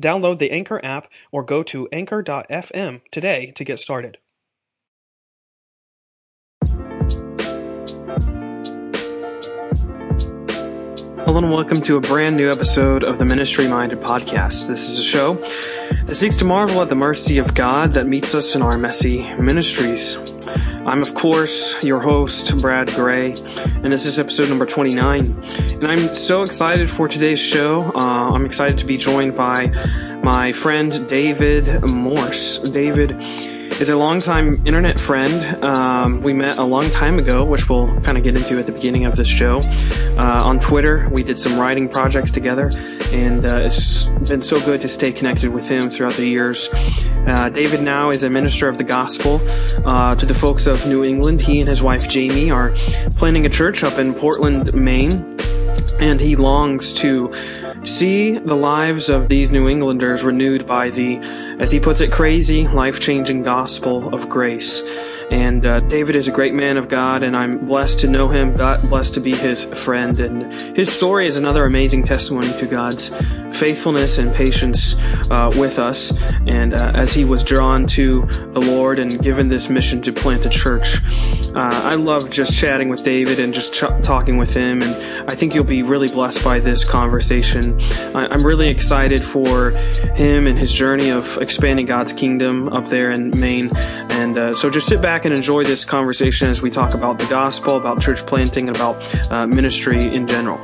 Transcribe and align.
Download 0.00 0.38
the 0.38 0.50
Anchor 0.50 0.84
app 0.84 1.08
or 1.30 1.42
go 1.42 1.62
to 1.62 1.88
anchor.fm 1.92 3.00
today 3.10 3.52
to 3.56 3.64
get 3.64 3.78
started. 3.78 4.18
Hello 11.32 11.44
and 11.44 11.50
welcome 11.50 11.80
to 11.80 11.96
a 11.96 12.00
brand 12.02 12.36
new 12.36 12.52
episode 12.52 13.02
of 13.02 13.16
the 13.16 13.24
Ministry 13.24 13.66
Minded 13.66 14.02
Podcast. 14.02 14.68
This 14.68 14.86
is 14.86 14.98
a 14.98 15.02
show 15.02 15.34
that 16.04 16.14
seeks 16.14 16.36
to 16.36 16.44
marvel 16.44 16.82
at 16.82 16.90
the 16.90 16.94
mercy 16.94 17.38
of 17.38 17.54
God 17.54 17.92
that 17.92 18.06
meets 18.06 18.34
us 18.34 18.54
in 18.54 18.60
our 18.60 18.76
messy 18.76 19.22
ministries. 19.36 20.18
I'm, 20.86 21.00
of 21.00 21.14
course, 21.14 21.82
your 21.82 22.00
host, 22.00 22.60
Brad 22.60 22.88
Gray, 22.88 23.32
and 23.32 23.90
this 23.90 24.04
is 24.04 24.18
episode 24.18 24.50
number 24.50 24.66
29. 24.66 25.24
And 25.24 25.88
I'm 25.88 26.14
so 26.14 26.42
excited 26.42 26.90
for 26.90 27.08
today's 27.08 27.40
show. 27.40 27.90
Uh, 27.94 28.32
I'm 28.34 28.44
excited 28.44 28.76
to 28.76 28.84
be 28.84 28.98
joined 28.98 29.34
by 29.34 29.68
my 30.22 30.52
friend 30.52 31.08
David 31.08 31.82
Morse. 31.82 32.58
David 32.58 33.12
is 33.80 33.88
a 33.90 33.96
longtime 33.96 34.54
internet 34.66 34.98
friend. 34.98 35.64
Um, 35.64 36.22
we 36.22 36.32
met 36.32 36.58
a 36.58 36.62
long 36.62 36.90
time 36.90 37.18
ago, 37.18 37.44
which 37.44 37.68
we'll 37.68 38.00
kind 38.02 38.18
of 38.18 38.24
get 38.24 38.36
into 38.36 38.58
at 38.58 38.66
the 38.66 38.72
beginning 38.72 39.04
of 39.04 39.16
this 39.16 39.28
show. 39.28 39.60
Uh, 40.16 40.42
on 40.44 40.60
Twitter, 40.60 41.08
we 41.10 41.22
did 41.22 41.38
some 41.38 41.58
writing 41.58 41.88
projects 41.88 42.30
together, 42.30 42.70
and 43.12 43.44
uh, 43.44 43.56
it's 43.64 44.06
been 44.28 44.42
so 44.42 44.60
good 44.64 44.80
to 44.82 44.88
stay 44.88 45.12
connected 45.12 45.50
with 45.50 45.68
him 45.68 45.88
throughout 45.88 46.14
the 46.14 46.26
years. 46.26 46.68
Uh, 47.26 47.48
David 47.48 47.82
now 47.82 48.10
is 48.10 48.22
a 48.22 48.30
minister 48.30 48.68
of 48.68 48.78
the 48.78 48.84
gospel 48.84 49.40
uh, 49.84 50.14
to 50.16 50.26
the 50.26 50.34
folks 50.34 50.66
of 50.66 50.86
New 50.86 51.04
England. 51.04 51.40
He 51.40 51.60
and 51.60 51.68
his 51.68 51.82
wife 51.82 52.08
Jamie 52.08 52.50
are 52.50 52.72
planning 53.16 53.46
a 53.46 53.50
church 53.50 53.84
up 53.84 53.98
in 53.98 54.14
Portland, 54.14 54.74
Maine, 54.74 55.36
and 55.98 56.20
he 56.20 56.36
longs 56.36 56.92
to 56.94 57.32
see 57.84 58.38
the 58.38 58.54
lives 58.54 59.08
of 59.08 59.28
these 59.28 59.50
New 59.50 59.68
Englanders 59.68 60.22
renewed 60.22 60.66
by 60.66 60.90
the, 60.90 61.18
as 61.58 61.70
he 61.70 61.80
puts 61.80 62.00
it, 62.00 62.10
crazy, 62.12 62.66
life 62.68 63.00
changing 63.00 63.42
gospel 63.42 64.14
of 64.14 64.28
grace. 64.28 64.82
And 65.30 65.64
uh, 65.64 65.80
David 65.80 66.16
is 66.16 66.28
a 66.28 66.32
great 66.32 66.54
man 66.54 66.76
of 66.76 66.88
God, 66.88 67.22
and 67.22 67.36
I'm 67.36 67.66
blessed 67.66 68.00
to 68.00 68.08
know 68.08 68.28
him, 68.28 68.54
God, 68.54 68.82
blessed 68.88 69.14
to 69.14 69.20
be 69.20 69.34
his 69.34 69.64
friend. 69.64 70.18
And 70.20 70.52
his 70.76 70.92
story 70.92 71.26
is 71.26 71.36
another 71.36 71.64
amazing 71.64 72.04
testimony 72.04 72.52
to 72.58 72.66
God's 72.66 73.10
faithfulness 73.62 74.18
and 74.18 74.34
patience 74.34 74.96
uh, 75.30 75.48
with 75.56 75.78
us. 75.78 76.12
And 76.48 76.74
uh, 76.74 76.90
as 76.96 77.12
he 77.12 77.24
was 77.24 77.44
drawn 77.44 77.86
to 77.98 78.26
the 78.50 78.60
Lord 78.60 78.98
and 78.98 79.22
given 79.22 79.48
this 79.48 79.70
mission 79.70 80.02
to 80.02 80.12
plant 80.12 80.44
a 80.44 80.48
church, 80.48 80.96
uh, 81.54 81.70
I 81.84 81.94
love 81.94 82.28
just 82.28 82.58
chatting 82.58 82.88
with 82.88 83.04
David 83.04 83.38
and 83.38 83.54
just 83.54 83.72
ch- 83.72 84.02
talking 84.02 84.36
with 84.36 84.52
him. 84.52 84.82
And 84.82 85.30
I 85.30 85.36
think 85.36 85.54
you'll 85.54 85.62
be 85.62 85.84
really 85.84 86.08
blessed 86.08 86.42
by 86.42 86.58
this 86.58 86.82
conversation. 86.82 87.80
I- 88.16 88.26
I'm 88.32 88.44
really 88.44 88.68
excited 88.68 89.22
for 89.22 89.70
him 89.70 90.48
and 90.48 90.58
his 90.58 90.72
journey 90.72 91.10
of 91.10 91.38
expanding 91.40 91.86
God's 91.86 92.12
kingdom 92.12 92.68
up 92.70 92.88
there 92.88 93.12
in 93.12 93.30
Maine. 93.38 93.70
And 93.76 94.36
uh, 94.38 94.54
so 94.56 94.70
just 94.70 94.88
sit 94.88 95.00
back 95.00 95.24
and 95.24 95.32
enjoy 95.32 95.62
this 95.62 95.84
conversation 95.84 96.48
as 96.48 96.62
we 96.62 96.70
talk 96.70 96.94
about 96.94 97.20
the 97.20 97.26
gospel, 97.26 97.76
about 97.76 98.00
church 98.00 98.26
planting, 98.26 98.66
and 98.66 98.76
about 98.76 99.30
uh, 99.30 99.46
ministry 99.46 100.12
in 100.12 100.26
general. 100.26 100.58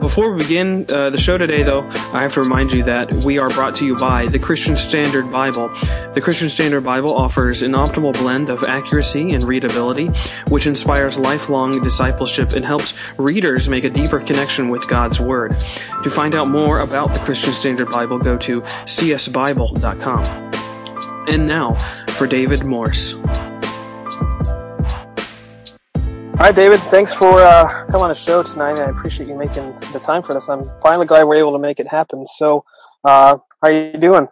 Before 0.00 0.32
we 0.32 0.38
begin 0.38 0.84
the 0.86 1.16
show 1.16 1.38
today, 1.38 1.62
though, 1.62 1.88
I 2.10 2.22
have 2.22 2.32
to 2.34 2.40
remind 2.40 2.72
you 2.72 2.82
that 2.84 3.12
we 3.18 3.38
are 3.38 3.50
brought 3.50 3.76
to 3.76 3.86
you 3.86 3.94
by 3.94 4.26
the 4.26 4.38
Christian 4.38 4.76
Standard 4.76 5.30
Bible. 5.30 5.68
The 6.14 6.20
Christian 6.22 6.48
Standard 6.48 6.80
Bible 6.80 7.14
offers 7.14 7.60
an 7.62 7.72
optimal 7.72 8.14
blend 8.14 8.48
of 8.48 8.64
accuracy 8.64 9.32
and 9.34 9.44
readability, 9.44 10.06
which 10.48 10.66
inspires 10.66 11.18
lifelong 11.18 11.82
discipleship 11.82 12.54
and 12.54 12.64
helps 12.64 12.94
readers 13.18 13.68
make 13.68 13.84
a 13.84 13.90
deeper 13.90 14.20
connection 14.20 14.70
with 14.70 14.88
God's 14.88 15.20
Word. 15.20 15.54
To 16.02 16.10
find 16.10 16.34
out 16.34 16.48
more 16.48 16.80
about 16.80 17.12
the 17.12 17.20
Christian 17.20 17.52
Standard 17.52 17.90
Bible, 17.90 18.18
go 18.18 18.38
to 18.38 18.62
csbible.com. 18.62 20.24
And 21.28 21.46
now 21.46 21.74
for 22.08 22.26
David 22.26 22.64
Morse. 22.64 23.14
All 26.38 26.44
right, 26.44 26.54
David, 26.54 26.78
thanks 26.82 27.12
for 27.12 27.40
uh, 27.40 27.66
coming 27.86 28.02
on 28.02 28.08
the 28.10 28.14
show 28.14 28.44
tonight. 28.44 28.78
I 28.78 28.90
appreciate 28.90 29.28
you 29.28 29.34
making 29.34 29.72
the 29.92 29.98
time 29.98 30.22
for 30.22 30.34
this. 30.34 30.48
I'm 30.48 30.62
finally 30.80 31.04
glad 31.04 31.24
we're 31.24 31.34
able 31.34 31.50
to 31.50 31.58
make 31.58 31.80
it 31.80 31.88
happen. 31.88 32.24
So, 32.28 32.64
uh, 33.02 33.38
how 33.60 33.68
are 33.68 33.72
you 33.72 33.98
doing? 33.98 34.28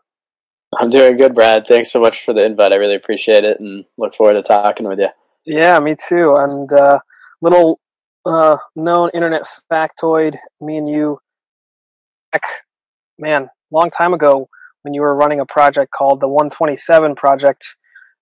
I'm 0.78 0.88
doing 0.88 1.16
good, 1.16 1.34
Brad. 1.34 1.66
Thanks 1.66 1.90
so 1.90 2.00
much 2.00 2.24
for 2.24 2.32
the 2.32 2.44
invite. 2.44 2.70
I 2.70 2.76
really 2.76 2.94
appreciate 2.94 3.42
it 3.42 3.58
and 3.58 3.86
look 3.98 4.14
forward 4.14 4.34
to 4.34 4.42
talking 4.44 4.86
with 4.86 5.00
you. 5.00 5.08
Yeah, 5.46 5.80
me 5.80 5.96
too. 5.96 6.30
And 6.32 6.72
uh, 6.72 7.00
little 7.42 7.80
uh, 8.24 8.58
known 8.76 9.10
internet 9.12 9.42
factoid, 9.68 10.36
me 10.60 10.76
and 10.76 10.88
you, 10.88 11.18
back, 12.30 12.44
man, 13.18 13.48
long 13.72 13.90
time 13.90 14.14
ago 14.14 14.48
when 14.82 14.94
you 14.94 15.00
were 15.00 15.16
running 15.16 15.40
a 15.40 15.46
project 15.46 15.90
called 15.90 16.20
the 16.20 16.28
127 16.28 17.16
Project. 17.16 17.66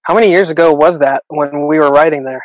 How 0.05 0.15
many 0.15 0.31
years 0.31 0.49
ago 0.49 0.73
was 0.73 1.01
that 1.01 1.23
when 1.29 1.67
we 1.67 1.77
were 1.77 1.91
writing 1.91 2.25
there? 2.25 2.45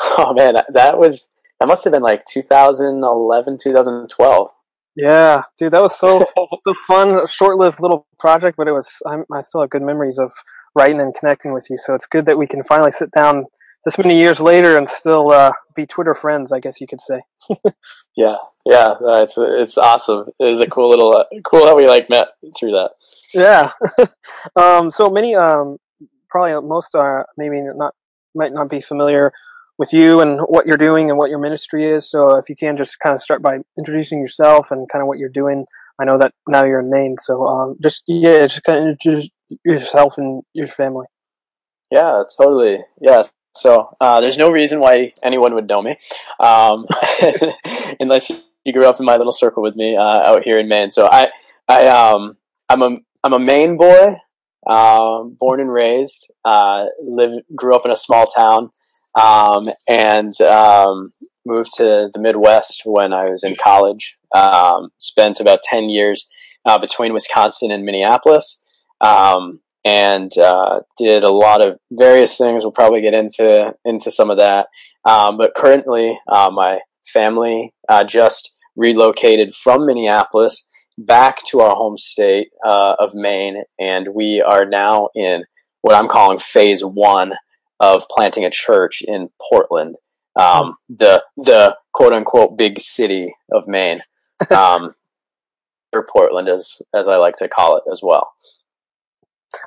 Oh 0.16 0.32
man, 0.32 0.54
that 0.72 0.98
was 0.98 1.22
that 1.60 1.66
must 1.66 1.84
have 1.84 1.92
been 1.92 2.02
like 2.02 2.24
2011, 2.26 3.58
2012. 3.62 4.50
Yeah, 4.96 5.42
dude, 5.58 5.72
that 5.72 5.82
was 5.82 5.98
so 5.98 6.24
so 6.66 6.74
fun, 6.86 7.26
short-lived 7.26 7.80
little 7.80 8.06
project, 8.18 8.56
but 8.56 8.68
it 8.68 8.72
was. 8.72 8.90
I'm, 9.06 9.24
I 9.32 9.40
still 9.40 9.60
have 9.60 9.70
good 9.70 9.82
memories 9.82 10.18
of 10.18 10.32
writing 10.76 11.00
and 11.00 11.14
connecting 11.14 11.52
with 11.52 11.68
you. 11.70 11.78
So 11.78 11.94
it's 11.94 12.06
good 12.06 12.26
that 12.26 12.38
we 12.38 12.46
can 12.46 12.62
finally 12.62 12.90
sit 12.90 13.10
down 13.10 13.44
this 13.84 13.98
many 13.98 14.18
years 14.18 14.40
later 14.40 14.76
and 14.76 14.88
still 14.88 15.30
uh, 15.32 15.52
be 15.74 15.86
Twitter 15.86 16.14
friends. 16.14 16.52
I 16.52 16.60
guess 16.60 16.80
you 16.80 16.86
could 16.86 17.00
say. 17.00 17.22
yeah, 18.16 18.36
yeah, 18.64 18.94
uh, 19.04 19.22
it's 19.22 19.34
it's 19.36 19.78
awesome. 19.78 20.26
It 20.38 20.44
was 20.44 20.60
a 20.60 20.66
cool 20.66 20.90
little 20.90 21.16
uh, 21.16 21.24
cool 21.44 21.66
how 21.66 21.76
we 21.76 21.88
like 21.88 22.08
met 22.08 22.28
through 22.58 22.72
that. 22.72 22.90
Yeah. 23.32 23.72
um, 24.56 24.92
so 24.92 25.10
many, 25.10 25.34
um, 25.34 25.78
probably 26.28 26.66
most 26.66 26.94
are 26.94 27.26
maybe 27.36 27.60
not 27.74 27.94
might 28.34 28.52
not 28.52 28.70
be 28.70 28.80
familiar 28.80 29.32
with 29.78 29.92
you 29.92 30.20
and 30.20 30.40
what 30.40 30.66
you're 30.66 30.76
doing 30.76 31.10
and 31.10 31.18
what 31.18 31.30
your 31.30 31.38
ministry 31.38 31.90
is. 31.90 32.08
So 32.08 32.36
if 32.36 32.48
you 32.48 32.56
can 32.56 32.76
just 32.76 33.00
kind 33.00 33.14
of 33.14 33.20
start 33.20 33.42
by 33.42 33.58
introducing 33.78 34.20
yourself 34.20 34.70
and 34.70 34.88
kind 34.88 35.02
of 35.02 35.08
what 35.08 35.18
you're 35.18 35.28
doing. 35.28 35.66
I 36.00 36.04
know 36.04 36.18
that 36.18 36.32
now 36.48 36.64
you're 36.64 36.80
in 36.80 36.90
Maine, 36.90 37.16
so 37.18 37.46
um, 37.46 37.76
just 37.80 38.02
yeah, 38.08 38.40
just 38.40 38.64
kind 38.64 38.78
of 38.78 38.86
introduce 38.88 39.30
yourself 39.64 40.18
and 40.18 40.42
your 40.52 40.66
family. 40.66 41.06
Yeah, 41.90 42.24
totally. 42.36 42.80
Yeah. 43.00 43.22
So 43.56 43.94
uh, 44.00 44.20
there's 44.20 44.38
no 44.38 44.50
reason 44.50 44.80
why 44.80 45.12
anyone 45.22 45.54
would 45.54 45.68
know 45.68 45.80
me, 45.80 45.96
um, 46.40 46.86
unless 48.00 48.30
you 48.64 48.72
grew 48.72 48.86
up 48.86 48.98
in 48.98 49.06
my 49.06 49.16
little 49.16 49.32
circle 49.32 49.62
with 49.62 49.76
me 49.76 49.96
uh, 49.96 50.02
out 50.02 50.42
here 50.42 50.58
in 50.58 50.68
Maine. 50.68 50.90
So 50.90 51.08
I, 51.10 51.28
I, 51.68 51.86
um, 51.86 52.36
I'm 52.68 52.82
a 52.82 52.96
I'm 53.22 53.32
a 53.32 53.38
Maine 53.38 53.76
boy, 53.76 54.16
um, 54.68 55.36
born 55.38 55.60
and 55.60 55.72
raised. 55.72 56.28
Uh, 56.44 56.86
live 57.00 57.42
grew 57.54 57.76
up 57.76 57.82
in 57.84 57.92
a 57.92 57.96
small 57.96 58.26
town 58.26 58.70
um, 59.20 59.68
and 59.88 60.38
um, 60.40 61.10
moved 61.46 61.70
to 61.76 62.10
the 62.12 62.20
Midwest 62.20 62.82
when 62.84 63.12
I 63.12 63.30
was 63.30 63.44
in 63.44 63.56
college. 63.56 64.16
Um, 64.34 64.88
spent 64.98 65.40
about 65.40 65.62
10 65.62 65.88
years 65.90 66.26
uh, 66.66 66.78
between 66.78 67.12
Wisconsin 67.12 67.70
and 67.70 67.84
Minneapolis. 67.84 68.60
Um, 69.00 69.60
and 69.84 70.36
uh, 70.38 70.80
did 70.96 71.24
a 71.24 71.32
lot 71.32 71.66
of 71.66 71.78
various 71.92 72.38
things. 72.38 72.64
We'll 72.64 72.72
probably 72.72 73.02
get 73.02 73.14
into 73.14 73.74
into 73.84 74.10
some 74.10 74.30
of 74.30 74.38
that. 74.38 74.68
Um, 75.04 75.36
but 75.36 75.54
currently, 75.54 76.18
uh, 76.26 76.50
my 76.52 76.78
family 77.06 77.74
uh, 77.88 78.04
just 78.04 78.54
relocated 78.76 79.54
from 79.54 79.86
Minneapolis 79.86 80.66
back 80.98 81.44
to 81.50 81.60
our 81.60 81.76
home 81.76 81.98
state 81.98 82.48
uh, 82.66 82.94
of 82.98 83.14
Maine, 83.14 83.64
and 83.78 84.08
we 84.14 84.42
are 84.44 84.64
now 84.64 85.10
in 85.14 85.44
what 85.82 85.94
I'm 85.94 86.08
calling 86.08 86.38
phase 86.38 86.82
one 86.82 87.34
of 87.80 88.04
planting 88.08 88.44
a 88.44 88.50
church 88.50 89.02
in 89.06 89.30
Portland. 89.50 89.96
um, 90.36 90.76
the 90.88 91.22
the 91.36 91.76
quote 91.92 92.12
unquote 92.12 92.56
big 92.56 92.78
city 92.80 93.34
of 93.52 93.68
Maine, 93.68 94.00
um, 94.50 94.94
or 95.92 96.06
Portland, 96.06 96.48
as 96.48 96.82
as 96.94 97.08
I 97.08 97.16
like 97.16 97.36
to 97.36 97.48
call 97.48 97.76
it 97.76 97.84
as 97.90 98.00
well. 98.02 98.32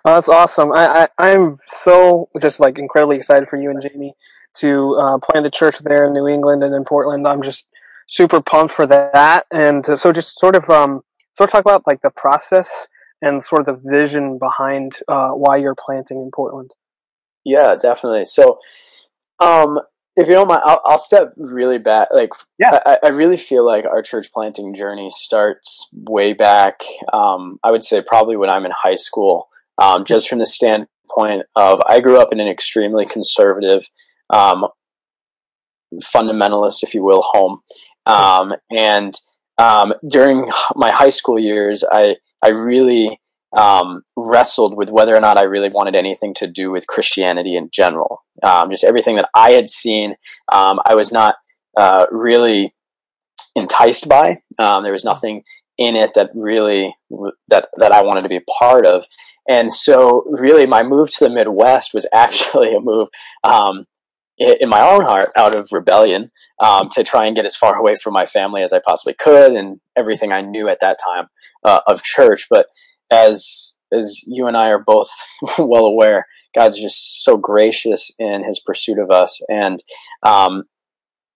Oh, 0.03 0.15
that's 0.15 0.27
awesome. 0.29 0.73
I, 0.73 1.07
I 1.17 1.29
am 1.29 1.57
so 1.65 2.29
just 2.41 2.59
like 2.59 2.77
incredibly 2.77 3.15
excited 3.15 3.47
for 3.47 3.55
you 3.57 3.69
and 3.69 3.81
Jamie 3.81 4.15
to 4.55 4.95
uh, 4.95 5.17
plant 5.19 5.45
the 5.45 5.51
church 5.51 5.79
there 5.79 6.05
in 6.05 6.13
New 6.13 6.27
England 6.27 6.63
and 6.63 6.75
in 6.75 6.83
Portland. 6.83 7.25
I'm 7.27 7.41
just 7.41 7.65
super 8.07 8.41
pumped 8.41 8.73
for 8.73 8.85
that. 8.87 9.45
And 9.51 9.87
uh, 9.89 9.95
so 9.95 10.11
just 10.11 10.39
sort 10.39 10.55
of 10.55 10.69
um 10.69 11.01
sort 11.35 11.49
of 11.49 11.51
talk 11.51 11.61
about 11.61 11.87
like 11.87 12.01
the 12.01 12.09
process 12.09 12.87
and 13.21 13.43
sort 13.43 13.61
of 13.61 13.65
the 13.67 13.89
vision 13.89 14.37
behind 14.37 14.97
uh, 15.07 15.29
why 15.29 15.57
you're 15.57 15.75
planting 15.75 16.17
in 16.17 16.31
Portland. 16.33 16.71
Yeah, 17.47 17.75
definitely. 17.81 18.25
So, 18.25 18.59
um, 19.39 19.79
if 20.17 20.27
you 20.27 20.33
don't 20.33 20.49
mind, 20.49 20.63
I'll, 20.65 20.81
I'll 20.83 20.97
step 20.97 21.33
really 21.37 21.77
back. 21.77 22.09
Like, 22.11 22.31
yeah, 22.59 22.79
I, 22.85 22.97
I, 23.05 23.09
really 23.09 23.37
feel 23.37 23.65
like 23.65 23.85
our 23.85 24.01
church 24.01 24.27
planting 24.33 24.73
journey 24.73 25.11
starts 25.13 25.87
way 25.93 26.33
back. 26.33 26.81
Um, 27.13 27.57
I 27.63 27.71
would 27.71 27.85
say 27.85 28.01
probably 28.01 28.35
when 28.35 28.49
I'm 28.49 28.65
in 28.65 28.71
high 28.71 28.95
school, 28.95 29.47
um, 29.81 30.03
just 30.03 30.27
from 30.27 30.39
the 30.39 30.45
standpoint 30.45 31.43
of 31.55 31.79
I 31.87 32.01
grew 32.01 32.19
up 32.19 32.33
in 32.33 32.41
an 32.41 32.49
extremely 32.49 33.05
conservative, 33.05 33.87
um, 34.29 34.65
fundamentalist, 36.01 36.83
if 36.83 36.93
you 36.93 37.03
will, 37.03 37.21
home. 37.21 37.59
Um, 38.05 38.55
and 38.71 39.13
um, 39.57 39.93
during 40.09 40.51
my 40.75 40.91
high 40.91 41.09
school 41.09 41.39
years, 41.39 41.85
I 41.89 42.15
I 42.43 42.49
really 42.49 43.21
um, 43.55 44.01
wrestled 44.15 44.75
with 44.75 44.89
whether 44.89 45.15
or 45.15 45.21
not 45.21 45.37
I 45.37 45.43
really 45.43 45.69
wanted 45.69 45.95
anything 45.95 46.33
to 46.35 46.47
do 46.47 46.71
with 46.71 46.87
Christianity 46.87 47.55
in 47.55 47.69
general. 47.71 48.23
Um, 48.43 48.69
just 48.71 48.83
everything 48.83 49.15
that 49.15 49.29
I 49.35 49.51
had 49.51 49.69
seen, 49.69 50.15
um, 50.51 50.79
I 50.85 50.95
was 50.95 51.11
not 51.11 51.35
uh, 51.77 52.07
really 52.11 52.73
enticed 53.55 54.07
by. 54.07 54.39
Um, 54.59 54.83
there 54.83 54.93
was 54.93 55.05
nothing 55.05 55.43
in 55.77 55.95
it 55.95 56.11
that 56.15 56.29
really 56.33 56.95
that 57.47 57.69
that 57.77 57.91
I 57.91 58.03
wanted 58.03 58.23
to 58.23 58.29
be 58.29 58.37
a 58.37 58.51
part 58.59 58.85
of. 58.85 59.05
And 59.49 59.73
so, 59.73 60.25
really, 60.29 60.65
my 60.65 60.83
move 60.83 61.09
to 61.11 61.23
the 61.23 61.29
Midwest 61.29 61.93
was 61.93 62.05
actually 62.13 62.75
a 62.75 62.79
move 62.79 63.07
um, 63.43 63.85
in 64.37 64.69
my 64.69 64.81
own 64.81 65.03
heart 65.03 65.29
out 65.35 65.55
of 65.55 65.69
rebellion 65.71 66.31
um, 66.63 66.89
to 66.89 67.03
try 67.03 67.25
and 67.25 67.35
get 67.35 67.45
as 67.45 67.55
far 67.55 67.75
away 67.75 67.95
from 67.95 68.13
my 68.13 68.25
family 68.25 68.61
as 68.61 68.73
I 68.73 68.79
possibly 68.79 69.13
could 69.13 69.53
and 69.53 69.79
everything 69.95 70.31
I 70.31 70.41
knew 70.41 70.67
at 70.67 70.79
that 70.81 70.99
time 71.03 71.27
uh, 71.63 71.79
of 71.87 72.03
church. 72.03 72.47
But 72.49 72.67
as 73.11 73.75
as 73.93 74.21
you 74.25 74.47
and 74.47 74.57
I 74.57 74.69
are 74.69 74.83
both 74.85 75.09
well 75.57 75.85
aware, 75.85 76.25
God's 76.57 76.79
just 76.79 77.23
so 77.23 77.37
gracious 77.37 78.11
in 78.19 78.43
His 78.43 78.59
pursuit 78.59 78.99
of 78.99 79.11
us. 79.11 79.39
And 79.49 79.81
um, 80.23 80.63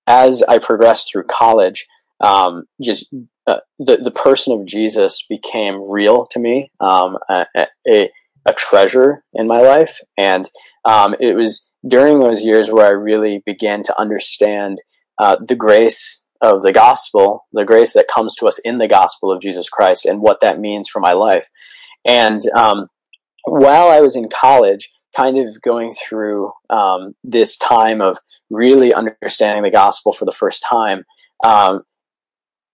as 0.08 0.44
I 0.44 0.58
progressed 0.58 1.10
through 1.12 1.24
college, 1.30 1.86
um, 2.24 2.64
just 2.82 3.14
uh, 3.48 3.60
the 3.80 3.98
the 3.98 4.12
person 4.12 4.54
of 4.54 4.66
Jesus 4.66 5.26
became 5.30 5.78
real 5.90 6.28
to 6.32 6.40
me, 6.40 6.72
um, 6.80 7.18
a, 7.30 7.46
a, 7.88 8.10
a 8.48 8.54
treasure 8.54 9.24
in 9.34 9.48
my 9.48 9.62
life, 9.62 10.00
and 10.18 10.50
um, 10.86 11.16
it 11.20 11.36
was 11.36 11.68
during 11.88 12.20
those 12.20 12.44
years 12.44 12.70
where 12.70 12.86
I 12.86 12.92
really 12.92 13.42
began 13.46 13.84
to 13.84 14.00
understand 14.00 14.80
uh, 15.18 15.38
the 15.40 15.56
grace 15.56 16.21
of 16.42 16.64
the 16.64 16.74
gospel, 16.74 17.46
the 17.54 17.66
grace 17.66 17.94
that 17.94 18.08
comes 18.08 18.36
to 18.36 18.48
us 18.48 18.60
in 18.60 18.78
the 18.78 18.88
gospel 18.88 19.32
of 19.32 19.42
Jesus 19.42 19.70
Christ, 19.70 20.06
and 20.06 20.22
what 20.22 20.42
that 20.42 20.60
means 20.60 20.90
for 20.90 21.00
my 21.00 21.14
life. 21.14 21.48
And 22.06 22.42
um, 22.56 22.88
while 23.46 23.90
I 23.90 24.02
was 24.02 24.16
in 24.16 24.30
college, 24.30 24.90
kind 25.16 25.38
of 25.38 25.62
going 25.62 25.94
through 25.94 26.52
um, 26.70 27.14
this 27.24 27.58
time 27.58 28.02
of 28.02 28.18
really 28.50 28.94
understanding 28.94 29.64
the 29.64 29.72
gospel 29.72 30.14
for 30.14 30.26
the 30.26 30.32
first 30.32 30.64
time, 30.70 31.04
um, 31.44 31.82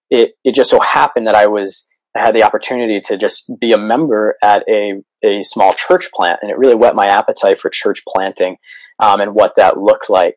it 0.09 0.31
it 0.43 0.55
just 0.55 0.69
so 0.69 0.79
happened 0.79 1.27
that 1.27 1.35
I 1.35 1.47
was 1.47 1.87
I 2.15 2.21
had 2.21 2.35
the 2.35 2.43
opportunity 2.43 3.01
to 3.01 3.17
just 3.17 3.51
be 3.59 3.71
a 3.73 3.77
member 3.77 4.35
at 4.41 4.63
a 4.69 5.01
a 5.23 5.43
small 5.43 5.73
church 5.73 6.09
plant, 6.13 6.39
and 6.41 6.51
it 6.51 6.57
really 6.57 6.75
whet 6.75 6.95
my 6.95 7.07
appetite 7.07 7.59
for 7.59 7.69
church 7.69 8.03
planting 8.07 8.57
um, 8.99 9.19
and 9.19 9.33
what 9.33 9.55
that 9.55 9.77
looked 9.77 10.09
like. 10.09 10.35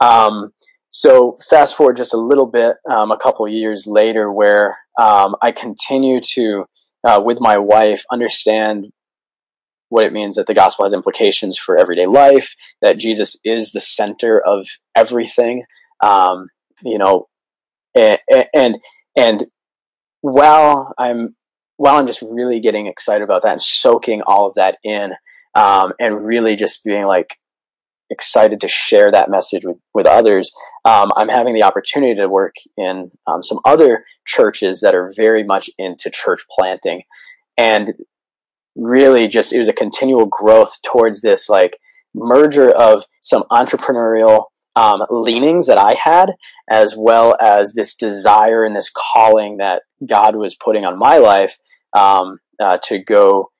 Um, 0.00 0.50
so 0.96 1.36
fast 1.50 1.76
forward 1.76 1.96
just 1.96 2.14
a 2.14 2.18
little 2.18 2.46
bit, 2.46 2.76
um, 2.88 3.10
a 3.10 3.18
couple 3.18 3.48
years 3.48 3.84
later, 3.84 4.30
where 4.30 4.78
um, 5.00 5.34
I 5.42 5.50
continue 5.50 6.20
to, 6.20 6.66
uh, 7.02 7.20
with 7.22 7.40
my 7.40 7.58
wife, 7.58 8.04
understand 8.12 8.92
what 9.88 10.04
it 10.04 10.12
means 10.12 10.36
that 10.36 10.46
the 10.46 10.54
gospel 10.54 10.84
has 10.84 10.92
implications 10.92 11.58
for 11.58 11.76
everyday 11.76 12.06
life, 12.06 12.54
that 12.80 12.96
Jesus 12.96 13.36
is 13.42 13.72
the 13.72 13.80
center 13.80 14.40
of 14.40 14.68
everything, 14.96 15.64
um, 16.00 16.46
you 16.84 16.98
know, 16.98 17.26
and, 17.98 18.20
and 18.54 18.76
and 19.16 19.46
while 20.20 20.94
I'm 20.96 21.34
while 21.76 21.96
I'm 21.96 22.06
just 22.06 22.22
really 22.22 22.60
getting 22.60 22.86
excited 22.86 23.24
about 23.24 23.42
that 23.42 23.50
and 23.50 23.62
soaking 23.62 24.22
all 24.28 24.46
of 24.46 24.54
that 24.54 24.78
in, 24.84 25.10
um, 25.56 25.92
and 25.98 26.24
really 26.24 26.54
just 26.54 26.84
being 26.84 27.06
like, 27.06 27.36
excited 28.10 28.60
to 28.60 28.68
share 28.68 29.10
that 29.10 29.30
message 29.30 29.64
with, 29.64 29.78
with 29.94 30.06
others. 30.06 30.50
Um, 30.84 31.10
I'm 31.16 31.28
having 31.28 31.54
the 31.54 31.62
opportunity 31.62 32.14
to 32.14 32.28
work 32.28 32.54
in 32.76 33.10
um, 33.26 33.42
some 33.42 33.58
other 33.64 34.04
churches 34.26 34.80
that 34.80 34.94
are 34.94 35.12
very 35.16 35.44
much 35.44 35.70
into 35.78 36.10
church 36.10 36.42
planting. 36.50 37.02
And 37.56 37.94
really 38.76 39.28
just, 39.28 39.52
it 39.52 39.58
was 39.58 39.68
a 39.68 39.72
continual 39.72 40.26
growth 40.26 40.78
towards 40.82 41.22
this 41.22 41.48
like 41.48 41.78
merger 42.14 42.70
of 42.70 43.04
some 43.22 43.44
entrepreneurial 43.50 44.44
um, 44.76 45.04
leanings 45.08 45.66
that 45.66 45.78
I 45.78 45.94
had, 45.94 46.32
as 46.68 46.94
well 46.96 47.36
as 47.40 47.74
this 47.74 47.94
desire 47.94 48.64
and 48.64 48.74
this 48.74 48.90
calling 48.90 49.58
that 49.58 49.82
God 50.04 50.36
was 50.36 50.56
putting 50.56 50.84
on 50.84 50.98
my 50.98 51.18
life 51.18 51.56
um, 51.96 52.38
uh, 52.60 52.78
to 52.84 52.98
go 52.98 53.50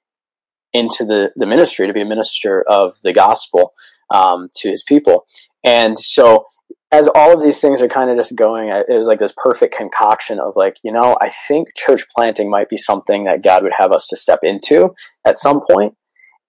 into 0.73 1.05
the, 1.05 1.31
the 1.37 1.47
ministry, 1.47 1.87
to 1.87 1.93
be 1.93 2.02
a 2.02 2.05
minister 2.06 2.64
of 2.69 2.97
the 3.05 3.12
gospel 3.12 3.75
um, 4.12 4.49
to 4.56 4.71
his 4.71 4.83
people. 4.83 5.27
And 5.65 5.99
so, 5.99 6.45
as 6.93 7.09
all 7.09 7.37
of 7.37 7.43
these 7.43 7.61
things 7.61 7.81
are 7.81 7.89
kind 7.89 8.11
of 8.11 8.17
just 8.17 8.37
going, 8.37 8.69
it 8.69 8.97
was 8.97 9.09
like 9.09 9.19
this 9.19 9.35
perfect 9.37 9.75
concoction 9.75 10.39
of 10.39 10.53
like, 10.55 10.77
you 10.85 10.93
know, 10.93 11.17
I 11.21 11.31
think 11.49 11.69
church 11.77 12.05
planting 12.15 12.49
might 12.49 12.69
be 12.69 12.77
something 12.77 13.25
that 13.25 13.43
God 13.43 13.65
would 13.65 13.73
have 13.77 13.91
us 13.91 14.06
to 14.09 14.17
step 14.17 14.41
into 14.43 14.95
at 15.25 15.39
some 15.39 15.61
point. 15.61 15.97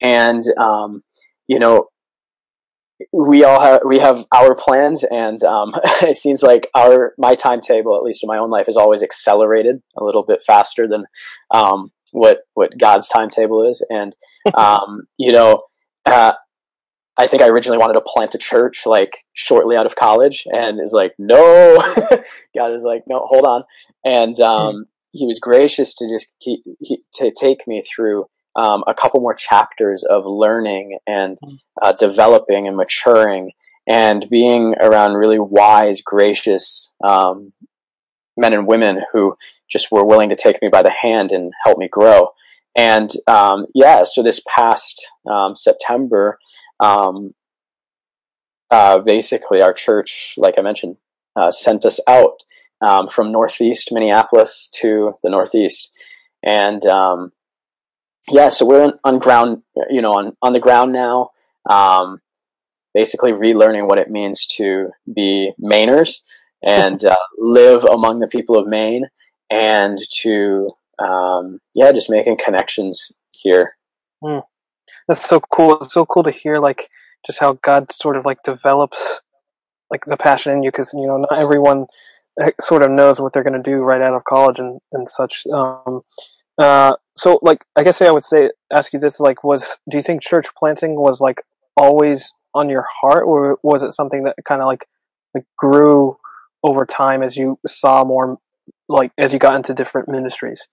And, 0.01 0.43
um, 0.59 1.01
you 1.47 1.57
know, 1.57 1.87
we 3.11 3.43
all 3.43 3.61
have 3.61 3.81
we 3.85 3.99
have 3.99 4.25
our 4.33 4.55
plans 4.55 5.03
and 5.03 5.43
um, 5.43 5.75
it 6.01 6.15
seems 6.15 6.41
like 6.41 6.69
our 6.75 7.13
my 7.17 7.35
timetable 7.35 7.95
at 7.95 8.03
least 8.03 8.23
in 8.23 8.27
my 8.27 8.37
own 8.37 8.49
life 8.49 8.69
is 8.69 8.77
always 8.77 9.03
accelerated 9.03 9.81
a 9.97 10.03
little 10.03 10.23
bit 10.23 10.41
faster 10.45 10.87
than 10.87 11.05
um, 11.51 11.91
what 12.11 12.41
what 12.53 12.77
god's 12.77 13.09
timetable 13.09 13.67
is 13.67 13.85
and 13.89 14.15
um, 14.55 15.03
you 15.17 15.31
know 15.31 15.63
uh, 16.05 16.33
I 17.17 17.27
think 17.27 17.41
I 17.41 17.47
originally 17.47 17.77
wanted 17.77 17.93
to 17.93 18.01
plant 18.01 18.35
a 18.35 18.37
church 18.37 18.85
like 18.85 19.25
shortly 19.33 19.75
out 19.75 19.85
of 19.85 19.95
college, 19.95 20.43
and 20.47 20.79
it 20.79 20.83
was 20.83 20.93
like, 20.93 21.13
no. 21.17 21.77
God 22.55 22.73
is 22.73 22.83
like, 22.83 23.03
no, 23.07 23.25
hold 23.25 23.45
on, 23.45 23.63
and 24.03 24.39
um, 24.39 24.75
mm. 24.75 24.83
He 25.15 25.25
was 25.25 25.39
gracious 25.39 25.93
to 25.95 26.09
just 26.09 26.35
keep, 26.41 26.61
he, 26.81 27.01
to 27.15 27.31
take 27.31 27.67
me 27.67 27.81
through 27.81 28.25
um, 28.57 28.83
a 28.85 28.93
couple 28.93 29.21
more 29.21 29.33
chapters 29.33 30.03
of 30.03 30.25
learning 30.25 30.99
and 31.07 31.37
hmm. 31.41 31.55
uh, 31.81 31.93
developing 31.93 32.67
and 32.67 32.75
maturing, 32.75 33.51
and 33.87 34.25
being 34.29 34.75
around 34.79 35.13
really 35.13 35.39
wise, 35.39 36.01
gracious 36.01 36.93
um, 37.03 37.53
men 38.35 38.53
and 38.53 38.67
women 38.67 39.01
who 39.13 39.35
just 39.71 39.89
were 39.89 40.05
willing 40.05 40.29
to 40.29 40.35
take 40.35 40.61
me 40.61 40.67
by 40.67 40.83
the 40.83 40.91
hand 40.91 41.31
and 41.31 41.53
help 41.63 41.77
me 41.77 41.87
grow. 41.89 42.29
And 42.75 43.09
um, 43.27 43.67
yeah, 43.73 44.03
so 44.03 44.21
this 44.21 44.41
past 44.53 45.01
um, 45.29 45.55
September, 45.55 46.39
um, 46.79 47.33
uh, 48.71 48.99
basically, 48.99 49.61
our 49.61 49.73
church, 49.73 50.35
like 50.37 50.55
I 50.57 50.61
mentioned, 50.61 50.97
uh, 51.35 51.51
sent 51.51 51.85
us 51.85 51.99
out 52.07 52.43
um, 52.85 53.07
from 53.07 53.31
Northeast 53.31 53.89
Minneapolis 53.91 54.69
to 54.75 55.13
the 55.23 55.29
Northeast, 55.29 55.89
and 56.43 56.85
um, 56.85 57.31
yeah, 58.29 58.49
so 58.49 58.65
we're 58.65 58.93
on 59.03 59.19
ground, 59.19 59.63
you 59.89 60.01
know, 60.01 60.11
on 60.11 60.35
on 60.41 60.53
the 60.53 60.59
ground 60.59 60.93
now. 60.93 61.29
Um, 61.69 62.21
basically, 62.93 63.31
relearning 63.31 63.87
what 63.87 63.99
it 63.99 64.09
means 64.09 64.45
to 64.57 64.89
be 65.13 65.51
Mainers 65.61 66.21
and 66.63 67.03
uh, 67.05 67.15
live 67.37 67.83
among 67.83 68.19
the 68.19 68.27
people 68.27 68.57
of 68.57 68.67
Maine, 68.67 69.05
and 69.49 69.99
to 70.21 70.71
um, 70.99 71.59
yeah, 71.75 71.91
just 71.91 72.09
making 72.09 72.37
connections 72.43 73.17
here. 73.31 73.77
Mm. 74.23 74.43
That's 75.07 75.27
so 75.27 75.39
cool. 75.39 75.79
It's 75.81 75.93
so 75.93 76.05
cool 76.05 76.23
to 76.23 76.31
hear 76.31 76.59
like 76.59 76.89
just 77.25 77.39
how 77.39 77.57
God 77.63 77.91
sort 77.91 78.17
of 78.17 78.25
like 78.25 78.43
develops 78.43 79.21
like 79.91 80.05
the 80.05 80.17
passion 80.17 80.53
in 80.53 80.63
you 80.63 80.71
because 80.71 80.93
you 80.93 81.05
know 81.07 81.17
not 81.17 81.37
everyone 81.37 81.85
eh, 82.41 82.51
sort 82.61 82.83
of 82.83 82.91
knows 82.91 83.19
what 83.19 83.33
they're 83.33 83.43
going 83.43 83.61
to 83.61 83.71
do 83.71 83.77
right 83.77 84.01
out 84.01 84.13
of 84.13 84.23
college 84.23 84.59
and 84.59 84.79
and 84.91 85.09
such. 85.09 85.45
Um, 85.47 86.01
uh, 86.57 86.95
so 87.17 87.39
like 87.41 87.65
I 87.75 87.83
guess 87.83 88.01
I 88.01 88.11
would 88.11 88.23
say 88.23 88.51
ask 88.71 88.93
you 88.93 88.99
this 88.99 89.19
like 89.19 89.43
was 89.43 89.77
do 89.89 89.97
you 89.97 90.03
think 90.03 90.21
church 90.21 90.47
planting 90.57 90.95
was 90.95 91.21
like 91.21 91.43
always 91.77 92.33
on 92.53 92.69
your 92.69 92.85
heart 93.01 93.23
or 93.25 93.57
was 93.63 93.83
it 93.83 93.91
something 93.91 94.23
that 94.23 94.35
kind 94.45 94.61
of 94.61 94.67
like 94.67 94.85
like 95.33 95.45
grew 95.57 96.17
over 96.63 96.85
time 96.85 97.21
as 97.21 97.35
you 97.35 97.59
saw 97.67 98.03
more 98.03 98.37
like 98.87 99.11
as 99.17 99.33
you 99.33 99.39
got 99.39 99.55
into 99.55 99.73
different 99.73 100.07
ministries? 100.07 100.67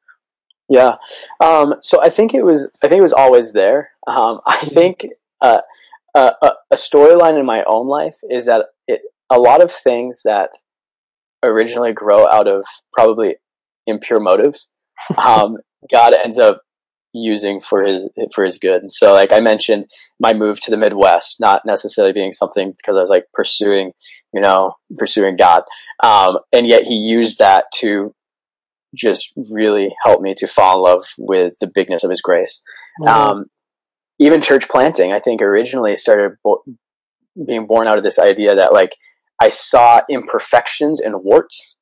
Yeah. 0.72 0.96
Um, 1.38 1.74
so 1.82 2.02
I 2.02 2.08
think 2.08 2.32
it 2.32 2.44
was 2.44 2.70
I 2.82 2.88
think 2.88 3.00
it 3.00 3.02
was 3.02 3.12
always 3.12 3.52
there. 3.52 3.90
Um, 4.06 4.40
I 4.46 4.56
mm-hmm. 4.56 4.74
think 4.74 5.06
uh, 5.42 5.60
uh, 6.14 6.32
a 6.40 6.76
storyline 6.76 7.38
in 7.38 7.44
my 7.44 7.62
own 7.64 7.88
life 7.88 8.16
is 8.30 8.46
that 8.46 8.66
it 8.88 9.02
a 9.28 9.38
lot 9.38 9.62
of 9.62 9.70
things 9.70 10.22
that 10.24 10.48
originally 11.42 11.92
grow 11.92 12.26
out 12.26 12.48
of 12.48 12.64
probably 12.94 13.36
impure 13.86 14.18
motives, 14.18 14.70
um, 15.18 15.58
God 15.92 16.14
ends 16.14 16.38
up 16.38 16.62
using 17.12 17.60
for 17.60 17.82
his 17.82 18.08
for 18.34 18.42
his 18.42 18.58
good. 18.58 18.80
And 18.80 18.90
so, 18.90 19.12
like 19.12 19.30
I 19.30 19.40
mentioned, 19.40 19.90
my 20.18 20.32
move 20.32 20.58
to 20.60 20.70
the 20.70 20.78
Midwest, 20.78 21.38
not 21.38 21.66
necessarily 21.66 22.14
being 22.14 22.32
something 22.32 22.72
because 22.74 22.96
I 22.96 23.00
was 23.00 23.10
like 23.10 23.26
pursuing, 23.34 23.92
you 24.32 24.40
know, 24.40 24.76
pursuing 24.96 25.36
God, 25.36 25.64
um, 26.02 26.38
and 26.50 26.66
yet 26.66 26.84
He 26.84 26.94
used 26.94 27.40
that 27.40 27.66
to 27.74 28.14
just 28.94 29.32
really 29.50 29.94
helped 30.04 30.22
me 30.22 30.34
to 30.36 30.46
fall 30.46 30.76
in 30.76 30.92
love 30.92 31.06
with 31.18 31.54
the 31.60 31.70
bigness 31.72 32.04
of 32.04 32.10
His 32.10 32.20
grace. 32.20 32.62
Mm-hmm. 33.00 33.08
Um, 33.08 33.44
even 34.18 34.40
church 34.40 34.68
planting, 34.68 35.12
I 35.12 35.20
think, 35.20 35.42
originally 35.42 35.96
started 35.96 36.36
bo- 36.44 36.62
being 37.46 37.66
born 37.66 37.88
out 37.88 37.98
of 37.98 38.04
this 38.04 38.18
idea 38.18 38.54
that 38.54 38.72
like 38.72 38.96
I 39.40 39.48
saw 39.48 40.02
imperfections 40.08 41.00
and 41.00 41.24
warts 41.24 41.76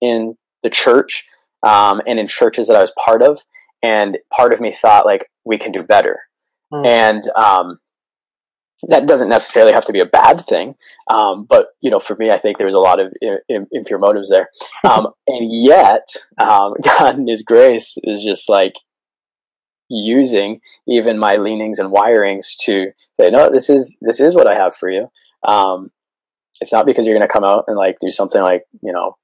in 0.00 0.36
the 0.62 0.70
church 0.70 1.24
um, 1.66 2.02
and 2.06 2.18
in 2.18 2.28
churches 2.28 2.66
that 2.68 2.76
I 2.76 2.80
was 2.80 2.92
part 3.02 3.22
of, 3.22 3.40
and 3.82 4.18
part 4.32 4.52
of 4.52 4.60
me 4.60 4.72
thought 4.72 5.06
like 5.06 5.30
we 5.44 5.58
can 5.58 5.72
do 5.72 5.82
better, 5.82 6.20
mm. 6.72 6.86
and 6.86 7.22
um, 7.36 7.78
that 8.88 9.06
doesn't 9.06 9.28
necessarily 9.28 9.72
have 9.72 9.84
to 9.86 9.92
be 9.92 10.00
a 10.00 10.06
bad 10.06 10.44
thing. 10.46 10.74
Um, 11.12 11.44
but 11.44 11.68
you 11.80 11.90
know, 11.90 11.98
for 11.98 12.16
me, 12.16 12.30
I 12.30 12.38
think 12.38 12.58
there 12.58 12.66
was 12.66 12.74
a 12.74 12.78
lot 12.78 13.00
of 13.00 13.12
impure 13.48 13.98
motives 13.98 14.30
there, 14.30 14.48
um, 14.90 15.08
and 15.26 15.50
yet 15.50 16.06
um, 16.38 16.74
God 16.82 17.18
in 17.18 17.28
His 17.28 17.42
grace 17.42 17.96
is 18.02 18.22
just 18.22 18.48
like 18.48 18.74
using 19.88 20.60
even 20.88 21.18
my 21.18 21.36
leanings 21.36 21.78
and 21.78 21.92
wirings 21.92 22.56
to 22.64 22.90
say, 23.14 23.30
no, 23.30 23.50
this 23.50 23.68
is 23.68 23.98
this 24.00 24.20
is 24.20 24.34
what 24.34 24.46
I 24.46 24.54
have 24.54 24.74
for 24.74 24.90
you. 24.90 25.08
Um, 25.46 25.90
it's 26.60 26.72
not 26.72 26.86
because 26.86 27.06
you're 27.06 27.16
going 27.16 27.26
to 27.26 27.32
come 27.32 27.44
out 27.44 27.64
and 27.66 27.76
like 27.76 27.96
do 28.00 28.10
something 28.10 28.40
like 28.40 28.62
you 28.82 28.92
know 28.92 29.16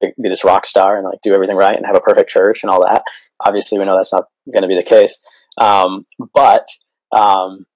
be, 0.00 0.12
be 0.20 0.28
this 0.28 0.44
rock 0.44 0.66
star 0.66 0.96
and 0.96 1.04
like 1.04 1.20
do 1.22 1.34
everything 1.34 1.56
right 1.56 1.76
and 1.76 1.86
have 1.86 1.96
a 1.96 2.00
perfect 2.00 2.30
church 2.30 2.62
and 2.62 2.70
all 2.70 2.84
that. 2.84 3.02
Obviously, 3.44 3.78
we 3.78 3.84
know 3.84 3.96
that's 3.96 4.12
not 4.12 4.24
going 4.52 4.62
to 4.62 4.68
be 4.68 4.76
the 4.76 4.82
case. 4.82 5.18
Um, 5.60 6.04
but 6.34 6.66
um, 7.12 7.66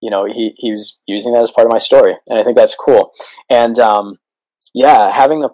you 0.00 0.10
know, 0.10 0.24
he 0.24 0.54
he 0.56 0.70
was 0.70 0.98
using 1.06 1.32
that 1.32 1.42
as 1.42 1.50
part 1.50 1.66
of 1.66 1.72
my 1.72 1.78
story, 1.78 2.14
and 2.26 2.38
I 2.38 2.42
think 2.42 2.56
that's 2.56 2.74
cool. 2.74 3.12
And 3.48 3.78
um, 3.78 4.18
yeah, 4.74 5.10
having 5.12 5.40
the 5.40 5.50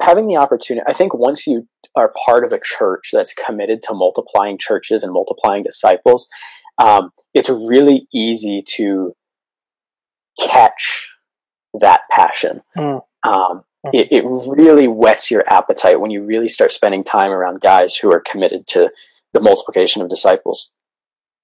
having 0.00 0.26
the 0.26 0.36
opportunity. 0.36 0.84
I 0.88 0.92
think 0.92 1.14
once 1.14 1.46
you 1.46 1.66
are 1.96 2.12
part 2.26 2.44
of 2.44 2.52
a 2.52 2.60
church 2.62 3.10
that's 3.12 3.34
committed 3.34 3.82
to 3.84 3.94
multiplying 3.94 4.58
churches 4.58 5.02
and 5.02 5.12
multiplying 5.12 5.64
disciples, 5.64 6.28
um, 6.78 7.10
it's 7.34 7.50
really 7.50 8.06
easy 8.12 8.62
to 8.76 9.14
catch 10.40 11.08
that 11.80 12.02
passion. 12.10 12.62
Mm. 12.76 13.02
Um, 13.24 13.64
hmm. 13.84 13.90
it, 13.92 14.08
it 14.12 14.24
really 14.24 14.86
whets 14.86 15.30
your 15.30 15.42
appetite 15.50 16.00
when 16.00 16.12
you 16.12 16.22
really 16.22 16.48
start 16.48 16.70
spending 16.70 17.02
time 17.02 17.32
around 17.32 17.60
guys 17.60 17.96
who 17.96 18.12
are 18.12 18.20
committed 18.20 18.68
to 18.68 18.90
the 19.32 19.40
multiplication 19.40 20.00
of 20.00 20.08
disciples. 20.08 20.70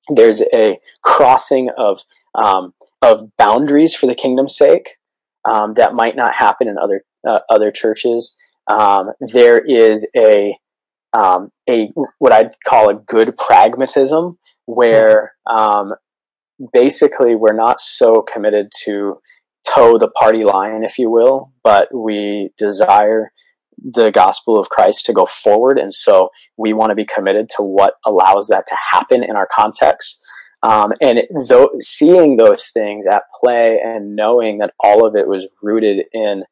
There's 0.09 0.43
a 0.53 0.79
crossing 1.03 1.71
of 1.77 2.03
um, 2.35 2.75
of 3.01 3.31
boundaries 3.37 3.95
for 3.95 4.07
the 4.07 4.15
kingdom's 4.15 4.57
sake 4.57 4.97
um, 5.49 5.75
that 5.75 5.95
might 5.95 6.17
not 6.17 6.35
happen 6.35 6.69
in 6.69 6.77
other 6.79 7.05
uh, 7.27 7.41
other 7.51 7.71
churches. 7.71 8.37
Um, 8.71 9.13
there 9.21 9.59
is 9.59 10.09
a 10.17 10.57
um, 11.19 11.51
a 11.69 11.91
what 12.19 12.33
I'd 12.33 12.53
call 12.67 12.91
a 12.91 12.95
good 12.95 13.37
pragmatism 13.37 14.39
where 14.67 15.33
um, 15.51 15.95
basically 16.73 17.35
we're 17.35 17.53
not 17.53 17.81
so 17.81 18.23
committed 18.23 18.73
to 18.85 19.21
toe 19.67 19.99
the 19.99 20.09
party 20.09 20.45
line, 20.45 20.85
if 20.85 20.99
you 20.99 21.11
will, 21.11 21.53
but 21.63 21.89
we 21.95 22.51
desire 22.59 23.33
the 23.83 24.11
gospel 24.11 24.59
of 24.59 24.69
Christ 24.69 25.07
to 25.07 25.13
go 25.13 25.27
forward. 25.27 25.79
And 25.79 25.95
so 25.95 26.31
we 26.57 26.73
want 26.73 26.91
to 26.91 26.97
be 26.97 27.07
committed 27.07 27.49
to 27.57 27.63
what 27.63 27.95
allows 28.05 28.49
that 28.49 28.67
to 28.69 28.77
happen 28.93 29.23
in 29.23 29.37
our 29.37 29.49
context. 29.55 30.19
Um, 30.63 30.93
and 31.01 31.23
seeing 31.81 32.37
those 32.37 32.71
things 32.73 33.07
at 33.07 33.25
play 33.43 33.79
and 33.85 34.17
knowing 34.17 34.59
that 34.59 34.73
all 34.81 35.07
of 35.07 35.15
it 35.15 35.29
was 35.29 35.47
rooted 35.63 36.07
in 36.13 36.45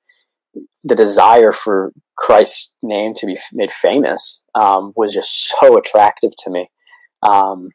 the 0.84 0.94
desire 0.94 1.52
for 1.52 1.92
Christ's 2.16 2.74
name 2.82 3.14
to 3.14 3.26
be 3.26 3.38
made 3.54 3.72
famous 3.72 4.42
um, 4.54 4.92
was 4.96 5.14
just 5.14 5.54
so 5.60 5.78
attractive 5.78 6.32
to 6.40 6.50
me. 6.50 6.70
Um, 7.22 7.70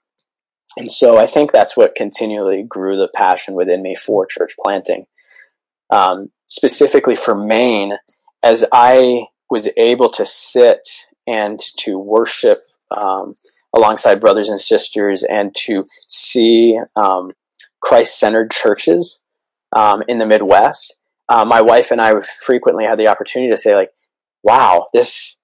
and 0.77 0.91
so 0.91 1.17
I 1.17 1.25
think 1.25 1.51
that's 1.51 1.75
what 1.75 1.95
continually 1.95 2.63
grew 2.67 2.97
the 2.97 3.09
passion 3.15 3.55
within 3.55 3.81
me 3.81 3.95
for 3.95 4.27
church 4.27 4.53
planting. 4.63 5.05
Um, 5.89 6.27
specifically 6.45 7.15
for 7.15 7.33
Maine, 7.33 7.93
as 8.43 8.63
I 8.71 9.23
was 9.49 9.69
able 9.77 10.09
to 10.09 10.25
sit 10.25 10.87
and 11.25 11.59
to 11.77 11.97
worship 11.97 12.57
um, 12.91 13.33
alongside 13.75 14.21
brothers 14.21 14.49
and 14.49 14.59
sisters 14.59 15.23
and 15.23 15.53
to 15.55 15.83
see 16.07 16.77
um, 16.95 17.31
Christ 17.81 18.19
centered 18.19 18.51
churches 18.51 19.21
um, 19.75 20.03
in 20.07 20.17
the 20.17 20.25
Midwest, 20.25 20.97
uh, 21.29 21.45
my 21.45 21.61
wife 21.61 21.91
and 21.91 21.99
I 21.99 22.13
frequently 22.21 22.85
had 22.85 22.97
the 22.97 23.07
opportunity 23.07 23.51
to 23.51 23.57
say, 23.57 23.75
like, 23.75 23.91
wow, 24.43 24.87
this, 24.93 25.37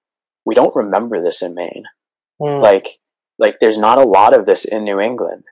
we 0.44 0.54
don't 0.54 0.74
remember 0.74 1.22
this 1.22 1.42
in 1.42 1.54
Maine. 1.54 1.84
Mm. 2.40 2.62
Like, 2.62 2.98
like 3.38 3.56
there's 3.60 3.78
not 3.78 3.98
a 3.98 4.04
lot 4.04 4.36
of 4.36 4.46
this 4.46 4.64
in 4.64 4.84
New 4.84 5.00
England. 5.00 5.44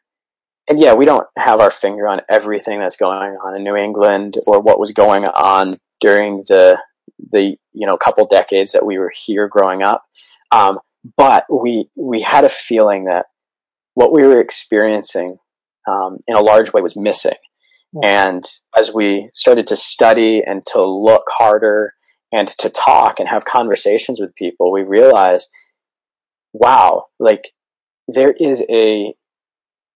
And 0.69 0.81
yeah, 0.81 0.95
we 0.95 1.05
don't 1.05 1.27
have 1.37 1.61
our 1.61 1.71
finger 1.71 2.07
on 2.09 2.23
everything 2.31 2.79
that's 2.79 2.97
going 2.97 3.37
on 3.45 3.57
in 3.57 3.65
New 3.65 3.77
England 3.77 4.39
or 4.47 4.61
what 4.61 4.79
was 4.79 4.93
going 4.93 5.25
on 5.27 5.77
during 6.01 6.45
the 6.49 6.79
the 7.19 7.57
you 7.73 7.87
know 7.87 7.97
couple 7.97 8.27
decades 8.27 8.73
that 8.73 8.87
we 8.87 8.99
were 8.99 9.13
here 9.15 9.49
growing 9.49 9.83
up. 9.83 10.05
Um, 10.51 10.79
but 11.17 11.45
we 11.51 11.89
we 11.97 12.23
had 12.23 12.45
a 12.45 12.49
feeling 12.49 13.05
that 13.05 13.27
what 13.95 14.13
we 14.13 14.23
were 14.23 14.41
experiencing 14.41 15.39
um, 15.89 16.19
in 16.27 16.37
a 16.37 16.41
large 16.41 16.73
way 16.73 16.81
was 16.81 16.97
missing. 16.97 17.37
Mm-hmm. 17.95 18.05
And 18.05 18.45
as 18.79 18.93
we 18.93 19.29
started 19.35 19.67
to 19.69 19.77
study 19.77 20.43
and 20.45 20.65
to 20.67 20.83
look 20.83 21.25
harder 21.29 21.95
and 22.33 22.49
to 22.49 22.71
talk 22.71 23.21
and 23.21 23.29
have 23.29 23.45
conversations 23.45 24.21
with 24.21 24.35
people, 24.35 24.73
we 24.73 24.83
realized, 24.83 25.49
wow, 26.53 27.07
like 27.19 27.53
there 28.09 28.33
is 28.39 28.65
a 28.71 29.15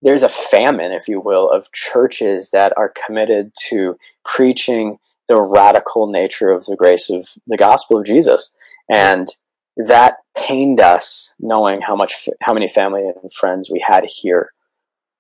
there's 0.02 0.22
a 0.22 0.28
famine, 0.28 0.92
if 0.92 1.08
you 1.08 1.20
will, 1.20 1.50
of 1.50 1.72
churches 1.72 2.50
that 2.52 2.72
are 2.76 2.92
committed 3.06 3.52
to 3.68 3.96
preaching 4.24 4.98
the 5.28 5.40
radical 5.40 6.10
nature 6.10 6.50
of 6.50 6.66
the 6.66 6.76
grace 6.76 7.10
of 7.10 7.28
the 7.46 7.56
gospel 7.56 7.98
of 7.98 8.06
Jesus. 8.06 8.52
And 8.92 9.28
that 9.76 10.16
pained 10.36 10.80
us 10.80 11.34
knowing 11.38 11.80
how 11.80 11.96
much 11.96 12.28
how 12.40 12.54
many 12.54 12.68
family 12.68 13.02
and 13.02 13.32
friends 13.32 13.70
we 13.70 13.84
had 13.86 14.04
here 14.08 14.52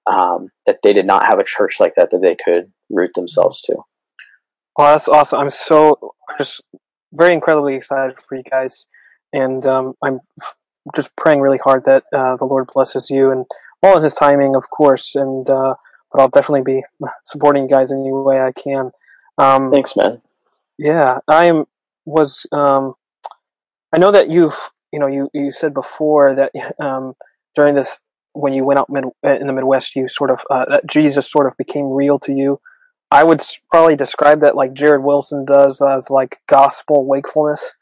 um, 0.06 0.50
that 0.66 0.78
they 0.82 0.92
did 0.92 1.06
not 1.06 1.26
have 1.26 1.38
a 1.38 1.44
church 1.44 1.80
like 1.80 1.94
that 1.96 2.10
that 2.10 2.22
they 2.22 2.36
could 2.42 2.72
root 2.90 3.10
themselves 3.14 3.60
to. 3.62 3.76
Well, 4.76 4.92
that's 4.92 5.08
awesome. 5.08 5.40
I'm 5.40 5.50
so 5.50 6.14
just 6.38 6.62
very 7.12 7.32
incredibly 7.34 7.74
excited 7.74 8.16
for 8.18 8.36
you 8.36 8.42
guys, 8.50 8.86
and 9.32 9.66
um, 9.66 9.94
I'm 10.02 10.16
just 10.94 11.14
praying 11.16 11.40
really 11.40 11.58
hard 11.58 11.84
that 11.84 12.04
uh, 12.14 12.36
the 12.36 12.44
Lord 12.44 12.70
blesses 12.72 13.10
you 13.10 13.30
and 13.30 13.46
all 13.82 13.96
in 13.96 14.02
His 14.02 14.14
timing, 14.14 14.54
of 14.54 14.70
course. 14.70 15.14
And 15.14 15.48
uh, 15.48 15.74
but 16.12 16.20
I'll 16.20 16.28
definitely 16.28 16.62
be 16.62 16.82
supporting 17.24 17.64
you 17.64 17.68
guys 17.68 17.90
in 17.90 18.00
any 18.00 18.12
way 18.12 18.40
I 18.40 18.52
can. 18.52 18.90
Um, 19.38 19.70
Thanks, 19.70 19.96
man. 19.96 20.22
Yeah, 20.78 21.18
I 21.28 21.44
am 21.46 21.66
was 22.04 22.46
um, 22.52 22.94
I 23.92 23.98
know 23.98 24.12
that 24.12 24.30
you've, 24.30 24.70
you 24.92 24.98
know, 24.98 25.06
you, 25.06 25.30
you 25.32 25.50
said 25.50 25.72
before 25.72 26.34
that 26.34 26.52
um, 26.80 27.14
during 27.54 27.74
this, 27.74 27.98
when 28.32 28.52
you 28.52 28.64
went 28.64 28.78
out 28.78 28.90
mid, 28.90 29.04
in 29.22 29.46
the 29.46 29.52
Midwest, 29.52 29.96
you 29.96 30.08
sort 30.08 30.30
of, 30.30 30.40
uh, 30.50 30.66
that 30.68 30.86
Jesus 30.86 31.30
sort 31.30 31.46
of 31.46 31.56
became 31.56 31.86
real 31.86 32.18
to 32.20 32.32
you. 32.32 32.60
I 33.10 33.24
would 33.24 33.42
probably 33.70 33.96
describe 33.96 34.40
that 34.40 34.56
like 34.56 34.74
Jared 34.74 35.02
Wilson 35.02 35.44
does 35.44 35.80
as 35.80 36.10
like 36.10 36.40
gospel 36.48 37.06
wakefulness. 37.06 37.72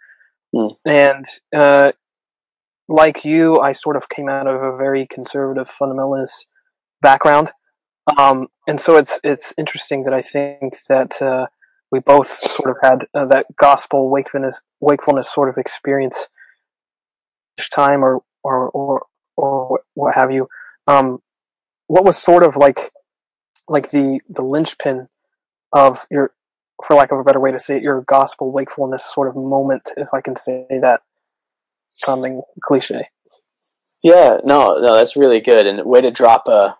Mm. 0.54 0.76
And 0.84 1.24
uh, 1.56 1.92
like 2.88 3.24
you, 3.24 3.58
I 3.58 3.72
sort 3.72 3.96
of 3.96 4.08
came 4.08 4.28
out 4.28 4.46
of 4.46 4.62
a 4.62 4.76
very 4.76 5.06
conservative 5.10 5.68
fundamentalist 5.68 6.46
background. 7.00 7.50
Um, 8.18 8.48
and 8.66 8.80
so 8.80 8.96
it's 8.96 9.18
it's 9.24 9.54
interesting 9.56 10.04
that 10.04 10.14
I 10.14 10.22
think 10.22 10.76
that 10.88 11.20
uh, 11.22 11.46
we 11.90 12.00
both 12.00 12.28
sort 12.28 12.70
of 12.70 12.76
had 12.82 13.06
uh, 13.14 13.26
that 13.26 13.46
gospel 13.56 14.10
wakefulness 14.10 14.62
wakefulness 14.80 15.32
sort 15.32 15.48
of 15.48 15.56
experience 15.58 16.28
each 17.58 17.70
time 17.70 18.04
or 18.04 18.22
or 18.42 18.70
or 18.70 19.06
or 19.36 19.80
what 19.94 20.14
have 20.14 20.30
you 20.30 20.48
um, 20.86 21.20
what 21.86 22.04
was 22.04 22.16
sort 22.16 22.42
of 22.42 22.56
like 22.56 22.90
like 23.68 23.90
the 23.90 24.20
the 24.28 24.44
linchpin 24.44 25.08
of 25.72 26.06
your 26.10 26.32
for 26.84 26.96
lack 26.96 27.12
of 27.12 27.18
a 27.18 27.24
better 27.24 27.40
way 27.40 27.52
to 27.52 27.60
say 27.60 27.76
it, 27.76 27.82
your 27.82 28.02
gospel 28.02 28.50
wakefulness 28.50 29.04
sort 29.04 29.28
of 29.28 29.36
moment, 29.36 29.90
if 29.96 30.08
I 30.12 30.20
can 30.20 30.36
say 30.36 30.66
that. 30.80 31.00
Something 31.96 32.42
cliche. 32.60 33.08
Yeah, 34.02 34.38
no, 34.44 34.78
no, 34.80 34.96
that's 34.96 35.16
really 35.16 35.40
good, 35.40 35.64
and 35.64 35.88
way 35.88 36.00
to 36.00 36.10
drop 36.10 36.48
a 36.48 36.76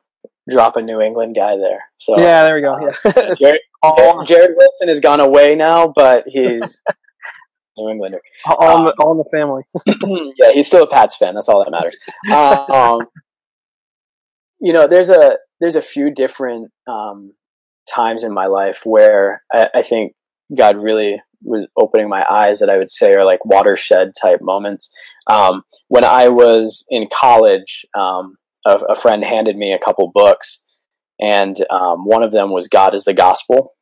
drop 0.48 0.76
a 0.76 0.82
New 0.82 1.00
England 1.00 1.34
guy 1.34 1.56
there. 1.56 1.80
So 1.98 2.18
yeah, 2.18 2.44
there 2.44 2.56
we 2.56 2.60
go. 2.60 2.78
Yeah, 2.80 3.12
uh, 3.12 3.34
Jared, 3.34 3.60
Jared, 4.26 4.50
Wilson 4.56 4.88
has 4.88 5.00
gone 5.00 5.20
away 5.20 5.54
now, 5.54 5.92
but 5.94 6.24
he's 6.26 6.82
New 7.76 7.90
Englander. 7.90 8.20
All, 8.46 8.78
um, 8.78 8.84
the, 8.84 8.94
all 9.02 9.12
in 9.12 9.18
the 9.18 9.30
family. 9.32 9.62
yeah, 10.40 10.52
he's 10.52 10.66
still 10.66 10.84
a 10.84 10.88
Pats 10.88 11.16
fan. 11.16 11.34
That's 11.34 11.48
all 11.48 11.64
that 11.64 11.70
matters. 11.70 11.96
Um, 12.30 13.06
you 14.60 14.72
know, 14.72 14.86
there's 14.86 15.10
a 15.10 15.38
there's 15.60 15.76
a 15.76 15.82
few 15.82 16.10
different 16.10 16.70
um, 16.86 17.32
times 17.92 18.24
in 18.24 18.32
my 18.32 18.46
life 18.46 18.82
where 18.84 19.42
I, 19.52 19.68
I, 19.76 19.82
think 19.82 20.12
God 20.54 20.76
really 20.76 21.22
was 21.42 21.66
opening 21.76 22.08
my 22.08 22.24
eyes 22.28 22.60
that 22.60 22.70
I 22.70 22.76
would 22.76 22.90
say 22.90 23.12
are 23.14 23.24
like 23.24 23.44
watershed 23.44 24.12
type 24.20 24.40
moments. 24.42 24.90
Um, 25.30 25.62
when 25.88 26.04
I 26.04 26.28
was 26.28 26.84
in 26.90 27.08
college, 27.12 27.84
um, 27.96 28.36
a, 28.66 28.76
a, 28.90 28.94
friend 28.94 29.25
handed 29.25 29.56
me 29.56 29.73
a 29.73 29.85
couple 29.85 30.11
books, 30.14 30.62
and 31.21 31.56
um, 31.71 32.04
one 32.04 32.23
of 32.23 32.33
them 32.33 32.50
was 32.50 32.68
God 32.68 32.94
is 32.94 33.04
the 33.04 33.14
Gospel. 33.14 33.73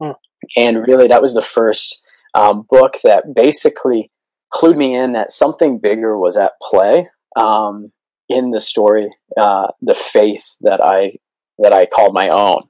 Hmm. 0.00 0.12
And 0.56 0.86
really, 0.86 1.08
that 1.08 1.22
was 1.22 1.34
the 1.34 1.42
first 1.42 2.02
um, 2.34 2.66
book 2.68 2.98
that 3.04 3.34
basically 3.34 4.10
clued 4.52 4.76
me 4.76 4.94
in 4.94 5.12
that 5.12 5.32
something 5.32 5.78
bigger 5.78 6.18
was 6.18 6.36
at 6.36 6.52
play 6.62 7.08
um, 7.36 7.92
in 8.28 8.50
the 8.50 8.60
story, 8.60 9.10
uh, 9.40 9.68
the 9.80 9.94
faith 9.94 10.56
that 10.60 10.82
I 10.82 11.16
that 11.58 11.72
I 11.72 11.86
called 11.86 12.14
my 12.14 12.28
own. 12.28 12.62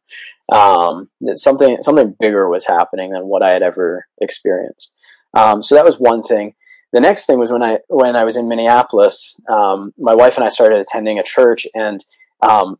Um, 0.51 1.09
that 1.23 1.39
something 1.39 1.79
something 1.81 2.15
bigger 2.19 2.49
was 2.49 2.67
happening 2.67 3.12
than 3.12 3.27
what 3.27 3.43
I 3.43 3.51
had 3.51 3.62
ever 3.62 4.07
experienced. 4.21 4.93
Um, 5.35 5.62
so 5.62 5.75
that 5.75 5.85
was 5.85 5.97
one 5.97 6.23
thing. 6.23 6.55
The 6.92 7.00
next 7.00 7.26
thing 7.26 7.38
was 7.38 7.50
when 7.50 7.62
I 7.62 7.78
when 7.88 8.16
I 8.16 8.25
was 8.25 8.37
in 8.37 8.49
Minneapolis, 8.49 9.40
um, 9.49 9.92
my 9.99 10.14
wife 10.14 10.37
and 10.37 10.44
I 10.44 10.49
started 10.49 10.78
attending 10.78 11.18
a 11.18 11.22
church, 11.22 11.66
and 11.75 12.04
um, 12.42 12.76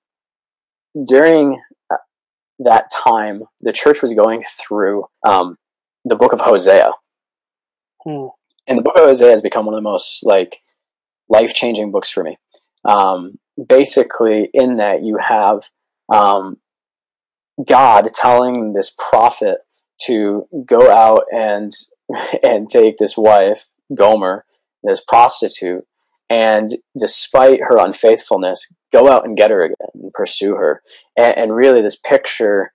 during 1.07 1.61
uh, 1.91 1.97
that 2.59 2.91
time, 2.93 3.45
the 3.61 3.73
church 3.73 4.03
was 4.03 4.13
going 4.13 4.45
through 4.59 5.07
um, 5.27 5.57
the 6.05 6.17
book 6.17 6.33
of 6.33 6.41
Hosea. 6.41 6.91
Hmm. 8.05 8.27
And 8.67 8.79
the 8.79 8.83
book 8.83 8.97
of 8.97 9.05
Hosea 9.05 9.31
has 9.31 9.43
become 9.43 9.67
one 9.67 9.75
of 9.75 9.79
the 9.79 9.89
most 9.89 10.25
like 10.25 10.59
life 11.29 11.55
changing 11.55 11.91
books 11.91 12.11
for 12.11 12.23
me. 12.23 12.39
Um, 12.85 13.39
basically, 13.69 14.51
in 14.53 14.77
that 14.77 15.03
you 15.03 15.19
have 15.19 15.69
um, 16.13 16.59
God 17.65 18.11
telling 18.15 18.73
this 18.73 18.95
prophet 19.11 19.59
to 20.03 20.47
go 20.67 20.91
out 20.91 21.25
and 21.33 21.73
and 22.43 22.71
take 22.71 22.99
this 22.99 23.17
wife, 23.17 23.67
Gomer, 23.95 24.45
this 24.83 25.03
prostitute, 25.07 25.85
and 26.31 26.77
despite 26.99 27.61
her 27.61 27.79
unfaithfulness, 27.79 28.67
go 28.93 29.11
out 29.11 29.25
and 29.25 29.37
get 29.37 29.51
her 29.51 29.63
again 29.63 29.89
and 29.95 30.13
pursue 30.13 30.55
her. 30.55 30.81
And, 31.17 31.37
and 31.37 31.57
really, 31.57 31.83
this 31.83 31.99
picture 31.99 32.73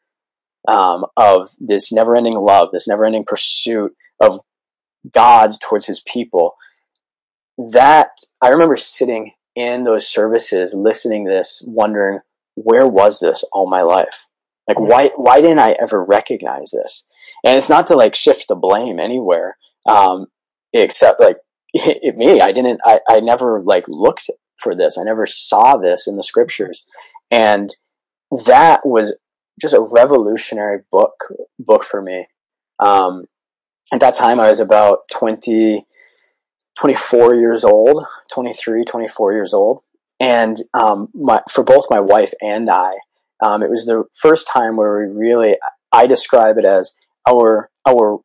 um, 0.68 1.06
of 1.16 1.52
this 1.60 1.92
never-ending 1.92 2.38
love, 2.38 2.70
this 2.72 2.88
never-ending 2.88 3.26
pursuit 3.26 3.94
of 4.20 4.42
God 5.12 5.58
towards 5.62 5.86
His 5.88 6.02
people. 6.02 6.56
That 7.58 8.12
I 8.42 8.50
remember 8.50 8.78
sitting 8.78 9.32
in 9.56 9.84
those 9.84 10.08
services, 10.08 10.76
listening 10.76 11.24
this, 11.24 11.64
wondering 11.66 12.20
where 12.56 12.88
was 12.88 13.20
this 13.20 13.44
all 13.52 13.70
my 13.70 13.82
life? 13.82 14.28
Like 14.68 14.80
why 14.80 15.12
why 15.16 15.42
didn't 15.42 15.60
I 15.60 15.76
ever 15.82 16.04
recognize 16.04 16.72
this? 16.72 17.06
And 17.44 17.56
it's 17.56 17.70
not 17.70 17.88
to 17.88 17.96
like 17.96 18.16
shift 18.16 18.48
the 18.48 18.56
blame 18.56 19.00
anywhere, 19.00 19.58
um, 19.88 20.28
except 20.74 21.20
like 21.20 21.38
it, 21.74 22.16
me. 22.16 22.42
I 22.42 22.52
didn't. 22.52 22.82
I 22.86 23.00
I 23.10 23.20
never 23.20 23.62
like 23.62 23.88
looked 23.88 24.30
for 24.58 24.76
this. 24.76 24.98
I 24.98 25.04
never 25.04 25.26
saw 25.26 25.78
this 25.78 26.08
in 26.08 26.16
the 26.16 26.24
scriptures, 26.24 26.86
and 27.32 27.70
that 28.46 28.82
was 28.86 29.16
just 29.60 29.74
a 29.74 29.82
revolutionary 29.82 30.80
book 30.92 31.16
book 31.60 31.84
for 31.84 32.02
me. 32.02 32.28
Um, 32.84 33.26
at 33.94 34.00
that 34.02 34.16
time, 34.16 34.40
I 34.40 34.50
was 34.50 34.60
about 34.60 35.00
20, 35.12 35.86
24 36.80 37.36
years 37.36 37.64
old, 37.64 38.06
23, 38.32 38.84
24 38.84 39.34
years 39.34 39.54
old. 39.54 39.82
And 40.20 40.58
um, 40.74 41.10
my, 41.14 41.42
for 41.50 41.64
both 41.64 41.86
my 41.90 42.00
wife 42.00 42.34
and 42.42 42.70
I, 42.70 42.94
um, 43.46 43.64
it 43.64 43.70
was 43.70 43.86
the 43.86 44.04
first 44.20 44.48
time 44.52 44.76
where 44.76 45.08
we 45.08 45.16
really, 45.16 45.56
I 45.92 46.08
describe 46.08 46.58
it 46.58 46.66
as 46.66 46.94
our, 47.30 47.70
our 47.88 48.20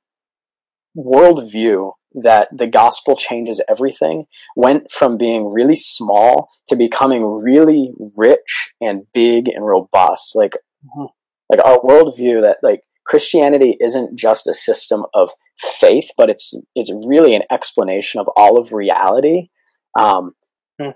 worldview 0.96 1.92
that 2.14 2.48
the 2.52 2.66
gospel 2.66 3.16
changes 3.16 3.60
everything 3.68 4.24
went 4.56 4.90
from 4.90 5.16
being 5.16 5.52
really 5.52 5.76
small 5.76 6.48
to 6.68 6.76
becoming 6.76 7.42
really 7.42 7.92
rich 8.16 8.72
and 8.80 9.06
big 9.12 9.48
and 9.48 9.64
robust. 9.66 10.34
Like, 10.34 10.52
mm-hmm 10.84 11.06
like 11.52 11.64
our 11.64 11.80
worldview 11.80 12.42
that 12.42 12.58
like 12.62 12.80
Christianity 13.04 13.76
isn't 13.80 14.18
just 14.18 14.46
a 14.46 14.54
system 14.54 15.04
of 15.14 15.30
faith, 15.58 16.08
but 16.16 16.30
it's 16.30 16.54
it's 16.74 16.90
really 17.06 17.34
an 17.34 17.42
explanation 17.50 18.20
of 18.20 18.28
all 18.36 18.58
of 18.58 18.72
reality. 18.72 19.48
Um, 19.98 20.32
hmm. 20.80 20.90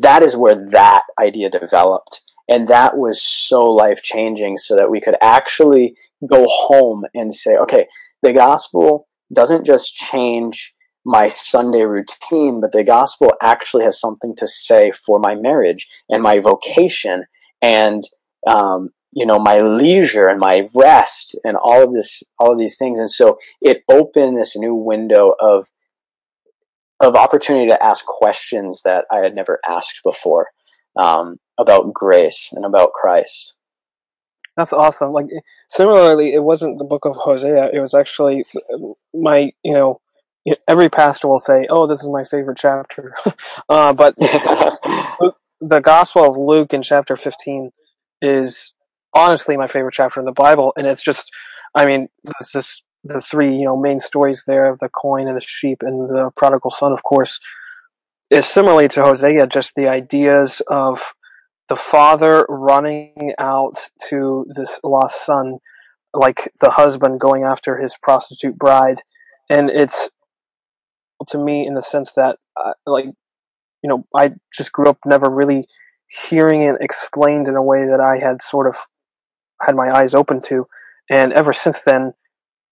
That 0.00 0.22
is 0.22 0.36
where 0.36 0.66
that 0.70 1.02
idea 1.18 1.48
developed, 1.48 2.22
and 2.48 2.68
that 2.68 2.96
was 2.96 3.22
so 3.22 3.60
life 3.60 4.02
changing. 4.02 4.58
So 4.58 4.76
that 4.76 4.90
we 4.90 5.00
could 5.00 5.16
actually 5.22 5.94
go 6.28 6.46
home 6.48 7.04
and 7.14 7.34
say, 7.34 7.56
okay, 7.56 7.86
the 8.22 8.32
gospel 8.32 9.06
doesn't 9.32 9.64
just 9.64 9.94
change 9.94 10.74
my 11.06 11.26
Sunday 11.26 11.82
routine, 11.82 12.60
but 12.60 12.72
the 12.72 12.84
gospel 12.84 13.32
actually 13.42 13.84
has 13.84 14.00
something 14.00 14.34
to 14.36 14.48
say 14.48 14.90
for 14.92 15.18
my 15.18 15.34
marriage 15.34 15.86
and 16.08 16.22
my 16.22 16.38
vocation 16.38 17.24
and 17.60 18.04
um, 18.46 18.90
you 19.12 19.26
know 19.26 19.38
my 19.38 19.60
leisure 19.60 20.26
and 20.26 20.40
my 20.40 20.64
rest 20.74 21.38
and 21.44 21.56
all 21.56 21.84
of 21.84 21.92
this 21.92 22.22
all 22.38 22.52
of 22.52 22.58
these 22.58 22.78
things. 22.78 22.98
And 22.98 23.10
so 23.10 23.38
it 23.60 23.82
opened 23.90 24.38
this 24.38 24.56
new 24.56 24.74
window 24.74 25.34
of 25.40 25.66
of 27.00 27.16
opportunity 27.16 27.68
to 27.68 27.82
ask 27.82 28.04
questions 28.04 28.82
that 28.84 29.04
i 29.10 29.18
had 29.18 29.34
never 29.34 29.60
asked 29.68 30.00
before 30.04 30.48
um, 30.96 31.36
about 31.58 31.92
grace 31.92 32.50
and 32.52 32.64
about 32.64 32.92
christ 32.92 33.54
that's 34.56 34.72
awesome. 34.72 35.12
Like 35.12 35.26
similarly 35.68 36.34
it 36.34 36.42
wasn't 36.42 36.78
the 36.78 36.84
book 36.84 37.04
of 37.04 37.16
hosea. 37.16 37.70
It 37.72 37.80
was 37.80 37.94
actually 37.94 38.44
my 39.12 39.50
you 39.62 39.74
know 39.74 40.00
every 40.68 40.88
pastor 40.90 41.28
will 41.28 41.38
say 41.38 41.66
oh 41.70 41.86
this 41.86 42.02
is 42.02 42.08
my 42.08 42.24
favorite 42.24 42.58
chapter. 42.58 43.14
Uh, 43.68 43.94
but 43.94 44.14
the 45.60 45.80
gospel 45.80 46.28
of 46.28 46.36
luke 46.36 46.74
in 46.74 46.82
chapter 46.82 47.16
15 47.16 47.70
is 48.20 48.74
honestly 49.14 49.56
my 49.56 49.68
favorite 49.68 49.94
chapter 49.94 50.20
in 50.20 50.26
the 50.26 50.32
Bible, 50.32 50.72
and 50.76 50.86
it's 50.86 51.02
just, 51.02 51.30
I 51.74 51.86
mean, 51.86 52.08
it's 52.40 52.52
just 52.52 52.82
the 53.04 53.20
three 53.20 53.54
you 53.54 53.64
know 53.64 53.76
main 53.76 54.00
stories 54.00 54.44
there 54.46 54.66
of 54.66 54.78
the 54.78 54.88
coin 54.88 55.28
and 55.28 55.36
the 55.36 55.40
sheep 55.40 55.82
and 55.82 56.08
the 56.08 56.30
prodigal 56.36 56.70
son, 56.70 56.92
of 56.92 57.02
course, 57.02 57.38
is 58.30 58.46
similarly 58.46 58.88
to 58.88 59.04
Hosea, 59.04 59.46
just 59.46 59.72
the 59.76 59.88
ideas 59.88 60.62
of 60.68 61.14
the 61.68 61.76
father 61.76 62.46
running 62.48 63.32
out 63.38 63.78
to 64.08 64.46
this 64.54 64.80
lost 64.84 65.24
son, 65.24 65.58
like 66.12 66.52
the 66.60 66.70
husband 66.70 67.20
going 67.20 67.44
after 67.44 67.78
his 67.78 67.96
prostitute 68.02 68.58
bride, 68.58 69.02
and 69.48 69.70
it's 69.70 70.10
to 71.28 71.38
me 71.38 71.66
in 71.66 71.74
the 71.74 71.82
sense 71.82 72.12
that, 72.12 72.36
uh, 72.56 72.72
like, 72.86 73.06
you 73.82 73.88
know, 73.88 74.04
I 74.14 74.32
just 74.54 74.72
grew 74.72 74.88
up 74.88 74.98
never 75.06 75.30
really 75.30 75.66
hearing 76.28 76.62
it 76.62 76.76
explained 76.80 77.48
in 77.48 77.56
a 77.56 77.62
way 77.62 77.86
that 77.86 78.00
I 78.00 78.18
had 78.18 78.42
sort 78.42 78.66
of 78.66 78.76
had 79.62 79.74
my 79.74 79.90
eyes 79.90 80.14
open 80.14 80.42
to. 80.42 80.66
And 81.10 81.32
ever 81.32 81.52
since 81.52 81.82
then, 81.82 82.12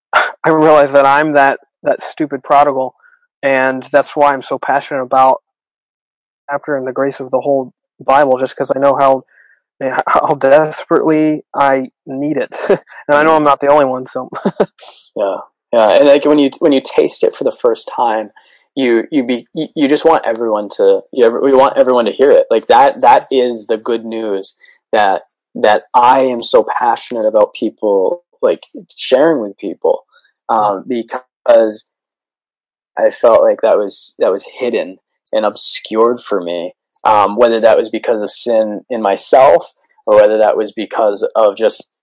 I 0.14 0.50
realized 0.50 0.92
that 0.94 1.06
I'm 1.06 1.32
that 1.32 1.60
that 1.82 2.02
stupid 2.02 2.44
prodigal, 2.44 2.94
and 3.42 3.88
that's 3.90 4.14
why 4.14 4.32
I'm 4.32 4.42
so 4.42 4.58
passionate 4.58 5.02
about 5.02 5.42
after 6.50 6.76
in 6.76 6.84
the 6.84 6.92
grace 6.92 7.20
of 7.20 7.30
the 7.30 7.40
whole 7.40 7.72
Bible, 8.02 8.38
just 8.38 8.54
because 8.54 8.72
I 8.74 8.78
know 8.78 8.96
how 8.96 9.24
how 10.06 10.34
desperately 10.34 11.44
I 11.54 11.90
need 12.06 12.36
it, 12.36 12.56
and 12.68 12.80
I 13.08 13.22
know 13.22 13.36
I'm 13.36 13.44
not 13.44 13.60
the 13.60 13.68
only 13.68 13.84
one. 13.84 14.06
So, 14.06 14.28
yeah, 15.16 15.36
yeah, 15.72 15.88
and 15.96 16.06
like 16.06 16.24
when 16.24 16.38
you 16.38 16.50
when 16.60 16.72
you 16.72 16.80
taste 16.84 17.22
it 17.22 17.34
for 17.34 17.44
the 17.44 17.52
first 17.52 17.90
time, 17.94 18.30
you 18.74 19.04
you 19.10 19.24
be 19.24 19.46
you 19.54 19.88
just 19.88 20.04
want 20.04 20.24
everyone 20.26 20.68
to 20.76 21.02
you, 21.12 21.24
ever, 21.24 21.40
you 21.48 21.58
want 21.58 21.76
everyone 21.76 22.04
to 22.06 22.12
hear 22.12 22.30
it. 22.30 22.46
Like 22.50 22.68
that 22.68 23.00
that 23.00 23.26
is 23.30 23.66
the 23.66 23.76
good 23.76 24.04
news 24.04 24.54
that 24.92 25.22
that 25.54 25.82
I 25.94 26.20
am 26.20 26.40
so 26.40 26.64
passionate 26.78 27.26
about 27.26 27.54
people 27.54 28.24
like 28.40 28.62
sharing 28.96 29.40
with 29.40 29.56
people 29.58 30.04
um, 30.48 30.84
because 30.88 31.84
I 32.98 33.10
felt 33.10 33.42
like 33.42 33.60
that 33.62 33.76
was 33.76 34.14
that 34.18 34.32
was 34.32 34.46
hidden 34.58 34.98
and 35.32 35.44
obscured 35.44 36.20
for 36.20 36.42
me. 36.42 36.74
Um, 37.04 37.36
whether 37.36 37.60
that 37.60 37.76
was 37.76 37.88
because 37.88 38.22
of 38.22 38.30
sin 38.30 38.82
in 38.88 39.02
myself 39.02 39.72
or 40.06 40.16
whether 40.16 40.38
that 40.38 40.56
was 40.56 40.72
because 40.72 41.28
of 41.34 41.56
just 41.56 42.02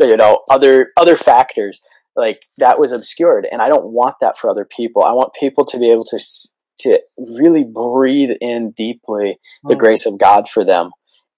you 0.00 0.16
know 0.16 0.40
other 0.50 0.88
other 0.96 1.16
factors. 1.16 1.80
Like 2.16 2.42
that 2.58 2.80
was 2.80 2.90
obscured 2.90 3.46
and 3.48 3.62
i 3.62 3.68
don't 3.68 3.92
want 3.92 4.16
that 4.20 4.36
for 4.36 4.50
other 4.50 4.64
people. 4.64 5.04
I 5.04 5.12
want 5.12 5.34
people 5.38 5.64
to 5.66 5.78
be 5.78 5.88
able 5.88 6.04
to 6.04 6.18
to 6.80 7.00
really 7.38 7.64
breathe 7.64 8.36
in 8.40 8.72
deeply 8.72 9.38
the 9.64 9.74
mm. 9.74 9.78
grace 9.78 10.06
of 10.06 10.18
god 10.18 10.48
for 10.48 10.64
them 10.64 10.90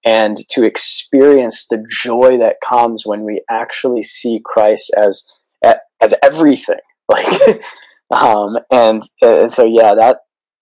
and 0.05 0.39
to 0.51 0.65
experience 0.65 1.67
the 1.69 1.85
joy 1.91 2.39
that 2.39 2.57
comes 2.67 3.05
when 3.05 3.25
we 3.25 3.43
actually 3.51 4.03
see 4.03 4.41
christ 4.45 4.91
as 4.97 5.25
as 5.63 6.15
everything. 6.23 6.77
Like 7.11 7.61
um 8.13 8.57
and, 8.71 9.03
and 9.21 9.53
so 9.53 9.65
yeah 9.65 9.95
that 9.97 10.19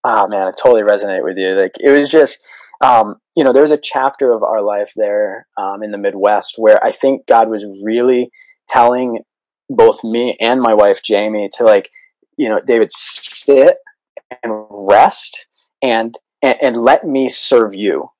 oh 0.08 0.26
man 0.26 0.48
i 0.48 0.50
totally 0.50 0.82
resonate 0.82 1.22
with 1.22 1.36
you 1.36 1.54
like 1.54 1.72
it 1.80 1.90
was 1.90 2.08
just 2.08 2.38
um, 2.80 3.16
you 3.36 3.42
know, 3.44 3.52
there 3.52 3.62
was 3.62 3.72
a 3.72 3.78
chapter 3.78 4.32
of 4.32 4.42
our 4.42 4.62
life 4.62 4.92
there 4.94 5.46
um, 5.56 5.82
in 5.82 5.90
the 5.90 5.98
Midwest 5.98 6.54
where 6.58 6.82
I 6.84 6.92
think 6.92 7.26
God 7.26 7.48
was 7.48 7.64
really 7.84 8.30
telling 8.68 9.20
both 9.68 10.04
me 10.04 10.36
and 10.40 10.60
my 10.60 10.74
wife 10.74 11.02
Jamie 11.02 11.50
to 11.54 11.64
like, 11.64 11.90
you 12.36 12.48
know, 12.48 12.60
David, 12.64 12.92
sit 12.92 13.76
and 14.42 14.66
rest 14.70 15.46
and 15.82 16.16
and, 16.40 16.56
and 16.62 16.76
let 16.76 17.04
me 17.04 17.28
serve 17.28 17.74
you. 17.74 18.10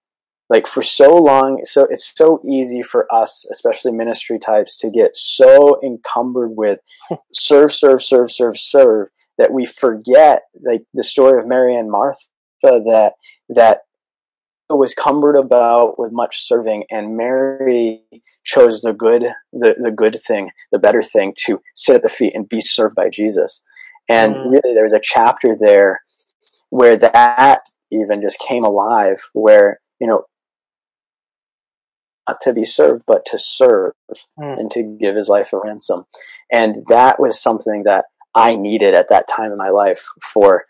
Like 0.50 0.66
for 0.66 0.82
so 0.82 1.14
long, 1.14 1.60
so 1.64 1.86
it's 1.90 2.12
so 2.16 2.40
easy 2.48 2.82
for 2.82 3.06
us, 3.14 3.46
especially 3.52 3.92
ministry 3.92 4.38
types, 4.38 4.76
to 4.78 4.90
get 4.90 5.14
so 5.14 5.78
encumbered 5.84 6.52
with 6.56 6.80
serve, 7.32 7.72
serve, 7.72 8.02
serve, 8.02 8.32
serve, 8.32 8.58
serve 8.58 9.08
that 9.38 9.52
we 9.52 9.64
forget 9.64 10.42
like 10.64 10.82
the 10.92 11.04
story 11.04 11.40
of 11.40 11.46
Mary 11.46 11.76
and 11.76 11.90
Martha 11.90 12.18
that 12.60 13.12
that 13.48 13.78
was 14.70 14.92
cumbered 14.92 15.36
about 15.36 15.98
with 15.98 16.12
much 16.12 16.46
serving, 16.46 16.84
and 16.90 17.16
Mary 17.16 18.02
chose 18.44 18.82
the 18.82 18.92
good, 18.92 19.24
the, 19.52 19.74
the 19.82 19.90
good 19.90 20.18
thing, 20.26 20.50
the 20.72 20.78
better 20.78 21.02
thing 21.02 21.32
to 21.46 21.60
sit 21.74 21.96
at 21.96 22.02
the 22.02 22.08
feet 22.08 22.34
and 22.34 22.48
be 22.48 22.60
served 22.60 22.94
by 22.94 23.08
Jesus. 23.08 23.62
And 24.10 24.34
mm. 24.34 24.44
really, 24.50 24.74
there's 24.74 24.92
a 24.92 25.00
chapter 25.02 25.56
there 25.58 26.02
where 26.70 26.96
that 26.98 27.60
even 27.90 28.20
just 28.20 28.38
came 28.40 28.64
alive, 28.64 29.22
where, 29.32 29.80
you 29.98 30.06
know, 30.06 30.24
not 32.28 32.42
to 32.42 32.52
be 32.52 32.66
served, 32.66 33.04
but 33.06 33.24
to 33.26 33.38
serve 33.38 33.92
mm. 34.38 34.58
and 34.58 34.70
to 34.72 34.82
give 35.00 35.16
his 35.16 35.28
life 35.28 35.52
a 35.54 35.60
ransom. 35.64 36.04
And 36.52 36.84
that 36.88 37.18
was 37.18 37.40
something 37.40 37.84
that 37.84 38.04
I 38.34 38.54
needed 38.54 38.94
at 38.94 39.08
that 39.08 39.28
time 39.28 39.52
in 39.52 39.58
my 39.58 39.70
life 39.70 40.06
for 40.22 40.66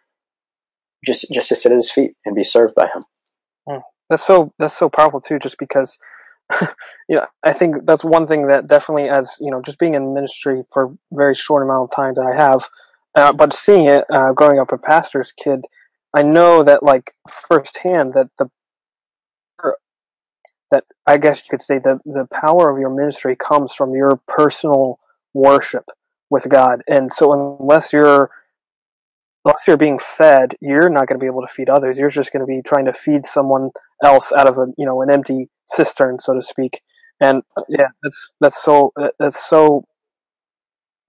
just 1.04 1.26
just 1.32 1.48
to 1.50 1.56
sit 1.56 1.72
at 1.72 1.76
his 1.76 1.90
feet 1.90 2.12
and 2.24 2.34
be 2.34 2.44
served 2.44 2.74
by 2.74 2.86
him. 2.86 3.04
That's 4.10 4.26
so 4.26 4.52
that's 4.58 4.76
so 4.76 4.88
powerful 4.88 5.20
too, 5.20 5.38
just 5.38 5.58
because 5.58 5.98
yeah, 7.08 7.26
I 7.44 7.52
think 7.52 7.84
that's 7.84 8.04
one 8.04 8.26
thing 8.26 8.46
that 8.46 8.68
definitely, 8.68 9.08
as 9.08 9.36
you 9.40 9.50
know, 9.50 9.60
just 9.60 9.78
being 9.78 9.94
in 9.94 10.14
ministry 10.14 10.64
for 10.72 10.84
a 10.84 10.96
very 11.12 11.34
short 11.34 11.62
amount 11.62 11.90
of 11.90 11.96
time 11.96 12.14
that 12.14 12.22
I 12.22 12.34
have, 12.34 12.68
uh, 13.14 13.32
but 13.32 13.52
seeing 13.52 13.86
it 13.88 14.04
uh, 14.10 14.32
growing 14.32 14.58
up 14.58 14.72
a 14.72 14.78
pastor's 14.78 15.32
kid, 15.32 15.64
I 16.14 16.22
know 16.22 16.62
that 16.62 16.82
like 16.82 17.12
firsthand 17.28 18.14
that 18.14 18.28
the 18.38 18.48
that 20.70 20.84
I 21.06 21.16
guess 21.18 21.42
you 21.44 21.50
could 21.50 21.60
say 21.60 21.78
the 21.78 22.00
the 22.04 22.26
power 22.32 22.70
of 22.70 22.78
your 22.78 22.94
ministry 22.94 23.36
comes 23.36 23.74
from 23.74 23.94
your 23.94 24.20
personal 24.26 24.98
worship 25.34 25.84
with 26.30 26.48
God, 26.48 26.82
and 26.88 27.12
so 27.12 27.32
unless 27.60 27.92
you're 27.92 28.30
unless 29.44 29.66
you're 29.66 29.76
being 29.76 29.98
fed, 29.98 30.54
you're 30.60 30.90
not 30.90 31.08
going 31.08 31.18
to 31.18 31.22
be 31.22 31.26
able 31.26 31.40
to 31.40 31.52
feed 31.52 31.70
others. 31.70 31.98
You're 31.98 32.10
just 32.10 32.32
going 32.32 32.40
to 32.40 32.46
be 32.46 32.60
trying 32.62 32.84
to 32.86 32.92
feed 32.92 33.26
someone 33.26 33.70
else 34.04 34.32
out 34.32 34.46
of 34.46 34.58
a 34.58 34.66
you 34.76 34.86
know 34.86 35.02
an 35.02 35.10
empty 35.10 35.48
cistern, 35.66 36.18
so 36.18 36.34
to 36.34 36.42
speak. 36.42 36.82
And 37.20 37.42
uh, 37.56 37.62
yeah, 37.68 37.88
that's 38.02 38.32
that's 38.40 38.62
so 38.62 38.92
that's 39.18 39.48
so 39.48 39.84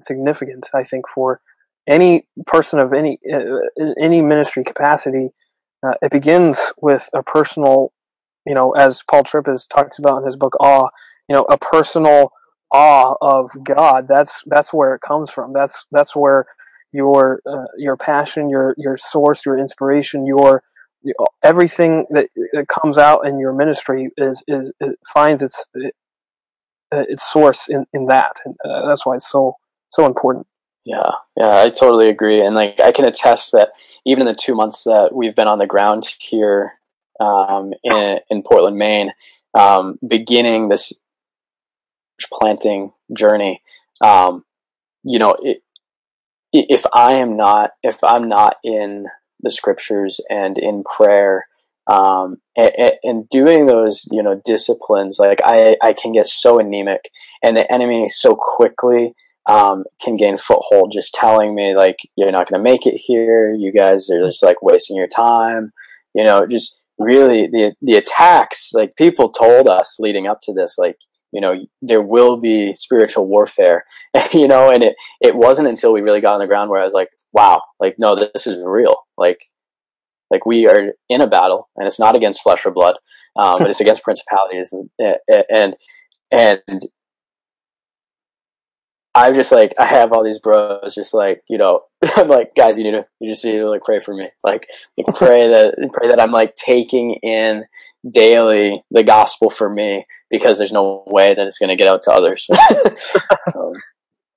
significant. 0.02 0.70
I 0.74 0.84
think 0.84 1.08
for 1.08 1.42
any 1.88 2.28
person 2.46 2.80
of 2.80 2.94
any 2.94 3.20
uh, 3.32 3.94
any 4.02 4.22
ministry 4.22 4.64
capacity, 4.64 5.30
uh, 5.86 5.94
it 6.02 6.12
begins 6.12 6.74
with 6.82 7.10
a 7.14 7.24
personal, 7.24 7.92
you 8.46 8.54
know, 8.54 8.72
as 8.72 9.04
Paul 9.10 9.24
Tripp 9.24 9.48
has 9.48 9.66
talks 9.66 10.00
about 10.00 10.20
in 10.20 10.26
his 10.26 10.36
book 10.36 10.56
Awe. 10.60 10.90
You 11.28 11.36
know, 11.36 11.44
a 11.44 11.60
personal 11.60 12.32
awe 12.72 13.16
of 13.22 13.50
God. 13.64 14.08
That's 14.08 14.44
that's 14.46 14.74
where 14.74 14.96
it 14.96 15.02
comes 15.02 15.30
from. 15.30 15.54
That's 15.54 15.86
that's 15.92 16.16
where 16.16 16.46
your 16.92 17.42
uh, 17.46 17.66
your 17.78 17.98
passion, 17.98 18.50
your 18.50 18.76
your 18.78 18.98
source, 18.98 19.46
your 19.46 19.58
inspiration, 19.58 20.26
your 20.26 20.64
everything 21.44 22.06
that, 22.10 22.30
that 22.54 22.68
comes 22.68 22.98
out 22.98 23.28
in 23.28 23.40
your 23.40 23.54
ministry 23.54 24.10
is 24.18 24.44
is 24.48 24.72
it 24.80 24.98
finds 25.14 25.42
its 25.42 25.66
uh, 25.76 27.06
its 27.08 27.30
source 27.32 27.70
in 27.70 27.86
in 27.94 28.08
that, 28.08 28.38
and 28.46 28.56
uh, 28.66 28.88
that's 28.88 29.06
why 29.06 29.16
it's 29.16 29.30
so 29.30 29.56
so 29.90 30.06
important. 30.06 30.48
Yeah, 30.86 31.12
yeah, 31.38 31.62
I 31.62 31.70
totally 31.70 32.10
agree, 32.10 32.42
and 32.44 32.56
like 32.56 32.80
I 32.84 32.92
can 32.92 33.06
attest 33.06 33.52
that 33.52 33.72
even 34.06 34.28
in 34.28 34.34
the 34.34 34.40
two 34.40 34.56
months 34.56 34.84
that 34.86 35.14
we've 35.14 35.36
been 35.36 35.48
on 35.48 35.60
the 35.60 35.68
ground 35.68 36.08
here 36.20 36.74
um, 37.20 37.74
in 37.84 38.20
in 38.30 38.44
Portland, 38.44 38.78
Maine, 38.78 39.12
um, 39.58 40.00
beginning 40.06 40.70
this 40.70 40.94
planting 42.32 42.92
journey, 43.16 43.62
um, 44.02 44.44
you 45.04 45.20
know, 45.20 45.36
it, 45.42 45.62
if 46.52 46.86
I 46.94 47.14
am 47.14 47.38
not 47.38 47.72
if 47.84 48.04
I'm 48.04 48.28
not 48.28 48.56
in 48.64 49.06
the 49.42 49.52
scriptures 49.52 50.20
and 50.30 50.58
in 50.58 50.84
prayer 50.84 51.46
um, 51.88 52.38
and, 52.56 52.92
and, 53.04 53.30
doing 53.30 53.66
those 53.66 54.08
you 54.12 54.22
know 54.22 54.42
disciplines 54.46 55.18
like 55.20 55.40
I, 55.44 55.76
I 55.82 55.94
can 55.94 56.12
get 56.12 56.28
so 56.28 56.60
anemic 56.60 57.10
and 57.44 57.56
the 57.56 57.72
enemy 57.72 58.10
so 58.10 58.36
quickly 58.36 59.14
um, 59.48 59.86
can 60.02 60.18
gain 60.18 60.38
foothold 60.38 60.92
just 60.94 61.14
telling 61.14 61.56
me 61.56 61.76
like 61.76 61.98
you're 62.16 62.32
not 62.32 62.50
going 62.50 62.60
to 62.60 62.70
make 62.72 62.86
it 62.86 62.98
here. 62.98 63.52
You 63.52 63.72
guys 63.72 64.10
are 64.10 64.28
just 64.28 64.44
like 64.44 64.62
wasting 64.62 64.98
your 64.98 65.08
time. 65.08 65.72
You 66.14 66.24
know 66.24 66.46
just 66.46 66.80
really 66.98 67.48
the 67.48 67.74
the 67.82 67.98
attacks 67.98 68.72
like 68.74 68.92
people 68.98 69.30
told 69.30 69.68
us 69.68 69.96
leading 70.00 70.28
up 70.28 70.42
to 70.42 70.54
this 70.54 70.76
like 70.78 70.98
you 71.32 71.42
know 71.42 71.56
there 71.82 72.02
will 72.02 72.38
be 72.38 72.74
spiritual 72.76 73.28
warfare 73.28 73.86
you 74.34 74.48
know 74.48 74.72
and 74.72 74.84
it 74.84 74.96
it 75.22 75.36
wasn't 75.36 75.68
until 75.68 75.94
we 75.94 76.02
really 76.02 76.22
got 76.22 76.34
on 76.34 76.40
the 76.40 76.48
ground 76.48 76.70
where 76.70 76.82
i 76.82 76.84
was 76.84 76.94
like 76.94 77.10
wow 77.34 77.62
like 77.80 77.96
no 77.98 78.16
this 78.16 78.48
is 78.48 78.58
real. 78.64 78.96
Like 79.18 79.40
like 80.32 80.46
we 80.46 80.68
are 80.68 80.94
in 81.10 81.22
a 81.22 81.28
battle 81.28 81.70
and 81.76 81.88
it's 81.88 82.00
not 82.00 82.16
against 82.16 82.42
flesh 82.42 82.66
or 82.66 82.72
blood 82.72 82.96
um, 83.38 83.60
but 83.60 83.70
it's 83.70 83.80
against 83.82 84.04
principalities 84.04 84.74
and 84.74 84.90
and 85.50 85.76
and 86.32 86.88
I'm 89.16 89.34
just 89.34 89.52
like 89.52 89.74
I 89.80 89.86
have 89.86 90.14
all 90.14 90.24
these 90.24 90.40
bros 90.40 90.94
just 90.96 91.14
like 91.14 91.44
you 91.50 91.58
know 91.58 91.82
I'm 92.16 92.28
like 92.28 92.56
guys 92.56 92.78
you 92.78 92.84
need 92.84 92.92
to 92.92 93.06
you 93.20 93.32
just 93.32 93.44
need 93.44 93.54
to 93.54 93.70
like 93.70 93.82
pray 93.82 94.00
for 94.00 94.14
me. 94.14 94.28
Like, 94.44 94.68
like 94.98 95.16
pray 95.16 95.48
that 95.48 95.76
pray 95.94 96.10
that 96.10 96.22
I'm 96.22 96.32
like 96.32 96.56
taking 96.56 97.16
in 97.24 97.66
daily 98.10 98.84
the 98.92 99.04
gospel 99.04 99.50
for 99.50 99.70
me 99.70 100.06
because 100.30 100.58
there's 100.58 100.72
no 100.72 101.04
way 101.08 101.34
that 101.34 101.46
it's 101.46 101.60
going 101.60 101.70
to 101.70 101.76
get 101.76 101.88
out 101.88 102.04
to 102.04 102.12
others. 102.12 102.48
um, 103.56 103.74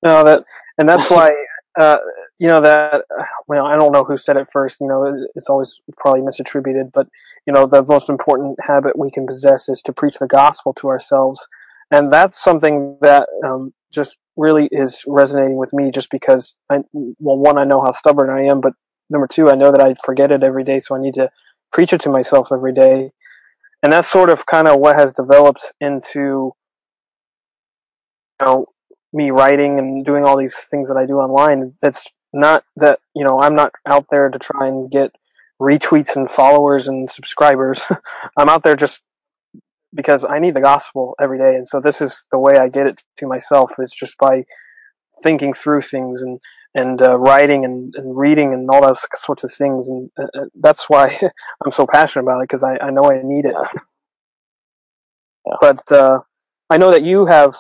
no, 0.03 0.25
that 0.25 0.45
and 0.79 0.89
that's 0.89 1.09
why 1.11 1.33
uh, 1.79 1.99
you 2.39 2.49
know 2.49 2.61
that 2.61 3.05
well 3.49 3.67
I 3.67 3.77
don't 3.77 3.93
know 3.93 4.05
who 4.05 4.17
said 4.17 4.37
it 4.37 4.49
first. 4.53 4.79
You 4.81 4.89
know, 4.89 5.27
it's 5.35 5.49
always 5.49 5.81
probably 5.97 6.23
misattributed, 6.23 6.93
but 6.93 7.07
you 7.47 7.53
know 7.53 7.67
the 7.67 7.83
most 7.83 8.09
important 8.09 8.59
habit 8.67 8.99
we 8.99 9.11
can 9.11 9.27
possess 9.27 9.69
is 9.69 9.81
to 9.83 9.93
preach 9.93 10.19
the 10.19 10.27
gospel 10.27 10.73
to 10.75 10.89
ourselves, 10.89 11.47
and 11.91 12.13
that's 12.13 12.43
something 12.43 12.99
that 13.01 13.29
um, 13.45 13.73
just 13.93 14.19
really 14.37 14.69
is 14.73 15.05
resonating 15.07 15.57
with 15.57 15.73
me. 15.73 15.91
Just 15.91 16.11
because 16.11 16.55
I 16.71 16.81
well, 16.93 17.39
one 17.39 17.59
I 17.59 17.65
know 17.65 17.81
how 17.81 17.93
stubborn 17.93 18.31
I 18.31 18.45
am, 18.45 18.61
but 18.61 18.73
number 19.09 19.27
two 19.27 19.51
I 19.51 19.55
know 19.55 19.71
that 19.71 19.81
I 19.81 19.95
forget 20.05 20.33
it 20.33 20.43
every 20.43 20.65
day, 20.65 20.81
so 20.81 20.97
I 20.97 21.01
need 21.01 21.15
to 21.15 21.31
preach 21.73 21.93
it 21.93 22.01
to 22.03 22.11
myself 22.11 22.49
every 22.53 22.73
day 22.75 23.13
and 23.83 23.93
that's 23.93 24.11
sort 24.11 24.31
of 24.31 24.47
kind 24.47 24.69
of 24.69 24.79
what 24.79 24.97
has 24.97 25.13
developed 25.13 25.73
into 25.81 26.53
you 28.41 28.47
know 28.47 28.67
me 29.13 29.31
writing 29.31 29.79
and 29.79 30.05
doing 30.05 30.25
all 30.25 30.37
these 30.37 30.57
things 30.71 30.89
that 30.89 30.97
I 30.97 31.07
do 31.07 31.19
online. 31.19 31.75
It's 31.83 32.07
not 32.33 32.65
that 32.77 33.01
you 33.15 33.25
know 33.25 33.41
I'm 33.41 33.55
not 33.55 33.73
out 33.87 34.07
there 34.11 34.29
to 34.29 34.39
try 34.39 34.69
and 34.69 34.91
get 34.91 35.15
retweets 35.61 36.17
and 36.17 36.31
followers 36.31 36.89
and 36.89 37.11
subscribers. 37.11 37.83
I'm 38.37 38.49
out 38.49 38.63
there 38.63 38.77
just 38.77 39.03
because 39.95 40.25
I 40.25 40.39
need 40.39 40.55
the 40.55 40.61
gospel 40.61 41.15
every 41.21 41.39
day, 41.39 41.55
and 41.57 41.69
so 41.69 41.81
this 41.81 42.01
is 42.01 42.27
the 42.31 42.39
way 42.39 42.55
I 42.59 42.69
get 42.69 42.87
it 42.87 43.03
to 43.19 43.27
myself. 43.27 43.73
It's 43.79 43.95
just 43.95 44.17
by 44.19 44.45
thinking 45.23 45.53
through 45.53 45.83
things 45.83 46.23
and 46.23 46.41
and 46.75 47.03
uh, 47.03 47.19
writing 47.19 47.65
and, 47.65 47.95
and 47.97 48.17
reading 48.17 48.55
and 48.55 48.69
all 48.71 48.83
those 48.83 49.05
sorts 49.15 49.45
of 49.45 49.53
things. 49.53 49.89
And 49.89 50.11
uh, 50.19 50.27
uh 50.39 50.45
that's 50.55 50.89
why 50.89 51.19
I'm 51.65 51.73
so 51.73 51.87
passionate 51.87 52.25
about 52.25 52.41
it 52.41 52.49
because 52.49 52.65
I, 52.65 52.79
I 52.81 52.91
know 52.91 53.11
I 53.11 53.21
need 53.23 53.45
it. 53.45 53.55
Yeah. 53.55 53.81
But 55.61 55.91
uh, 55.91 56.21
I 56.71 56.77
know 56.77 56.93
that 56.93 57.03
you 57.03 57.27
have 57.27 57.57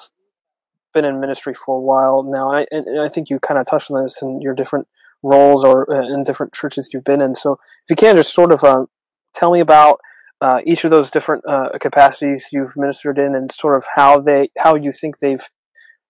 been 0.95 1.05
in 1.05 1.21
ministry 1.21 1.53
for 1.53 1.79
a 1.79 1.81
while 1.81 2.23
now. 2.23 2.53
I, 2.53 2.65
and 2.71 3.01
I 3.01 3.09
think 3.09 3.29
you 3.29 3.41
kind 3.41 3.59
of 3.59 3.67
touched 3.67 3.91
on 3.91 4.03
this 4.05 4.23
in 4.23 4.41
your 4.41 4.55
different 4.55 4.87
roles 5.23 5.65
or 5.65 5.93
uh, 5.93 6.15
in 6.15 6.25
different 6.25 6.53
churches 6.53 6.91
you've 6.93 7.05
been 7.05 7.21
in. 7.21 7.35
So 7.35 7.53
if 7.55 7.91
you 7.91 7.97
can 7.97 8.17
just 8.17 8.33
sort 8.33 8.53
of 8.53 8.63
uh, 8.63 8.87
tell 9.35 9.53
me 9.53 9.61
about 9.61 9.99
uh, 10.41 10.59
each 10.67 10.85
of 10.85 10.91
those 10.91 11.11
different 11.11 11.45
uh, 11.49 11.71
capacities 11.81 12.49
you've 12.53 12.77
ministered 12.77 13.19
in 13.19 13.35
and 13.35 13.51
sort 13.53 13.77
of 13.77 13.85
how 13.95 14.21
they 14.21 14.51
how 14.59 14.75
you 14.75 14.91
think 14.93 15.19
they've 15.19 15.49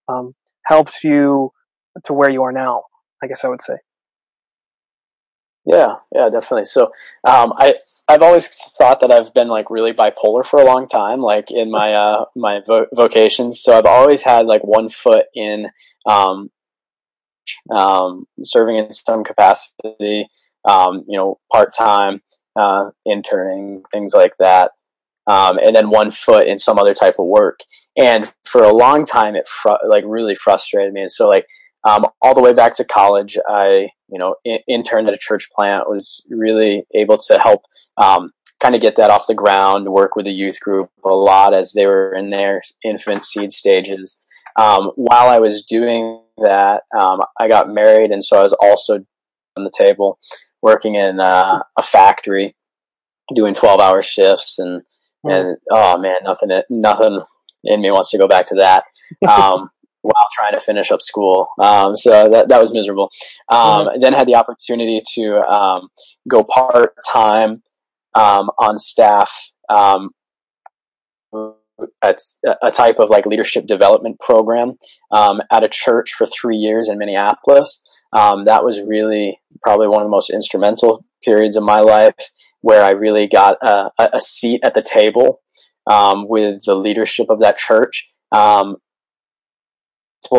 um, 0.07 0.33
helped 0.65 1.03
you 1.03 1.51
to 2.05 2.13
where 2.13 2.29
you 2.29 2.43
are 2.43 2.51
now. 2.51 2.83
I 3.23 3.27
guess 3.27 3.43
I 3.43 3.47
would 3.47 3.61
say. 3.61 3.75
Yeah, 5.65 5.95
yeah, 6.13 6.25
definitely. 6.25 6.65
So, 6.65 6.87
um, 7.25 7.53
I 7.57 7.75
I've 8.09 8.21
always 8.21 8.49
thought 8.77 8.99
that 8.99 9.11
I've 9.11 9.33
been 9.33 9.47
like 9.47 9.69
really 9.69 9.93
bipolar 9.93 10.45
for 10.45 10.59
a 10.59 10.65
long 10.65 10.89
time, 10.89 11.21
like 11.21 11.51
in 11.51 11.71
my 11.71 11.93
uh, 11.93 12.25
my 12.35 12.59
vo- 12.67 12.87
vocations. 12.93 13.61
So 13.61 13.77
I've 13.77 13.85
always 13.85 14.23
had 14.23 14.45
like 14.45 14.61
one 14.63 14.89
foot 14.89 15.27
in 15.33 15.67
um, 16.05 16.49
um, 17.73 18.25
serving 18.43 18.77
in 18.77 18.93
some 18.93 19.23
capacity, 19.23 20.27
um, 20.67 21.05
you 21.07 21.17
know, 21.17 21.39
part 21.51 21.73
time, 21.73 22.21
uh, 22.59 22.89
interning, 23.05 23.83
things 23.91 24.13
like 24.13 24.33
that, 24.39 24.71
um, 25.27 25.57
and 25.59 25.73
then 25.73 25.89
one 25.89 26.11
foot 26.11 26.47
in 26.47 26.57
some 26.59 26.77
other 26.77 26.93
type 26.93 27.15
of 27.19 27.27
work. 27.27 27.59
And 27.95 28.31
for 28.45 28.63
a 28.63 28.73
long 28.75 29.05
time, 29.05 29.35
it 29.35 29.47
fr- 29.47 29.87
like 29.87 30.03
really 30.05 30.35
frustrated 30.35 30.93
me. 30.93 31.01
And 31.01 31.11
so 31.11 31.29
like 31.29 31.45
um, 31.83 32.05
all 32.21 32.33
the 32.33 32.41
way 32.41 32.53
back 32.53 32.75
to 32.75 32.85
college, 32.85 33.37
I 33.47 33.89
you 34.07 34.19
know 34.19 34.35
in- 34.45 34.59
interned 34.67 35.07
at 35.07 35.13
a 35.13 35.17
church 35.17 35.49
plant. 35.55 35.89
Was 35.89 36.25
really 36.29 36.85
able 36.95 37.17
to 37.17 37.39
help 37.39 37.63
um, 37.97 38.31
kind 38.61 38.75
of 38.75 38.81
get 38.81 38.95
that 38.95 39.11
off 39.11 39.27
the 39.27 39.33
ground. 39.33 39.89
Work 39.89 40.15
with 40.15 40.25
the 40.25 40.31
youth 40.31 40.59
group 40.59 40.89
a 41.03 41.09
lot 41.09 41.53
as 41.53 41.73
they 41.73 41.85
were 41.85 42.13
in 42.15 42.29
their 42.29 42.61
infant 42.83 43.25
seed 43.25 43.51
stages. 43.51 44.21
Um, 44.55 44.91
while 44.95 45.29
I 45.29 45.39
was 45.39 45.63
doing 45.63 46.21
that, 46.37 46.83
um, 46.97 47.21
I 47.39 47.47
got 47.47 47.73
married, 47.73 48.11
and 48.11 48.23
so 48.23 48.37
I 48.37 48.43
was 48.43 48.53
also 48.53 48.99
on 49.57 49.63
the 49.63 49.71
table 49.75 50.19
working 50.61 50.95
in 50.95 51.19
uh, 51.19 51.63
a 51.77 51.81
factory, 51.81 52.55
doing 53.35 53.55
twelve 53.55 53.81
hour 53.81 54.01
shifts, 54.01 54.57
and 54.57 54.83
mm. 55.25 55.31
and 55.31 55.57
oh 55.71 55.97
man, 55.97 56.17
nothing 56.23 56.49
nothing 56.69 57.21
in 57.65 57.81
me 57.81 57.91
wants 57.91 58.11
to 58.11 58.17
go 58.17 58.27
back 58.27 58.47
to 58.47 58.55
that. 58.55 58.85
Um, 59.29 59.69
while 60.03 60.27
trying 60.33 60.51
to 60.51 60.59
finish 60.59 60.91
up 60.91 61.01
school. 61.01 61.47
Um, 61.59 61.97
so 61.97 62.29
that, 62.29 62.49
that 62.49 62.61
was 62.61 62.73
miserable. 62.73 63.09
Um, 63.49 63.87
mm-hmm. 63.87 64.01
Then 64.01 64.13
had 64.13 64.27
the 64.27 64.35
opportunity 64.35 65.01
to 65.15 65.37
um, 65.41 65.87
go 66.29 66.43
part 66.43 66.93
time 67.07 67.63
um, 68.13 68.51
on 68.59 68.77
staff 68.77 69.31
um, 69.69 70.11
at 72.03 72.19
a 72.61 72.69
type 72.69 72.99
of 72.99 73.09
like 73.09 73.25
leadership 73.25 73.65
development 73.65 74.19
program 74.19 74.73
um, 75.11 75.41
at 75.51 75.63
a 75.63 75.69
church 75.69 76.13
for 76.13 76.27
three 76.27 76.57
years 76.57 76.89
in 76.89 76.97
Minneapolis. 76.97 77.81
that 78.11 78.63
was 78.63 78.81
really 78.81 79.39
probably 79.61 79.87
one 79.87 80.01
of 80.01 80.05
the 80.05 80.11
most 80.11 80.29
instrumental 80.29 81.05
periods 81.23 81.55
of 81.55 81.63
my 81.63 81.79
life 81.79 82.13
where 82.59 82.83
I 82.83 82.91
really 82.91 83.27
got 83.27 83.57
a, 83.61 83.89
a 83.97 84.19
seat 84.19 84.61
at 84.63 84.73
the 84.73 84.83
table 84.83 85.39
with 85.87 86.63
the 86.65 86.75
leadership 86.75 87.27
of 87.29 87.39
that 87.39 87.57
church. 87.57 88.09
Um, 88.33 88.77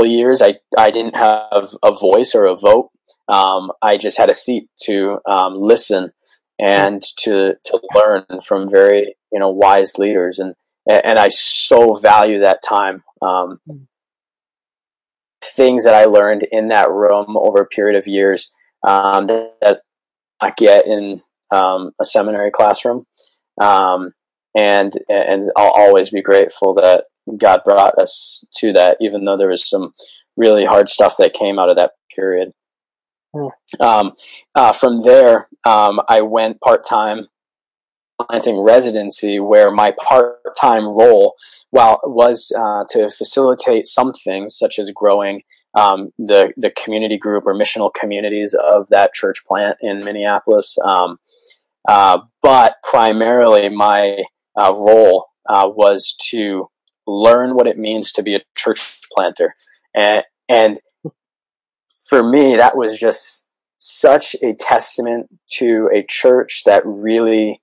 years, 0.06 0.42
I, 0.42 0.56
I 0.76 0.90
didn't 0.90 1.16
have 1.16 1.68
a 1.82 1.92
voice 1.92 2.34
or 2.34 2.44
a 2.44 2.56
vote. 2.56 2.90
Um, 3.28 3.72
I 3.82 3.96
just 3.96 4.18
had 4.18 4.30
a 4.30 4.34
seat 4.34 4.68
to 4.82 5.18
um, 5.28 5.54
listen 5.60 6.12
and 6.58 7.02
to 7.18 7.54
to 7.64 7.80
learn 7.94 8.24
from 8.46 8.68
very 8.68 9.16
you 9.32 9.40
know 9.40 9.50
wise 9.50 9.98
leaders, 9.98 10.38
and 10.38 10.54
and 10.88 11.18
I 11.18 11.28
so 11.28 11.94
value 11.94 12.40
that 12.40 12.60
time. 12.66 13.02
Um, 13.22 13.60
things 15.42 15.84
that 15.84 15.94
I 15.94 16.04
learned 16.04 16.46
in 16.50 16.68
that 16.68 16.90
room 16.90 17.36
over 17.36 17.60
a 17.60 17.66
period 17.66 17.98
of 17.98 18.06
years 18.06 18.50
um, 18.86 19.26
that, 19.26 19.54
that, 19.60 19.80
I 20.40 20.52
get 20.56 20.86
in 20.86 21.20
um, 21.50 21.92
a 22.00 22.04
seminary 22.04 22.50
classroom, 22.50 23.06
um, 23.60 24.12
and 24.56 24.92
and 25.08 25.50
I'll 25.56 25.70
always 25.70 26.10
be 26.10 26.22
grateful 26.22 26.74
that 26.74 27.04
God 27.36 27.60
brought 27.64 27.98
us 27.98 28.44
to 28.56 28.72
that, 28.72 28.96
even 29.00 29.24
though 29.24 29.36
there 29.36 29.48
was 29.48 29.68
some 29.68 29.92
really 30.36 30.64
hard 30.64 30.88
stuff 30.88 31.16
that 31.18 31.32
came 31.32 31.58
out 31.58 31.70
of 31.70 31.76
that 31.76 31.92
period. 32.14 32.52
Mm. 33.34 33.50
Um, 33.80 34.12
uh, 34.54 34.72
from 34.72 35.02
there, 35.02 35.48
um, 35.64 36.00
I 36.08 36.20
went 36.20 36.60
part 36.60 36.86
time 36.86 37.28
planting 38.20 38.60
residency, 38.60 39.40
where 39.40 39.70
my 39.70 39.92
part 39.92 40.38
time 40.60 40.84
role, 40.84 41.34
while 41.70 42.00
was 42.04 42.52
uh, 42.56 42.84
to 42.90 43.10
facilitate 43.10 43.86
some 43.86 44.12
things 44.12 44.56
such 44.56 44.78
as 44.78 44.90
growing 44.94 45.42
um, 45.74 46.10
the 46.18 46.52
the 46.56 46.70
community 46.70 47.18
group 47.18 47.44
or 47.46 47.54
missional 47.54 47.92
communities 47.92 48.54
of 48.54 48.86
that 48.90 49.12
church 49.14 49.38
plant 49.46 49.76
in 49.80 50.04
Minneapolis, 50.04 50.76
um, 50.84 51.18
uh, 51.88 52.18
but 52.42 52.76
primarily 52.84 53.68
my 53.68 54.22
uh, 54.56 54.72
role 54.72 55.26
uh, 55.48 55.68
was 55.68 56.14
to 56.30 56.68
learn 57.06 57.54
what 57.54 57.66
it 57.66 57.78
means 57.78 58.12
to 58.12 58.22
be 58.22 58.34
a 58.34 58.42
church 58.54 59.00
planter. 59.14 59.54
And, 59.94 60.24
and 60.48 60.80
for 62.06 62.22
me, 62.22 62.56
that 62.56 62.76
was 62.76 62.98
just 62.98 63.46
such 63.76 64.34
a 64.42 64.54
testament 64.54 65.28
to 65.52 65.90
a 65.94 66.04
church 66.08 66.62
that 66.66 66.82
really 66.84 67.60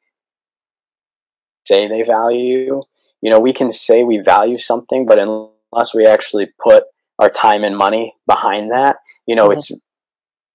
say 1.66 1.88
they 1.88 2.04
value. 2.04 2.82
You 3.22 3.32
know, 3.32 3.40
we 3.40 3.54
can 3.54 3.72
say 3.72 4.04
we 4.04 4.20
value 4.20 4.58
something, 4.58 5.06
but 5.06 5.20
unless 5.20 5.94
we 5.94 6.06
actually 6.06 6.50
put 6.64 6.86
our 7.20 7.30
time 7.30 7.64
and 7.64 7.78
money 7.78 8.16
behind 8.28 8.72
that, 8.72 8.98
you 9.28 9.36
know, 9.36 9.44
mm-hmm. 9.44 9.54
it's 9.54 9.72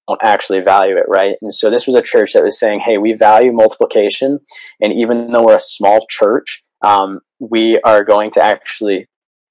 don't 0.08 0.20
actually 0.22 0.60
value 0.60 0.96
it, 0.96 1.06
right? 1.08 1.36
And 1.42 1.52
so 1.52 1.68
this 1.68 1.86
was 1.86 1.96
a 1.96 2.02
church 2.02 2.32
that 2.32 2.44
was 2.44 2.58
saying, 2.58 2.80
"Hey, 2.80 2.96
we 2.96 3.12
value 3.12 3.52
multiplication, 3.52 4.40
and 4.80 4.92
even 4.92 5.32
though 5.32 5.44
we're 5.44 5.56
a 5.56 5.60
small 5.60 6.06
church, 6.08 6.62
um, 6.82 7.20
we 7.38 7.78
are 7.80 8.04
going 8.04 8.30
to 8.32 8.42
actually 8.42 9.08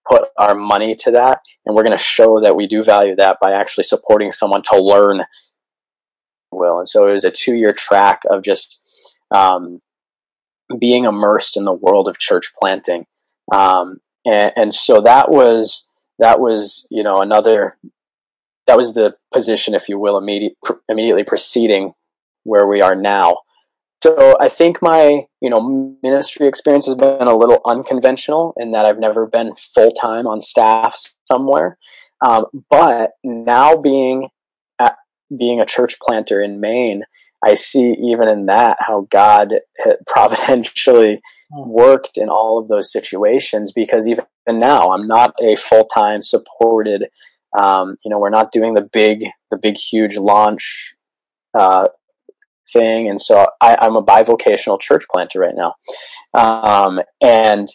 put 0.07 0.29
our 0.38 0.53
money 0.53 0.95
to 0.95 1.11
that 1.11 1.39
and 1.65 1.75
we're 1.75 1.83
going 1.83 1.97
to 1.97 2.03
show 2.03 2.39
that 2.41 2.55
we 2.55 2.67
do 2.67 2.83
value 2.83 3.15
that 3.15 3.38
by 3.41 3.51
actually 3.51 3.83
supporting 3.83 4.31
someone 4.31 4.61
to 4.61 4.79
learn. 4.79 5.23
Will 6.51 6.79
and 6.79 6.88
so 6.88 7.07
it 7.07 7.13
was 7.13 7.25
a 7.25 7.31
two 7.31 7.55
year 7.55 7.73
track 7.73 8.21
of 8.29 8.43
just 8.43 8.81
um, 9.31 9.81
being 10.79 11.05
immersed 11.05 11.57
in 11.57 11.65
the 11.65 11.73
world 11.73 12.07
of 12.07 12.19
church 12.19 12.53
planting. 12.59 13.05
Um, 13.53 13.99
and, 14.25 14.53
and 14.55 14.75
so 14.75 15.01
that 15.01 15.29
was 15.29 15.88
that 16.19 16.39
was 16.39 16.88
you 16.89 17.03
know 17.03 17.21
another 17.21 17.77
that 18.67 18.77
was 18.77 18.93
the 18.93 19.15
position 19.33 19.73
if 19.73 19.89
you 19.89 19.99
will 19.99 20.17
immediate, 20.17 20.53
immediately 20.89 21.23
preceding 21.23 21.93
where 22.43 22.67
we 22.67 22.81
are 22.81 22.95
now. 22.95 23.39
So 24.03 24.38
I 24.39 24.49
think 24.49 24.81
my, 24.81 25.27
you 25.45 25.51
know, 25.51 25.95
ministry 26.01 26.47
experience 26.47 26.88
has 26.88 26.95
been 26.95 27.27
a 27.27 27.38
little 27.38 27.62
unconventional 27.67 28.55
in 28.58 28.71
that 28.71 28.84
I've 28.84 28.97
never 28.97 29.27
been 29.27 29.53
full 29.55 29.91
time 29.91 30.25
on 30.25 30.41
staff 30.41 30.99
somewhere. 31.27 31.77
Um, 32.25 32.45
but 32.67 33.12
now 33.23 33.77
being 33.77 34.29
at, 34.79 34.95
being 35.38 35.62
a 35.62 35.65
church 35.67 35.99
planter 35.99 36.41
in 36.41 36.60
Maine, 36.60 37.03
I 37.45 37.53
see 37.53 37.93
even 38.03 38.27
in 38.27 38.47
that 38.47 38.77
how 38.79 39.05
God 39.12 39.60
providentially 40.08 41.21
hmm. 41.53 41.69
worked 41.69 42.17
in 42.17 42.27
all 42.27 42.58
of 42.58 42.67
those 42.67 42.91
situations 42.91 43.71
because 43.71 44.08
even 44.08 44.25
now 44.47 44.93
I'm 44.93 45.08
not 45.08 45.36
a 45.39 45.58
full 45.58 45.86
time 45.86 46.23
supported. 46.23 47.05
Um, 47.55 47.97
you 48.03 48.10
know, 48.10 48.17
we're 48.17 48.31
not 48.31 48.51
doing 48.51 48.73
the 48.73 48.89
big, 48.91 49.25
the 49.51 49.58
big, 49.58 49.77
huge 49.77 50.17
launch 50.17 50.95
uh, 51.53 51.89
thing. 52.71 53.10
And 53.10 53.21
so 53.21 53.47
I, 53.62 53.86
am 53.86 53.95
a 53.95 54.04
bivocational 54.04 54.80
church 54.80 55.06
planter 55.12 55.39
right 55.39 55.56
now. 55.56 55.75
Um, 56.34 57.01
and 57.21 57.67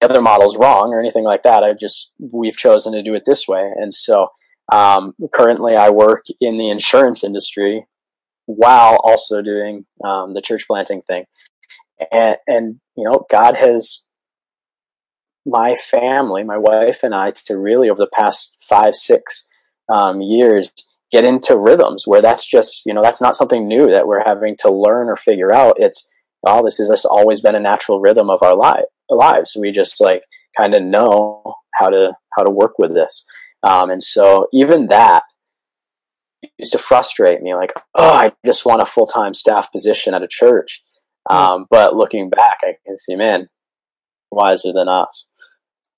the 0.00 0.10
other 0.10 0.22
model's 0.22 0.56
wrong 0.56 0.92
or 0.92 1.00
anything 1.00 1.24
like 1.24 1.42
that. 1.42 1.62
I 1.62 1.72
just, 1.72 2.12
we've 2.32 2.56
chosen 2.56 2.92
to 2.92 3.02
do 3.02 3.14
it 3.14 3.24
this 3.26 3.46
way. 3.46 3.70
And 3.76 3.92
so 3.92 4.28
um, 4.72 5.14
currently 5.32 5.76
I 5.76 5.90
work 5.90 6.24
in 6.40 6.58
the 6.58 6.70
insurance 6.70 7.24
industry 7.24 7.86
while 8.46 8.98
also 9.04 9.42
doing 9.42 9.84
um, 10.04 10.34
the 10.34 10.42
church 10.42 10.66
planting 10.66 11.02
thing. 11.02 11.24
And, 12.10 12.36
and, 12.46 12.80
you 12.96 13.04
know, 13.04 13.26
God 13.30 13.56
has 13.56 14.04
my 15.46 15.74
family, 15.74 16.44
my 16.44 16.56
wife 16.56 17.02
and 17.02 17.14
I, 17.14 17.32
to 17.46 17.58
really 17.58 17.90
over 17.90 18.00
the 18.00 18.10
past 18.12 18.56
five, 18.60 18.94
six 18.94 19.46
um, 19.92 20.20
years, 20.20 20.70
get 21.10 21.24
into 21.24 21.56
rhythms 21.56 22.04
where 22.06 22.22
that's 22.22 22.46
just 22.46 22.84
you 22.86 22.94
know 22.94 23.02
that's 23.02 23.20
not 23.20 23.36
something 23.36 23.66
new 23.66 23.90
that 23.90 24.06
we're 24.06 24.24
having 24.24 24.56
to 24.60 24.72
learn 24.72 25.08
or 25.08 25.16
figure 25.16 25.52
out. 25.54 25.76
It's 25.78 26.08
oh 26.46 26.64
this 26.64 26.78
has 26.78 26.88
just 26.88 27.06
always 27.06 27.40
been 27.40 27.54
a 27.54 27.60
natural 27.60 28.00
rhythm 28.00 28.30
of 28.30 28.42
our 28.42 28.56
life 28.56 28.84
lives. 29.10 29.56
We 29.58 29.72
just 29.72 30.00
like 30.00 30.22
kind 30.56 30.74
of 30.74 30.82
know 30.82 31.42
how 31.74 31.90
to 31.90 32.12
how 32.36 32.44
to 32.44 32.50
work 32.50 32.78
with 32.78 32.94
this. 32.94 33.26
Um, 33.62 33.90
and 33.90 34.02
so 34.02 34.48
even 34.52 34.88
that 34.88 35.24
used 36.58 36.72
to 36.72 36.78
frustrate 36.78 37.42
me 37.42 37.54
like 37.54 37.72
oh 37.96 38.12
i 38.14 38.32
just 38.46 38.64
want 38.64 38.80
a 38.80 38.86
full-time 38.86 39.34
staff 39.34 39.70
position 39.70 40.14
at 40.14 40.22
a 40.22 40.28
church. 40.28 40.82
Hmm. 41.28 41.36
um, 41.36 41.66
but 41.70 41.94
looking 41.94 42.30
back 42.30 42.58
i 42.62 42.72
can 42.86 42.96
see 42.96 43.14
man 43.14 43.48
wiser 44.30 44.72
than 44.72 44.88
us. 44.88 45.26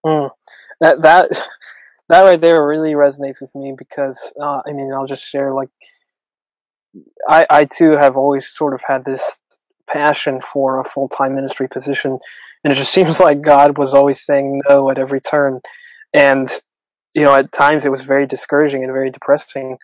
Mm. 0.05 0.31
that 0.81 1.03
that 1.03 1.29
that 2.13 2.23
right 2.23 2.41
there 2.41 2.67
really 2.67 2.93
resonates 2.93 3.41
with 3.41 3.55
me 3.55 3.75
because 3.77 4.33
uh, 4.41 4.61
I 4.67 4.73
mean 4.73 4.93
I'll 4.93 5.07
just 5.07 5.27
share 5.27 5.53
like 5.53 5.71
I 7.29 7.47
I 7.51 7.65
too 7.65 7.93
have 7.93 8.17
always 8.17 8.47
sort 8.47 8.75
of 8.75 8.83
had 8.87 9.05
this 9.05 9.39
passion 9.89 10.41
for 10.41 10.79
a 10.79 10.85
full 10.85 11.09
time 11.09 11.35
ministry 11.35 11.69
position, 11.69 12.19
and 12.63 12.73
it 12.73 12.77
just 12.77 12.93
seems 12.99 13.19
like 13.19 13.43
God 13.43 13.79
was 13.79 13.95
always 13.95 14.25
saying 14.25 14.63
no 14.69 14.91
at 14.91 14.99
every 14.99 15.21
turn, 15.21 15.61
and 16.13 16.51
you 17.15 17.25
know, 17.25 17.35
at 17.35 17.53
times 17.53 17.85
it 17.85 17.91
was 17.91 18.03
very 18.03 18.27
discouraging 18.27 18.83
and 18.83 18.93
very 18.93 19.11
depressing. 19.11 19.79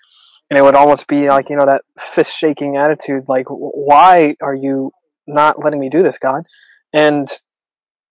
And 0.50 0.56
it 0.56 0.62
would 0.62 0.74
almost 0.74 1.06
be 1.08 1.28
like, 1.28 1.50
you 1.50 1.56
know, 1.56 1.66
that 1.66 1.82
fist 1.98 2.34
shaking 2.34 2.76
attitude, 2.76 3.24
like, 3.28 3.44
why 3.48 4.34
are 4.40 4.54
you 4.54 4.92
not 5.26 5.62
letting 5.62 5.78
me 5.78 5.90
do 5.90 6.02
this, 6.02 6.18
God? 6.18 6.44
And 6.92 7.28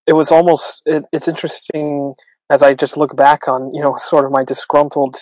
it 0.06 0.14
was 0.14 0.32
almost, 0.32 0.84
it, 0.86 1.06
it's 1.12 1.28
interesting 1.28 2.14
as 2.50 2.64
I 2.64 2.74
just 2.74 2.98
look 2.98 3.16
back 3.16 3.48
on, 3.48 3.74
you 3.74 3.82
know, 3.82 3.96
sort 3.98 4.26
of 4.26 4.32
my 4.32 4.44
disgruntled 4.44 5.18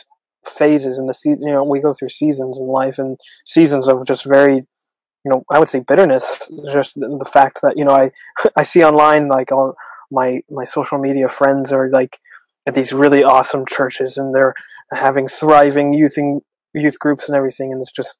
phases 0.45 0.99
in 0.99 1.07
the 1.07 1.13
season, 1.13 1.47
you 1.47 1.53
know, 1.53 1.63
we 1.63 1.79
go 1.79 1.93
through 1.93 2.09
seasons 2.09 2.59
in 2.59 2.67
life 2.67 2.99
and 2.99 3.19
seasons 3.45 3.87
of 3.87 4.05
just 4.05 4.25
very, 4.25 4.57
you 4.57 5.31
know, 5.31 5.43
I 5.49 5.59
would 5.59 5.69
say 5.69 5.79
bitterness, 5.79 6.49
just 6.71 6.95
the 6.95 7.29
fact 7.31 7.61
that, 7.63 7.77
you 7.77 7.85
know, 7.85 7.95
I, 7.95 8.11
I 8.55 8.63
see 8.63 8.83
online, 8.83 9.27
like 9.27 9.51
all 9.51 9.75
my, 10.11 10.41
my 10.49 10.63
social 10.63 10.99
media 10.99 11.27
friends 11.27 11.73
are 11.73 11.89
like, 11.89 12.19
at 12.67 12.75
these 12.75 12.91
really 12.91 13.23
awesome 13.23 13.65
churches 13.65 14.17
and 14.17 14.33
they're 14.33 14.53
having 14.91 15.27
thriving 15.27 15.93
youth 15.93 16.17
and 16.17 16.41
youth 16.73 16.99
groups 16.99 17.27
and 17.29 17.35
everything 17.35 17.71
and 17.71 17.81
it's 17.81 17.91
just 17.91 18.19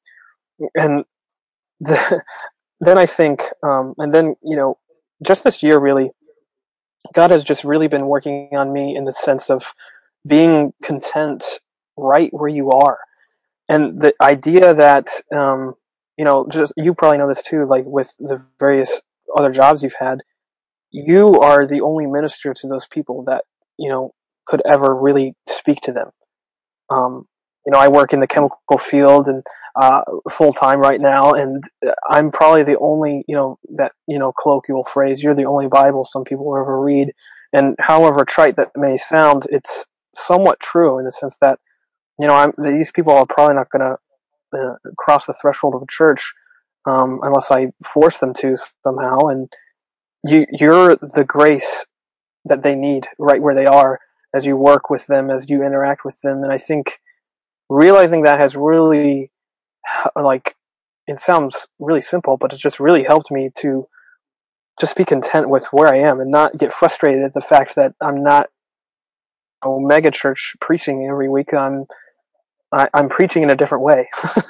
and 0.74 1.04
the, 1.80 2.22
then 2.80 2.98
I 2.98 3.06
think 3.06 3.42
um, 3.62 3.94
and 3.98 4.14
then 4.14 4.36
you 4.42 4.56
know 4.56 4.78
just 5.24 5.44
this 5.44 5.62
year 5.62 5.78
really 5.78 6.10
God 7.14 7.30
has 7.30 7.44
just 7.44 7.64
really 7.64 7.88
been 7.88 8.06
working 8.06 8.50
on 8.52 8.72
me 8.72 8.96
in 8.96 9.04
the 9.04 9.12
sense 9.12 9.50
of 9.50 9.74
being 10.26 10.72
content 10.82 11.44
right 11.96 12.30
where 12.32 12.48
you 12.48 12.70
are 12.70 12.98
and 13.68 14.00
the 14.00 14.14
idea 14.20 14.74
that 14.74 15.08
um, 15.34 15.74
you 16.16 16.24
know 16.24 16.46
just 16.50 16.72
you 16.76 16.94
probably 16.94 17.18
know 17.18 17.28
this 17.28 17.42
too 17.42 17.64
like 17.64 17.84
with 17.86 18.14
the 18.18 18.42
various 18.58 19.00
other 19.36 19.50
jobs 19.50 19.82
you've 19.82 19.96
had 19.98 20.22
you 20.90 21.40
are 21.40 21.66
the 21.66 21.80
only 21.80 22.06
minister 22.06 22.54
to 22.54 22.66
those 22.66 22.86
people 22.86 23.22
that 23.24 23.44
you 23.78 23.88
know 23.88 24.12
could 24.46 24.62
ever 24.70 24.94
really 24.94 25.34
speak 25.48 25.80
to 25.82 25.92
them. 25.92 26.10
Um, 26.88 27.26
you 27.66 27.72
know, 27.72 27.80
I 27.80 27.88
work 27.88 28.12
in 28.12 28.20
the 28.20 28.28
chemical 28.28 28.78
field 28.78 29.28
and 29.28 29.44
uh, 29.74 30.02
full 30.30 30.52
time 30.52 30.78
right 30.78 31.00
now, 31.00 31.34
and 31.34 31.64
I'm 32.08 32.30
probably 32.30 32.62
the 32.62 32.78
only, 32.78 33.24
you 33.26 33.34
know, 33.34 33.58
that 33.74 33.92
you 34.06 34.20
know 34.20 34.32
colloquial 34.32 34.84
phrase. 34.84 35.20
You're 35.22 35.34
the 35.34 35.46
only 35.46 35.66
Bible 35.66 36.04
some 36.04 36.22
people 36.22 36.46
will 36.46 36.58
ever 36.58 36.80
read, 36.80 37.12
and 37.52 37.74
however 37.80 38.24
trite 38.24 38.56
that 38.56 38.70
may 38.76 38.96
sound, 38.96 39.46
it's 39.50 39.86
somewhat 40.14 40.60
true 40.60 40.98
in 40.98 41.04
the 41.04 41.12
sense 41.12 41.36
that, 41.40 41.58
you 42.18 42.26
know, 42.26 42.34
I'm, 42.34 42.52
these 42.56 42.92
people 42.92 43.12
are 43.12 43.26
probably 43.26 43.56
not 43.56 43.70
going 43.70 43.82
to 43.82 44.58
uh, 44.58 44.76
cross 44.96 45.26
the 45.26 45.34
threshold 45.34 45.74
of 45.74 45.82
a 45.82 45.86
church 45.90 46.32
um, 46.86 47.20
unless 47.22 47.50
I 47.50 47.72
force 47.84 48.18
them 48.18 48.32
to 48.34 48.56
somehow, 48.84 49.26
and 49.26 49.52
you, 50.24 50.46
you're 50.52 50.96
the 50.96 51.24
grace 51.26 51.86
that 52.44 52.62
they 52.62 52.76
need 52.76 53.08
right 53.18 53.42
where 53.42 53.54
they 53.54 53.66
are 53.66 53.98
as 54.32 54.46
you 54.46 54.56
work 54.56 54.88
with 54.88 55.06
them, 55.08 55.30
as 55.30 55.50
you 55.50 55.64
interact 55.64 56.04
with 56.04 56.20
them. 56.20 56.44
And 56.44 56.52
I 56.52 56.58
think 56.58 57.00
realizing 57.68 58.22
that 58.22 58.38
has 58.38 58.56
really, 58.56 59.30
like, 60.20 60.56
it 61.06 61.18
sounds 61.18 61.68
really 61.78 62.00
simple, 62.00 62.36
but 62.36 62.52
it 62.52 62.58
just 62.58 62.80
really 62.80 63.04
helped 63.04 63.30
me 63.30 63.50
to 63.58 63.86
just 64.80 64.96
be 64.96 65.04
content 65.04 65.48
with 65.48 65.66
where 65.72 65.88
I 65.88 65.98
am 65.98 66.20
and 66.20 66.30
not 66.30 66.58
get 66.58 66.72
frustrated 66.72 67.22
at 67.22 67.32
the 67.32 67.40
fact 67.40 67.76
that 67.76 67.94
I'm 68.00 68.22
not 68.22 68.48
a 69.64 69.68
mega 69.80 70.10
church 70.10 70.54
preaching 70.60 71.06
every 71.10 71.28
week. 71.28 71.54
I'm 71.54 71.86
I, 72.72 72.82
am 72.82 72.88
i 72.92 72.98
am 73.00 73.08
preaching 73.08 73.42
in 73.42 73.50
a 73.50 73.56
different 73.56 73.84
way. 73.84 74.08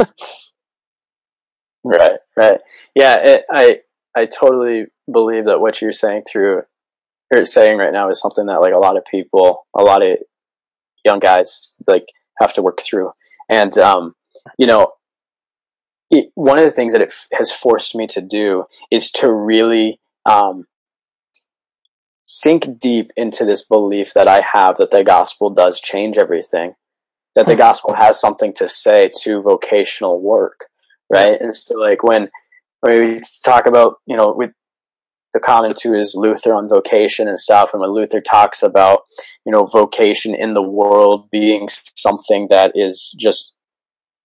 right, 1.85 2.19
right, 2.37 2.61
yeah. 2.95 3.17
It, 3.19 3.45
I 3.51 3.81
I 4.17 4.27
totally 4.27 4.87
believe 5.11 5.45
that 5.45 5.61
what 5.61 5.81
you're 5.81 5.93
saying 5.93 6.23
through 6.29 6.63
you're 7.31 7.47
saying 7.47 7.79
right 7.79 7.93
now 7.93 8.11
is 8.11 8.21
something 8.21 8.47
that 8.47 8.61
like 8.61 8.73
a 8.73 8.79
lot 8.79 8.97
of 8.97 9.05
people, 9.11 9.67
a 9.77 9.83
lot 9.83 10.03
of 10.03 10.19
young 11.05 11.19
guys 11.19 11.75
like 11.87 12.07
have 12.39 12.53
to 12.55 12.63
work 12.63 12.81
through. 12.83 13.13
And 13.49 13.77
um, 13.79 14.15
you 14.59 14.67
know, 14.67 14.93
it, 16.11 16.31
one 16.35 16.59
of 16.59 16.65
the 16.65 16.71
things 16.71 16.93
that 16.93 17.03
it 17.03 17.13
f- 17.13 17.29
has 17.33 17.53
forced 17.53 17.95
me 17.95 18.07
to 18.09 18.21
do 18.21 18.65
is 18.91 19.11
to 19.13 19.33
really 19.33 20.01
um, 20.25 20.67
sink 22.25 22.79
deep 22.81 23.11
into 23.17 23.45
this 23.45 23.65
belief 23.65 24.15
that 24.15 24.29
I 24.29 24.41
have 24.41 24.77
that 24.79 24.91
the 24.91 25.05
gospel 25.05 25.51
does 25.51 25.81
change 25.81 26.19
everything, 26.19 26.75
that 27.35 27.47
the 27.47 27.55
hmm. 27.55 27.59
gospel 27.59 27.95
has 27.95 28.21
something 28.21 28.53
to 28.55 28.69
say 28.69 29.11
to 29.23 29.43
vocational 29.43 30.21
work, 30.21 30.67
right? 31.11 31.41
And 31.41 31.57
so, 31.57 31.77
like 31.77 32.03
when 32.03 32.31
when 32.81 33.15
we 33.15 33.21
talk 33.45 33.67
about 33.67 33.97
you 34.07 34.17
know 34.17 34.33
with 34.33 34.53
the 35.37 35.41
comment 35.41 35.77
to 35.77 35.95
is 35.95 36.15
Luther 36.17 36.55
on 36.55 36.69
vocation 36.69 37.29
and 37.29 37.39
stuff. 37.39 37.73
And 37.73 37.81
when 37.81 37.93
Luther 37.93 38.21
talks 38.21 38.63
about, 38.63 39.03
you 39.45 39.53
know, 39.53 39.67
vocation 39.67 40.35
in 40.35 40.55
the 40.55 40.63
world 40.63 41.31
being 41.31 41.69
something 41.69 42.49
that 42.49 42.73
is 42.75 43.15
just, 43.19 43.55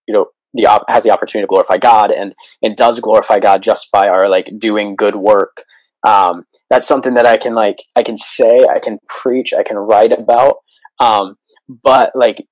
you 0.08 0.14
know, 0.14 0.28
the 0.54 0.68
op- 0.68 0.90
has 0.90 1.04
the 1.04 1.12
opportunity 1.12 1.44
to 1.46 1.50
glorify 1.50 1.78
God 1.78 2.12
and 2.12 2.34
and 2.62 2.78
does 2.78 3.00
glorify 3.00 3.40
God 3.40 3.62
just 3.62 3.92
by 3.92 4.08
our 4.08 4.30
like 4.30 4.50
doing 4.58 4.96
good 4.96 5.16
work. 5.16 5.64
Um, 6.08 6.46
that's 6.70 6.88
something 6.88 7.14
that 7.16 7.26
I 7.26 7.38
can 7.38 7.56
like 7.56 7.84
I 7.96 8.04
can 8.04 8.18
say, 8.18 8.66
I 8.66 8.80
can 8.80 9.00
preach, 9.08 9.54
I 9.54 9.64
can 9.64 9.78
write 9.78 10.14
about. 10.14 10.58
Um, 11.00 11.36
but 11.68 12.12
like 12.16 12.46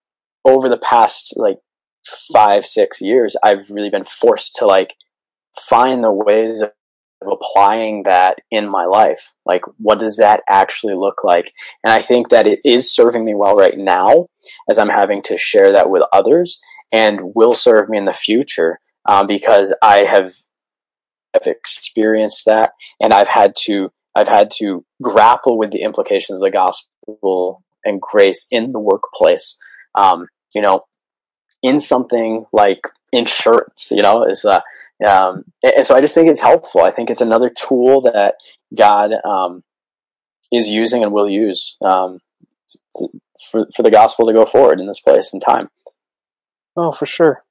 over 0.45 0.67
the 0.67 0.77
past 0.77 1.33
like 1.37 1.57
five 2.33 2.65
six 2.65 2.99
years, 2.99 3.35
I've 3.41 3.69
really 3.69 3.89
been 3.89 4.05
forced 4.05 4.55
to 4.55 4.65
like 4.65 4.95
find 5.69 6.03
the 6.03 6.11
ways 6.11 6.61
of 6.61 6.71
of 7.21 7.31
applying 7.31 8.03
that 8.03 8.37
in 8.51 8.69
my 8.69 8.85
life. 8.85 9.33
Like, 9.45 9.63
what 9.77 9.99
does 9.99 10.17
that 10.17 10.41
actually 10.49 10.95
look 10.95 11.23
like? 11.23 11.53
And 11.83 11.91
I 11.91 12.01
think 12.01 12.29
that 12.29 12.47
it 12.47 12.61
is 12.63 12.93
serving 12.93 13.25
me 13.25 13.35
well 13.35 13.57
right 13.57 13.77
now 13.77 14.27
as 14.69 14.79
I'm 14.79 14.89
having 14.89 15.21
to 15.23 15.37
share 15.37 15.71
that 15.71 15.89
with 15.89 16.03
others 16.13 16.59
and 16.91 17.19
will 17.35 17.53
serve 17.53 17.89
me 17.89 17.97
in 17.97 18.05
the 18.05 18.13
future 18.13 18.79
um, 19.07 19.27
because 19.27 19.73
I 19.81 20.03
have, 20.03 20.33
have 21.33 21.45
experienced 21.45 22.45
that 22.45 22.71
and 23.01 23.13
I've 23.13 23.27
had 23.27 23.53
to 23.65 23.91
I've 24.15 24.27
had 24.27 24.51
to 24.57 24.83
grapple 25.01 25.57
with 25.57 25.71
the 25.71 25.81
implications 25.81 26.39
of 26.39 26.43
the 26.43 26.51
gospel 26.51 27.63
and 27.85 28.01
grace 28.01 28.47
in 28.51 28.71
the 28.71 28.79
workplace. 28.79 29.57
Um, 29.95 30.27
you 30.53 30.61
know, 30.61 30.85
in 31.61 31.79
something 31.79 32.45
like 32.51 32.81
insurance, 33.11 33.89
you 33.91 34.01
know, 34.01 34.23
is 34.23 34.45
uh, 34.45 34.61
um, 35.07 35.43
and 35.63 35.85
so 35.85 35.95
I 35.95 36.01
just 36.01 36.13
think 36.13 36.29
it's 36.29 36.41
helpful. 36.41 36.81
I 36.81 36.91
think 36.91 37.09
it's 37.09 37.21
another 37.21 37.49
tool 37.49 38.01
that 38.01 38.35
God 38.75 39.11
um, 39.25 39.63
is 40.51 40.67
using 40.67 41.03
and 41.03 41.13
will 41.13 41.29
use 41.29 41.77
um, 41.83 42.19
to, 42.95 43.07
for 43.51 43.67
for 43.75 43.83
the 43.83 43.91
gospel 43.91 44.27
to 44.27 44.33
go 44.33 44.45
forward 44.45 44.79
in 44.79 44.87
this 44.87 44.99
place 44.99 45.31
and 45.31 45.41
time. 45.41 45.69
Oh, 46.75 46.91
for 46.91 47.05
sure, 47.05 47.43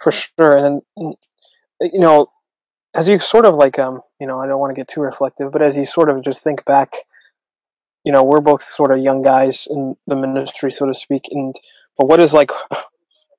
for 0.00 0.10
sure. 0.10 0.56
And 0.56 0.82
you 1.80 2.00
know, 2.00 2.28
as 2.94 3.08
you 3.08 3.18
sort 3.18 3.46
of 3.46 3.54
like, 3.54 3.78
um, 3.78 4.02
you 4.20 4.26
know, 4.26 4.40
I 4.40 4.46
don't 4.46 4.60
want 4.60 4.74
to 4.74 4.80
get 4.80 4.88
too 4.88 5.00
reflective, 5.00 5.52
but 5.52 5.62
as 5.62 5.76
you 5.76 5.84
sort 5.84 6.10
of 6.10 6.22
just 6.22 6.42
think 6.42 6.64
back, 6.64 6.94
you 8.04 8.12
know, 8.12 8.22
we're 8.22 8.40
both 8.40 8.62
sort 8.62 8.90
of 8.90 8.98
young 8.98 9.22
guys 9.22 9.66
in 9.70 9.96
the 10.06 10.16
ministry, 10.16 10.70
so 10.70 10.86
to 10.86 10.94
speak, 10.94 11.28
and 11.30 11.54
but 11.96 12.08
what 12.08 12.20
is 12.20 12.34
like 12.34 12.50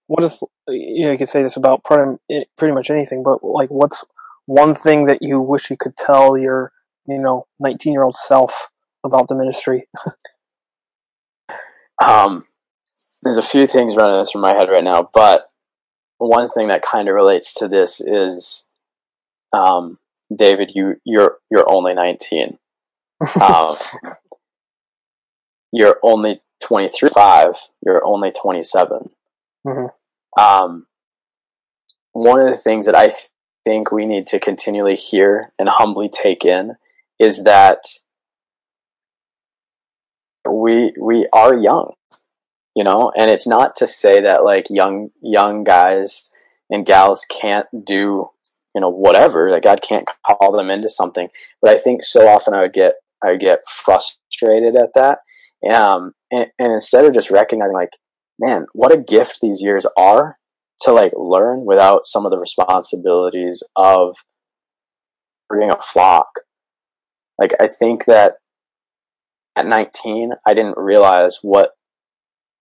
what 0.07 0.23
is 0.23 0.43
you 0.67 1.05
know 1.05 1.11
you 1.11 1.17
could 1.17 1.29
say 1.29 1.41
this 1.41 1.57
about 1.57 1.83
pretty, 1.83 2.17
pretty 2.57 2.73
much 2.73 2.89
anything, 2.89 3.23
but 3.23 3.43
like 3.43 3.69
what's 3.69 4.03
one 4.45 4.75
thing 4.75 5.05
that 5.05 5.21
you 5.21 5.39
wish 5.39 5.69
you 5.69 5.77
could 5.79 5.95
tell 5.97 6.37
your 6.37 6.71
you 7.07 7.19
know 7.19 7.47
19 7.59 7.93
year 7.93 8.03
old 8.03 8.15
self 8.15 8.69
about 9.03 9.27
the 9.27 9.35
ministry? 9.35 9.87
um, 12.03 12.45
there's 13.23 13.37
a 13.37 13.41
few 13.41 13.67
things 13.67 13.95
running 13.95 14.23
through 14.25 14.41
my 14.41 14.53
head 14.53 14.69
right 14.69 14.83
now, 14.83 15.09
but 15.13 15.49
one 16.17 16.49
thing 16.49 16.67
that 16.69 16.81
kind 16.81 17.07
of 17.07 17.15
relates 17.15 17.53
to 17.55 17.67
this 17.67 18.01
is, 18.01 18.65
um, 19.51 19.97
David, 20.33 20.73
you 20.75 20.95
you're 21.03 21.37
you're 21.49 21.69
only 21.69 21.93
19. 21.93 22.57
Um, 23.41 23.77
you're 25.71 25.97
only 26.03 26.41
23. 26.61 27.09
Five. 27.09 27.55
You're 27.85 28.05
only 28.05 28.31
27. 28.31 29.09
Mm-hmm. 29.65 30.41
Um, 30.41 30.87
one 32.11 32.39
of 32.39 32.49
the 32.49 32.61
things 32.61 32.85
that 32.85 32.95
I 32.95 33.07
th- 33.07 33.29
think 33.63 33.91
we 33.91 34.05
need 34.05 34.27
to 34.27 34.39
continually 34.39 34.95
hear 34.95 35.53
and 35.57 35.69
humbly 35.69 36.09
take 36.09 36.43
in 36.45 36.75
is 37.19 37.43
that 37.43 37.79
we 40.49 40.93
we 40.99 41.27
are 41.31 41.55
young, 41.55 41.93
you 42.75 42.83
know, 42.83 43.11
and 43.17 43.31
it's 43.31 43.47
not 43.47 43.75
to 43.77 43.87
say 43.87 44.21
that 44.21 44.43
like 44.43 44.67
young 44.69 45.09
young 45.21 45.63
guys 45.63 46.29
and 46.69 46.85
gals 46.85 47.25
can't 47.29 47.67
do 47.85 48.29
you 48.75 48.81
know 48.81 48.89
whatever 48.89 49.49
that 49.51 49.63
God 49.63 49.81
can't 49.81 50.07
call 50.25 50.51
them 50.51 50.69
into 50.69 50.89
something. 50.89 51.29
But 51.61 51.71
I 51.71 51.77
think 51.79 52.03
so 52.03 52.27
often 52.27 52.53
I 52.53 52.61
would 52.61 52.73
get 52.73 52.95
I 53.23 53.31
would 53.31 53.39
get 53.39 53.59
frustrated 53.67 54.75
at 54.75 54.93
that, 54.95 55.19
um, 55.73 56.13
and, 56.31 56.47
and 56.59 56.73
instead 56.73 57.05
of 57.05 57.13
just 57.13 57.31
recognizing 57.31 57.73
like 57.73 57.91
man, 58.39 58.65
what 58.73 58.91
a 58.91 58.97
gift 58.97 59.39
these 59.41 59.61
years 59.61 59.85
are 59.97 60.37
to 60.81 60.91
like 60.91 61.11
learn 61.15 61.65
without 61.65 62.05
some 62.05 62.25
of 62.25 62.31
the 62.31 62.37
responsibilities 62.37 63.63
of 63.75 64.17
bringing 65.49 65.71
a 65.71 65.81
flock. 65.81 66.27
Like 67.39 67.53
I 67.59 67.67
think 67.67 68.05
that 68.05 68.35
at 69.55 69.65
19, 69.65 70.31
I 70.45 70.53
didn't 70.53 70.77
realize 70.77 71.39
what 71.41 71.71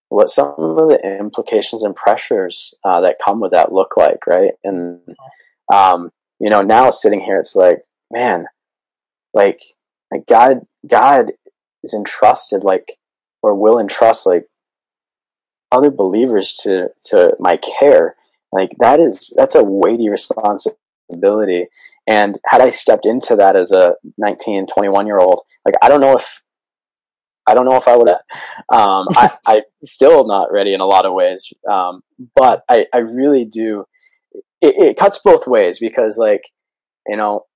what 0.09 0.29
some 0.29 0.55
of 0.59 0.89
the 0.91 1.01
implications 1.19 1.83
and 1.83 1.97
pressures 1.97 2.75
uh, 2.85 3.01
that 3.01 3.17
come 3.25 3.41
with 3.41 3.53
that 3.53 3.73
look 3.73 3.97
like, 3.97 4.27
right? 4.27 4.53
And 4.63 5.01
um, 5.73 6.11
you 6.39 6.51
know, 6.51 6.61
now 6.61 6.91
sitting 6.91 7.21
here, 7.21 7.39
it's 7.39 7.57
like, 7.57 7.83
man, 8.11 8.47
like, 9.33 9.61
like 10.11 10.27
God, 10.29 10.67
God 10.87 11.33
is 11.83 11.95
entrusted, 11.95 12.65
like, 12.65 12.99
or 13.43 13.55
will 13.55 13.79
entrust, 13.79 14.27
like, 14.27 14.47
other 15.73 15.91
believers 15.91 16.53
to 16.63 16.89
to 17.07 17.37
my 17.41 17.57
care. 17.57 18.17
Like 18.53 18.71
that 18.79 19.01
is 19.01 19.33
that's 19.35 19.55
a 19.55 19.65
weighty 19.65 20.09
responsibility. 20.09 21.67
And 22.07 22.39
had 22.47 22.61
I 22.61 22.71
stepped 22.71 23.07
into 23.07 23.37
that 23.37 23.57
as 23.57 23.73
a 23.73 23.95
19, 24.19 24.67
21 24.67 25.07
year 25.07 25.19
old, 25.19 25.41
like 25.65 25.75
I 25.83 25.89
don't 25.89 26.01
know 26.01 26.15
if 26.15 26.43
I 27.47 27.55
don't 27.55 27.65
know 27.65 27.77
if 27.77 27.89
I 27.89 27.97
would 27.97 28.09
have. 28.09 28.21
Um, 28.69 29.07
I, 29.11 29.31
I'm 29.47 29.63
still 29.85 30.27
not 30.27 30.53
ready 30.53 30.75
in 30.75 30.81
a 30.81 30.87
lot 30.87 31.07
of 31.07 31.13
ways, 31.13 31.53
um, 31.71 32.03
but 32.35 32.63
I, 32.69 32.87
I 32.93 32.99
really 32.99 33.45
do. 33.45 33.85
It, 34.61 34.75
it 34.79 34.97
cuts 34.97 35.19
both 35.19 35.47
ways 35.47 35.79
because, 35.81 36.17
like, 36.19 36.43
you 37.09 37.17
know, 37.17 37.47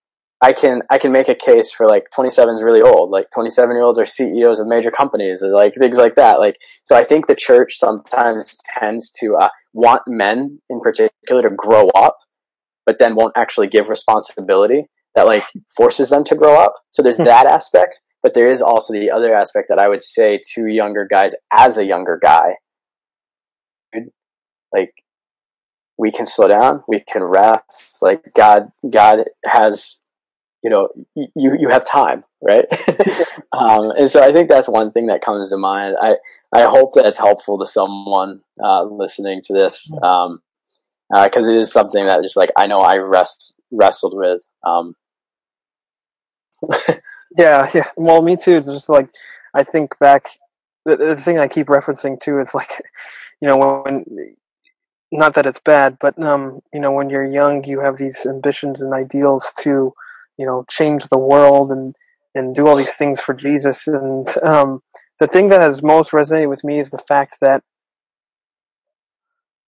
I 0.42 0.52
can 0.52 0.82
I 0.90 0.98
can 0.98 1.12
make 1.12 1.28
a 1.28 1.34
case 1.34 1.72
for 1.72 1.86
like 1.86 2.04
27 2.14 2.54
is 2.54 2.62
really 2.62 2.82
old. 2.82 3.10
Like 3.10 3.26
27 3.34 3.74
year 3.74 3.82
olds 3.82 3.98
are 3.98 4.04
CEOs 4.04 4.60
of 4.60 4.66
major 4.66 4.90
companies, 4.90 5.42
or 5.42 5.48
like 5.48 5.74
things 5.74 5.96
like 5.96 6.14
that. 6.16 6.38
Like 6.38 6.56
so, 6.84 6.94
I 6.94 7.04
think 7.04 7.26
the 7.26 7.34
church 7.34 7.76
sometimes 7.78 8.58
tends 8.78 9.10
to 9.20 9.36
uh, 9.36 9.48
want 9.72 10.02
men 10.06 10.60
in 10.68 10.80
particular 10.80 11.42
to 11.42 11.50
grow 11.50 11.88
up, 11.94 12.18
but 12.84 12.98
then 12.98 13.14
won't 13.14 13.36
actually 13.36 13.68
give 13.68 13.88
responsibility 13.88 14.86
that 15.14 15.26
like 15.26 15.44
forces 15.74 16.10
them 16.10 16.24
to 16.24 16.34
grow 16.34 16.60
up. 16.60 16.74
So 16.90 17.02
there's 17.02 17.16
hmm. 17.16 17.24
that 17.24 17.46
aspect, 17.46 18.00
but 18.22 18.34
there 18.34 18.50
is 18.50 18.60
also 18.60 18.92
the 18.92 19.10
other 19.10 19.34
aspect 19.34 19.68
that 19.70 19.78
I 19.78 19.88
would 19.88 20.02
say 20.02 20.38
to 20.54 20.66
younger 20.66 21.06
guys 21.10 21.34
as 21.50 21.78
a 21.78 21.86
younger 21.86 22.18
guy, 22.22 22.56
like 24.70 24.92
we 25.96 26.12
can 26.12 26.26
slow 26.26 26.48
down, 26.48 26.82
we 26.86 27.00
can 27.00 27.24
rest. 27.24 27.98
Like 28.02 28.22
God, 28.34 28.68
God 28.88 29.24
has 29.46 29.98
you 30.66 30.70
know 30.70 30.88
you 31.14 31.56
you 31.60 31.68
have 31.70 31.86
time 31.88 32.24
right? 32.42 32.66
Um, 33.52 33.92
and 33.92 34.10
so 34.10 34.22
i 34.22 34.32
think 34.32 34.50
that's 34.50 34.68
one 34.68 34.90
thing 34.90 35.06
that 35.06 35.22
comes 35.22 35.48
to 35.50 35.56
mind. 35.56 35.96
I 36.00 36.16
i 36.52 36.64
hope 36.64 36.94
that 36.94 37.06
it's 37.06 37.18
helpful 37.18 37.56
to 37.58 37.66
someone 37.66 38.40
uh, 38.62 38.82
listening 38.84 39.40
to 39.46 39.52
this 39.54 39.90
um, 40.02 40.42
because 41.10 41.46
uh, 41.46 41.52
it 41.52 41.56
is 41.56 41.72
something 41.72 42.04
that 42.06 42.22
just 42.22 42.36
like 42.36 42.50
i 42.58 42.66
know 42.66 42.80
i 42.80 42.96
rest 42.96 43.54
wrestled 43.70 44.14
with 44.14 44.42
um, 44.66 44.94
yeah 47.38 47.70
yeah. 47.74 47.88
Well 47.96 48.22
me 48.22 48.36
too. 48.36 48.60
Just 48.60 48.88
like 48.88 49.08
i 49.54 49.62
think 49.62 49.98
back 49.98 50.28
the, 50.84 50.96
the 50.96 51.16
thing 51.16 51.38
i 51.38 51.48
keep 51.48 51.68
referencing 51.68 52.18
too 52.18 52.38
is 52.40 52.54
like 52.54 52.70
you 53.40 53.48
know 53.48 53.82
when 53.84 54.04
not 55.12 55.34
that 55.34 55.46
it's 55.46 55.60
bad 55.60 55.96
but 56.00 56.20
um 56.22 56.60
you 56.74 56.80
know 56.80 56.92
when 56.92 57.08
you're 57.10 57.24
young 57.40 57.64
you 57.64 57.80
have 57.80 57.96
these 57.96 58.26
ambitions 58.26 58.82
and 58.82 58.92
ideals 58.92 59.52
to 59.62 59.94
you 60.38 60.46
know 60.46 60.64
change 60.68 61.04
the 61.04 61.18
world 61.18 61.70
and 61.70 61.94
and 62.34 62.54
do 62.54 62.66
all 62.66 62.76
these 62.76 62.96
things 62.96 63.20
for 63.20 63.34
Jesus. 63.34 63.86
And 63.86 64.28
um, 64.44 64.82
the 65.18 65.26
thing 65.26 65.48
that 65.48 65.62
has 65.62 65.82
most 65.82 66.10
resonated 66.12 66.50
with 66.50 66.64
me 66.64 66.78
is 66.78 66.90
the 66.90 66.98
fact 66.98 67.38
that 67.40 67.62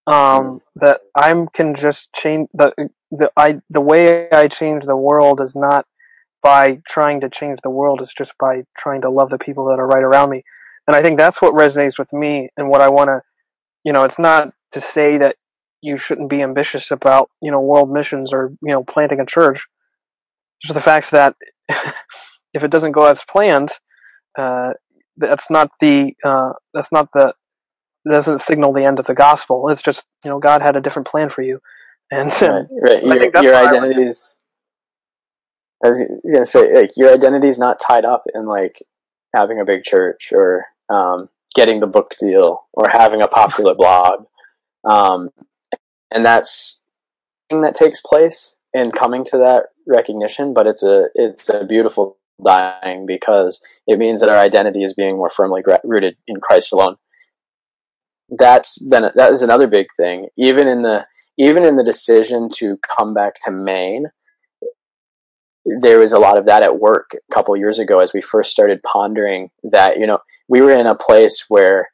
um, 0.06 0.60
that 0.76 1.00
I 1.14 1.34
can 1.52 1.74
just 1.74 2.12
change 2.14 2.48
the 2.52 2.72
the 3.10 3.30
I 3.36 3.60
the 3.70 3.80
way 3.80 4.30
I 4.30 4.48
change 4.48 4.84
the 4.84 4.96
world 4.96 5.40
is 5.40 5.56
not 5.56 5.86
by 6.42 6.80
trying 6.88 7.20
to 7.20 7.28
change 7.28 7.58
the 7.62 7.70
world. 7.70 8.00
It's 8.00 8.14
just 8.14 8.32
by 8.38 8.62
trying 8.76 9.00
to 9.02 9.10
love 9.10 9.30
the 9.30 9.38
people 9.38 9.66
that 9.66 9.80
are 9.80 9.86
right 9.86 10.02
around 10.02 10.30
me. 10.30 10.44
And 10.86 10.96
I 10.96 11.02
think 11.02 11.18
that's 11.18 11.42
what 11.42 11.52
resonates 11.52 11.98
with 11.98 12.12
me 12.12 12.48
and 12.56 12.70
what 12.70 12.80
I 12.80 12.88
want 12.88 13.08
to, 13.08 13.20
you 13.84 13.92
know, 13.92 14.04
it's 14.04 14.18
not 14.18 14.52
to 14.72 14.80
say 14.80 15.18
that 15.18 15.36
you 15.82 15.98
shouldn't 15.98 16.30
be 16.30 16.42
ambitious 16.42 16.90
about, 16.90 17.28
you 17.42 17.50
know, 17.50 17.60
world 17.60 17.90
missions 17.90 18.32
or, 18.32 18.52
you 18.62 18.72
know, 18.72 18.84
planting 18.84 19.20
a 19.20 19.26
church 19.26 19.66
just 20.62 20.74
the 20.74 20.80
fact 20.80 21.10
that 21.10 21.34
if 22.54 22.64
it 22.64 22.70
doesn't 22.70 22.92
go 22.92 23.04
as 23.04 23.22
planned, 23.24 23.70
uh, 24.38 24.70
that's 25.16 25.50
not 25.50 25.70
the 25.80 26.12
uh, 26.24 26.52
that's 26.72 26.92
not 26.92 27.10
the 27.12 27.34
doesn't 28.08 28.40
signal 28.40 28.72
the 28.72 28.84
end 28.84 28.98
of 28.98 29.06
the 29.06 29.14
gospel. 29.14 29.68
It's 29.68 29.82
just 29.82 30.04
you 30.24 30.30
know 30.30 30.38
God 30.38 30.62
had 30.62 30.76
a 30.76 30.80
different 30.80 31.08
plan 31.08 31.30
for 31.30 31.42
you, 31.42 31.60
and 32.10 32.32
right, 32.40 32.66
right. 32.70 33.02
your, 33.34 33.42
your 33.42 33.56
identity 33.56 34.02
is. 34.02 34.40
I 35.84 35.88
was 35.88 36.04
gonna 36.30 36.44
say, 36.44 36.74
like 36.74 36.90
your 36.96 37.12
identity 37.12 37.48
is 37.48 37.58
not 37.58 37.80
tied 37.80 38.04
up 38.04 38.24
in 38.34 38.46
like 38.46 38.82
having 39.34 39.60
a 39.60 39.64
big 39.64 39.84
church 39.84 40.32
or 40.32 40.66
um, 40.88 41.28
getting 41.54 41.78
the 41.78 41.86
book 41.86 42.14
deal 42.18 42.66
or 42.72 42.88
having 42.90 43.22
a 43.22 43.28
popular 43.28 43.74
blog, 43.78 44.26
um, 44.84 45.30
and 46.10 46.24
that's 46.24 46.80
thing 47.48 47.62
that 47.62 47.76
takes 47.76 48.00
place 48.00 48.56
in 48.74 48.90
coming 48.90 49.24
to 49.26 49.38
that 49.38 49.66
recognition, 49.86 50.52
but 50.54 50.66
it's 50.66 50.82
a 50.82 51.06
it's 51.14 51.48
a 51.48 51.64
beautiful 51.64 52.18
dying 52.44 53.04
because 53.06 53.60
it 53.86 53.98
means 53.98 54.20
that 54.20 54.30
our 54.30 54.38
identity 54.38 54.82
is 54.82 54.94
being 54.94 55.16
more 55.16 55.30
firmly 55.30 55.62
rooted 55.84 56.16
in 56.26 56.40
Christ 56.40 56.72
alone. 56.72 56.96
That's 58.30 58.78
then 58.86 59.10
that 59.14 59.32
is 59.32 59.42
another 59.42 59.66
big 59.66 59.86
thing. 59.96 60.28
Even 60.36 60.68
in 60.68 60.82
the 60.82 61.06
even 61.38 61.64
in 61.64 61.76
the 61.76 61.84
decision 61.84 62.48
to 62.56 62.78
come 62.78 63.14
back 63.14 63.34
to 63.44 63.50
Maine, 63.50 64.06
there 65.80 65.98
was 65.98 66.12
a 66.12 66.18
lot 66.18 66.36
of 66.36 66.44
that 66.44 66.62
at 66.62 66.78
work 66.78 67.12
a 67.14 67.34
couple 67.34 67.56
years 67.56 67.78
ago 67.78 68.00
as 68.00 68.12
we 68.12 68.20
first 68.20 68.50
started 68.50 68.82
pondering 68.82 69.50
that. 69.62 69.98
You 69.98 70.06
know, 70.06 70.18
we 70.48 70.60
were 70.60 70.72
in 70.72 70.86
a 70.86 70.94
place 70.94 71.46
where 71.48 71.88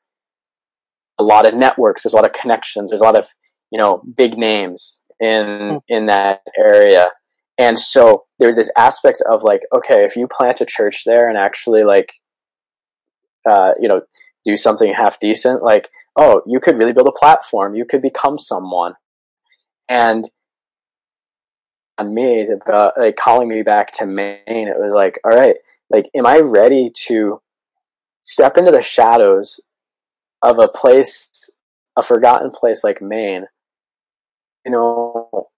a 1.18 1.22
lot 1.22 1.46
of 1.46 1.54
networks, 1.54 2.02
there's 2.02 2.14
a 2.14 2.16
lot 2.16 2.26
of 2.26 2.32
connections, 2.32 2.90
there's 2.90 3.00
a 3.00 3.04
lot 3.04 3.18
of 3.18 3.28
you 3.70 3.78
know 3.78 4.02
big 4.16 4.36
names 4.36 5.00
in 5.20 5.70
hmm. 5.70 5.76
in 5.88 6.06
that 6.06 6.40
area. 6.58 7.08
And 7.56 7.78
so 7.78 8.24
there's 8.38 8.56
this 8.56 8.70
aspect 8.76 9.22
of 9.30 9.42
like 9.42 9.62
okay 9.74 10.04
if 10.04 10.16
you 10.16 10.26
plant 10.26 10.60
a 10.60 10.66
church 10.66 11.02
there 11.04 11.28
and 11.28 11.38
actually 11.38 11.84
like 11.84 12.12
uh, 13.48 13.72
you 13.80 13.88
know 13.88 14.02
do 14.44 14.56
something 14.56 14.92
half 14.92 15.18
decent 15.20 15.62
like 15.62 15.88
oh 16.16 16.42
you 16.46 16.60
could 16.60 16.78
really 16.78 16.92
build 16.92 17.08
a 17.08 17.18
platform. 17.18 17.74
You 17.74 17.84
could 17.84 18.02
become 18.02 18.38
someone. 18.38 18.94
And 19.88 20.28
on 21.98 22.14
me 22.14 22.46
about 22.48 22.98
like 22.98 23.16
calling 23.16 23.48
me 23.48 23.62
back 23.62 23.92
to 23.92 24.06
maine 24.06 24.40
it 24.46 24.76
was 24.76 24.92
like 24.94 25.18
all 25.24 25.36
right 25.36 25.56
like 25.90 26.06
am 26.14 26.26
i 26.26 26.38
ready 26.38 26.90
to 26.92 27.40
step 28.20 28.56
into 28.56 28.70
the 28.70 28.82
shadows 28.82 29.60
of 30.42 30.58
a 30.58 30.68
place 30.68 31.50
a 31.96 32.02
forgotten 32.02 32.50
place 32.50 32.82
like 32.82 33.00
maine 33.00 33.46
you 34.64 34.72
know 34.72 35.48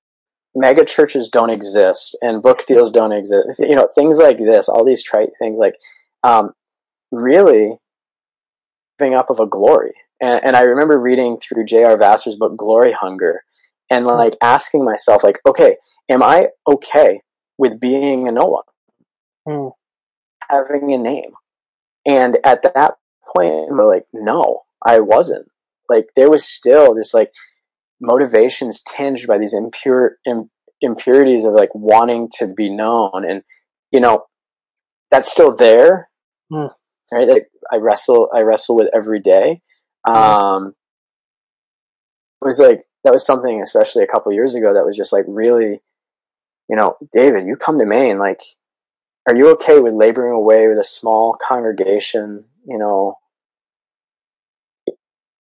mega 0.57 0.85
churches 0.85 1.29
don't 1.29 1.51
exist 1.51 2.17
and 2.23 2.43
book 2.43 2.65
deals 2.67 2.91
don't 2.91 3.13
exist. 3.13 3.61
You 3.61 3.77
know, 3.77 3.89
things 3.95 4.19
like 4.19 4.39
this, 4.39 4.69
all 4.69 4.85
these 4.85 5.03
trite 5.03 5.31
things, 5.39 5.59
like 5.59 5.75
um, 6.25 6.53
really 7.13 7.79
giving 8.99 9.15
up 9.15 9.31
of 9.31 9.39
a 9.39 9.47
glory. 9.47 9.93
And, 10.21 10.41
and 10.43 10.57
I 10.57 10.63
remember 10.63 10.99
reading 10.99 11.39
through 11.39 11.67
J.R. 11.67 11.99
Vassar's 11.99 12.37
book, 12.37 12.57
Glory 12.57 12.95
Hunger, 12.99 13.43
and 13.91 14.07
like 14.07 14.37
asking 14.43 14.85
myself, 14.85 15.23
like, 15.23 15.39
okay, 15.47 15.77
am 16.09 16.23
I 16.23 16.49
okay 16.67 17.21
with 17.59 17.79
being 17.79 18.27
a 18.27 18.33
no 18.33 18.47
one, 18.47 18.65
mm. 19.47 19.73
having 20.51 20.93
a 20.93 20.99
name? 20.99 21.33
And 22.07 22.39
at 22.45 22.63
that 22.63 22.95
point, 23.37 23.71
we're 23.71 23.87
like, 23.87 24.07
no, 24.13 24.63
I 24.85 25.01
wasn't. 25.01 25.49
Like, 25.89 26.09
there 26.17 26.31
was 26.31 26.45
still 26.45 26.95
this 26.95 27.13
like 27.13 27.33
motivations 28.01 28.83
tinged 28.83 29.27
by 29.27 29.39
these 29.39 29.55
impure 29.55 30.17
Im, 30.27 30.51
impurities 30.81 31.45
of 31.45 31.55
like 31.55 31.75
wanting 31.75 32.29
to 32.39 32.47
be 32.47 32.71
known. 32.71 33.25
And 33.29 33.43
you 33.91 34.01
know 34.01 34.27
that's 35.11 35.31
still 35.31 35.55
there. 35.55 36.09
Mm. 36.53 36.71
right? 37.13 37.27
Like 37.27 37.49
i 37.73 37.77
wrestle 37.77 38.29
i 38.35 38.41
wrestle 38.41 38.77
with 38.77 38.89
every 38.95 39.21
day. 39.21 39.61
Um 40.09 40.75
it 42.43 42.47
was 42.47 42.61
like 42.61 42.83
that 43.05 43.13
was 43.13 43.25
something 43.25 43.61
especially 43.63 44.03
a 44.03 44.07
couple 44.07 44.33
years 44.33 44.55
ago 44.55 44.75
that 44.75 44.85
was 44.85 44.97
just 44.97 45.13
like 45.13 45.25
really 45.27 45.81
you 46.69 46.77
know 46.77 46.97
david 47.13 47.47
you 47.47 47.57
come 47.57 47.79
to 47.79 47.87
maine 47.87 48.19
like 48.19 48.41
are 49.27 49.37
you 49.37 49.49
okay 49.51 49.81
with 49.81 49.95
laboring 49.95 50.33
away 50.33 50.69
with 50.69 50.79
a 50.79 50.85
small 50.85 51.37
congregation 51.41 52.45
you 52.67 52.79
know 52.79 53.17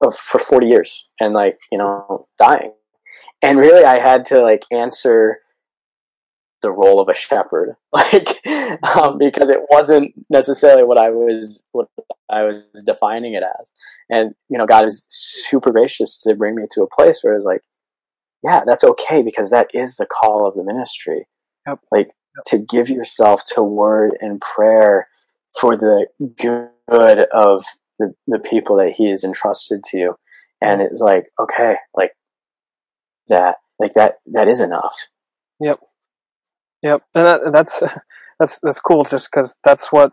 of, 0.01 0.15
for 0.15 0.39
40 0.39 0.67
years 0.67 1.07
and 1.21 1.35
like 1.35 1.59
you 1.71 1.79
know 1.79 2.27
dying 2.39 2.73
and 3.43 3.59
really 3.59 3.85
i 3.85 3.99
had 3.99 4.27
to 4.27 4.41
like 4.41 4.65
answer 4.71 5.39
the 6.63 6.71
role 6.71 7.01
of 7.01 7.09
a 7.09 7.15
shepherd 7.15 7.77
like 7.93 8.41
um, 8.97 9.19
because 9.19 9.51
it 9.51 9.61
wasn't 9.71 10.13
necessarily 10.31 10.83
what 10.83 10.99
i 10.99 11.11
was 11.11 11.65
what 11.73 11.89
i 12.31 12.43
was 12.43 12.63
defining 12.87 13.35
it 13.35 13.43
as 13.61 13.73
and 14.11 14.35
you 14.49 14.59
know 14.59 14.67
god 14.67 14.87
is 14.87 15.07
super 15.09 15.71
gracious 15.71 16.19
to 16.19 16.35
bring 16.35 16.55
me 16.55 16.65
to 16.71 16.83
a 16.83 16.89
place 16.89 17.21
where 17.23 17.35
it's 17.35 17.45
like 17.45 17.63
yeah 18.43 18.63
that's 18.67 18.85
okay 18.85 19.23
because 19.23 19.51
that 19.51 19.69
is 19.73 19.97
the 19.97 20.07
call 20.07 20.47
of 20.47 20.55
the 20.55 20.65
ministry 20.65 21.27
yep. 21.67 21.79
like 21.91 22.07
yep. 22.07 22.45
to 22.47 22.59
give 22.59 22.89
yourself 22.91 23.43
to 23.45 23.63
word 23.63 24.17
and 24.21 24.41
prayer 24.41 25.09
for 25.59 25.77
the 25.77 26.07
good 26.37 27.27
of 27.33 27.65
the, 27.99 28.15
the 28.27 28.39
people 28.39 28.77
that 28.77 28.95
he 28.97 29.11
has 29.11 29.25
entrusted 29.25 29.83
to 29.85 29.99
you. 29.99 30.15
And 30.61 30.81
it's 30.81 31.01
like, 31.01 31.27
okay, 31.41 31.77
like 31.95 32.13
that, 33.29 33.57
like 33.79 33.95
that, 33.95 34.17
that 34.27 34.49
is 34.49 34.61
enough. 34.61 34.97
Yep. 35.61 35.81
Yep. 36.83 37.03
And 37.15 37.27
that, 37.27 37.41
that's, 37.53 37.83
that's, 38.39 38.61
that's 38.61 38.81
cool 38.81 39.05
just 39.05 39.31
cause 39.31 39.57
that's 39.65 39.91
what, 39.93 40.13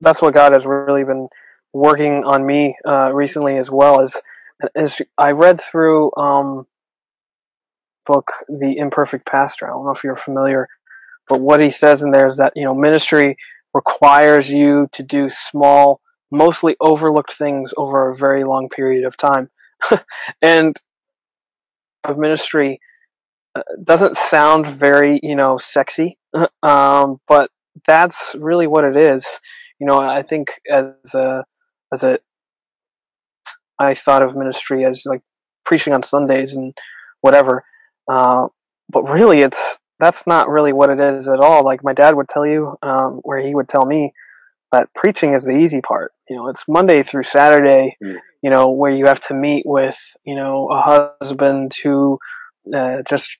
that's 0.00 0.20
what 0.20 0.34
God 0.34 0.52
has 0.52 0.66
really 0.66 1.04
been 1.04 1.28
working 1.72 2.24
on 2.24 2.44
me, 2.44 2.76
uh, 2.86 3.12
recently 3.12 3.56
as 3.56 3.70
well 3.70 4.00
as, 4.00 4.14
as 4.74 5.00
I 5.16 5.30
read 5.30 5.60
through, 5.60 6.12
um, 6.16 6.66
book, 8.06 8.30
The 8.48 8.76
Imperfect 8.76 9.26
Pastor. 9.26 9.66
I 9.66 9.70
don't 9.70 9.84
know 9.84 9.92
if 9.92 10.04
you're 10.04 10.16
familiar, 10.16 10.68
but 11.28 11.40
what 11.40 11.60
he 11.60 11.70
says 11.70 12.02
in 12.02 12.10
there 12.10 12.26
is 12.26 12.36
that, 12.36 12.52
you 12.56 12.64
know, 12.64 12.74
ministry 12.74 13.36
requires 13.74 14.50
you 14.50 14.88
to 14.92 15.02
do 15.02 15.28
small, 15.30 16.00
mostly 16.30 16.76
overlooked 16.80 17.32
things 17.32 17.72
over 17.76 18.08
a 18.08 18.14
very 18.14 18.44
long 18.44 18.68
period 18.68 19.04
of 19.04 19.16
time. 19.16 19.50
and 20.42 20.76
of 22.04 22.18
ministry 22.18 22.80
uh, 23.54 23.62
doesn't 23.82 24.16
sound 24.16 24.66
very, 24.66 25.20
you 25.22 25.36
know, 25.36 25.58
sexy, 25.58 26.18
um, 26.62 27.20
but 27.28 27.50
that's 27.86 28.34
really 28.38 28.66
what 28.66 28.84
it 28.84 28.96
is. 28.96 29.26
You 29.78 29.86
know, 29.86 29.98
I 29.98 30.22
think 30.22 30.60
as 30.70 31.14
a, 31.14 31.44
as 31.92 32.02
a, 32.02 32.18
I 33.78 33.94
thought 33.94 34.22
of 34.22 34.36
ministry 34.36 34.84
as 34.84 35.02
like 35.04 35.22
preaching 35.64 35.92
on 35.92 36.02
Sundays 36.02 36.54
and 36.54 36.72
whatever. 37.20 37.62
Uh, 38.08 38.48
but 38.88 39.02
really, 39.02 39.40
it's 39.40 39.78
that's 40.02 40.26
not 40.26 40.48
really 40.48 40.72
what 40.72 40.90
it 40.90 40.98
is 40.98 41.28
at 41.28 41.38
all. 41.38 41.64
Like 41.64 41.84
my 41.84 41.92
dad 41.92 42.16
would 42.16 42.28
tell 42.28 42.44
you, 42.44 42.76
um, 42.82 43.20
where 43.22 43.38
he 43.38 43.54
would 43.54 43.68
tell 43.68 43.86
me 43.86 44.12
that 44.72 44.92
preaching 44.96 45.32
is 45.32 45.44
the 45.44 45.56
easy 45.56 45.80
part. 45.80 46.10
You 46.28 46.34
know, 46.34 46.48
it's 46.48 46.64
Monday 46.66 47.04
through 47.04 47.22
Saturday. 47.22 47.96
Mm. 48.02 48.16
You 48.42 48.50
know, 48.50 48.70
where 48.70 48.90
you 48.90 49.06
have 49.06 49.20
to 49.28 49.34
meet 49.34 49.62
with 49.64 49.96
you 50.24 50.34
know 50.34 50.68
a 50.72 51.14
husband 51.22 51.76
who 51.84 52.18
uh, 52.74 53.02
just 53.08 53.38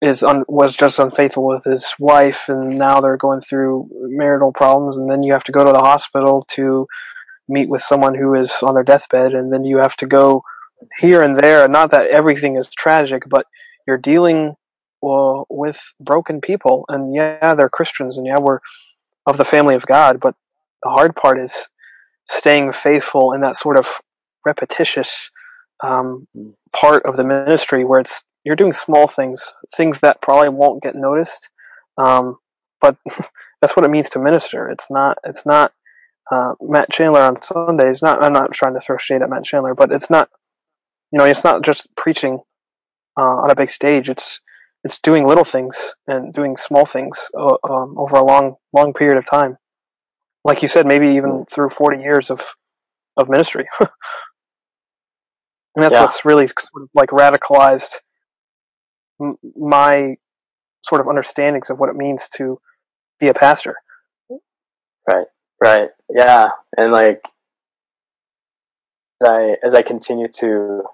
is 0.00 0.22
un- 0.22 0.44
was 0.46 0.76
just 0.76 1.00
unfaithful 1.00 1.44
with 1.44 1.64
his 1.64 1.84
wife, 1.98 2.48
and 2.48 2.78
now 2.78 3.00
they're 3.00 3.16
going 3.16 3.40
through 3.40 3.88
marital 3.92 4.52
problems, 4.52 4.96
and 4.96 5.10
then 5.10 5.24
you 5.24 5.32
have 5.32 5.44
to 5.44 5.52
go 5.52 5.64
to 5.64 5.72
the 5.72 5.80
hospital 5.80 6.46
to 6.50 6.86
meet 7.48 7.68
with 7.68 7.82
someone 7.82 8.14
who 8.14 8.34
is 8.34 8.52
on 8.62 8.74
their 8.74 8.84
deathbed, 8.84 9.32
and 9.32 9.52
then 9.52 9.64
you 9.64 9.78
have 9.78 9.96
to 9.96 10.06
go 10.06 10.44
here 11.00 11.22
and 11.22 11.36
there. 11.36 11.66
Not 11.66 11.90
that 11.90 12.06
everything 12.12 12.56
is 12.56 12.70
tragic, 12.70 13.24
but 13.28 13.46
you're 13.88 13.98
dealing 13.98 14.54
well, 15.02 15.46
with 15.48 15.92
broken 16.00 16.40
people, 16.40 16.84
and 16.88 17.14
yeah, 17.14 17.54
they're 17.54 17.68
Christians, 17.68 18.16
and 18.16 18.26
yeah, 18.26 18.38
we're 18.40 18.60
of 19.26 19.36
the 19.36 19.44
family 19.44 19.74
of 19.74 19.86
God, 19.86 20.20
but 20.20 20.34
the 20.82 20.90
hard 20.90 21.16
part 21.16 21.38
is 21.38 21.68
staying 22.28 22.72
faithful 22.72 23.32
in 23.32 23.40
that 23.40 23.56
sort 23.56 23.78
of 23.78 23.88
repetitious 24.44 25.30
um, 25.84 26.26
part 26.72 27.04
of 27.04 27.16
the 27.16 27.24
ministry 27.24 27.84
where 27.84 28.00
it's 28.00 28.22
you're 28.44 28.56
doing 28.56 28.72
small 28.72 29.08
things, 29.08 29.54
things 29.76 30.00
that 30.00 30.22
probably 30.22 30.48
won't 30.48 30.82
get 30.82 30.94
noticed, 30.94 31.50
um, 31.98 32.36
but 32.80 32.96
that's 33.60 33.76
what 33.76 33.84
it 33.84 33.90
means 33.90 34.08
to 34.10 34.20
minister. 34.20 34.68
It's 34.70 34.86
not. 34.90 35.18
It's 35.24 35.44
not. 35.44 35.72
Uh, 36.30 36.54
Matt 36.60 36.90
Chandler 36.90 37.20
on 37.20 37.42
Sundays. 37.42 38.02
Not. 38.02 38.22
I'm 38.22 38.32
not 38.32 38.52
trying 38.52 38.74
to 38.74 38.80
throw 38.80 38.98
shade 38.98 39.22
at 39.22 39.30
Matt 39.30 39.44
Chandler, 39.44 39.74
but 39.74 39.90
it's 39.90 40.10
not. 40.10 40.30
You 41.12 41.18
know, 41.18 41.24
it's 41.24 41.44
not 41.44 41.62
just 41.62 41.88
preaching 41.96 42.40
uh, 43.20 43.24
on 43.24 43.50
a 43.50 43.56
big 43.56 43.70
stage. 43.70 44.08
It's 44.08 44.40
it's 44.86 45.00
doing 45.00 45.26
little 45.26 45.44
things 45.44 45.94
and 46.06 46.32
doing 46.32 46.56
small 46.56 46.86
things 46.86 47.18
uh, 47.36 47.56
um, 47.68 47.98
over 47.98 48.16
a 48.16 48.24
long 48.24 48.54
long 48.72 48.94
period 48.94 49.18
of 49.18 49.26
time. 49.28 49.58
Like 50.44 50.62
you 50.62 50.68
said, 50.68 50.86
maybe 50.86 51.08
even 51.08 51.44
through 51.50 51.70
forty 51.70 52.00
years 52.00 52.30
of 52.30 52.54
of 53.16 53.28
ministry. 53.28 53.66
and 53.80 53.88
that's 55.74 55.92
yeah. 55.92 56.02
what's 56.02 56.24
really 56.24 56.46
sort 56.46 56.84
of 56.84 56.88
like 56.94 57.10
radicalized 57.10 57.96
m- 59.20 59.38
my 59.56 60.14
sort 60.84 61.00
of 61.00 61.08
understandings 61.08 61.68
of 61.68 61.78
what 61.78 61.90
it 61.90 61.96
means 61.96 62.28
to 62.36 62.60
be 63.18 63.26
a 63.26 63.34
pastor. 63.34 63.74
Right. 65.08 65.26
Right. 65.60 65.88
Yeah. 66.08 66.50
And 66.78 66.92
like 66.92 67.22
as 69.20 69.28
I 69.28 69.56
as 69.64 69.74
I 69.74 69.82
continue 69.82 70.28
to 70.28 70.84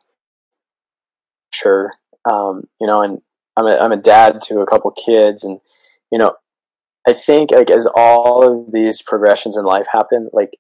sure 1.53 1.93
um, 2.25 2.69
you 2.81 2.87
know, 2.87 3.03
and 3.03 3.21
I'm 3.57 3.67
a, 3.67 3.77
I'm 3.77 3.93
a 3.93 3.97
dad 3.97 4.41
to 4.45 4.61
a 4.61 4.67
couple 4.67 4.91
kids, 4.93 5.45
and 5.45 5.61
you 6.11 6.19
know, 6.19 6.35
I 7.07 7.13
think 7.13 7.51
like 7.51 7.71
as 7.71 7.87
all 7.95 8.49
of 8.49 8.73
these 8.73 9.03
progressions 9.03 9.57
in 9.57 9.65
life 9.65 9.87
happen, 9.93 10.31
like 10.33 10.59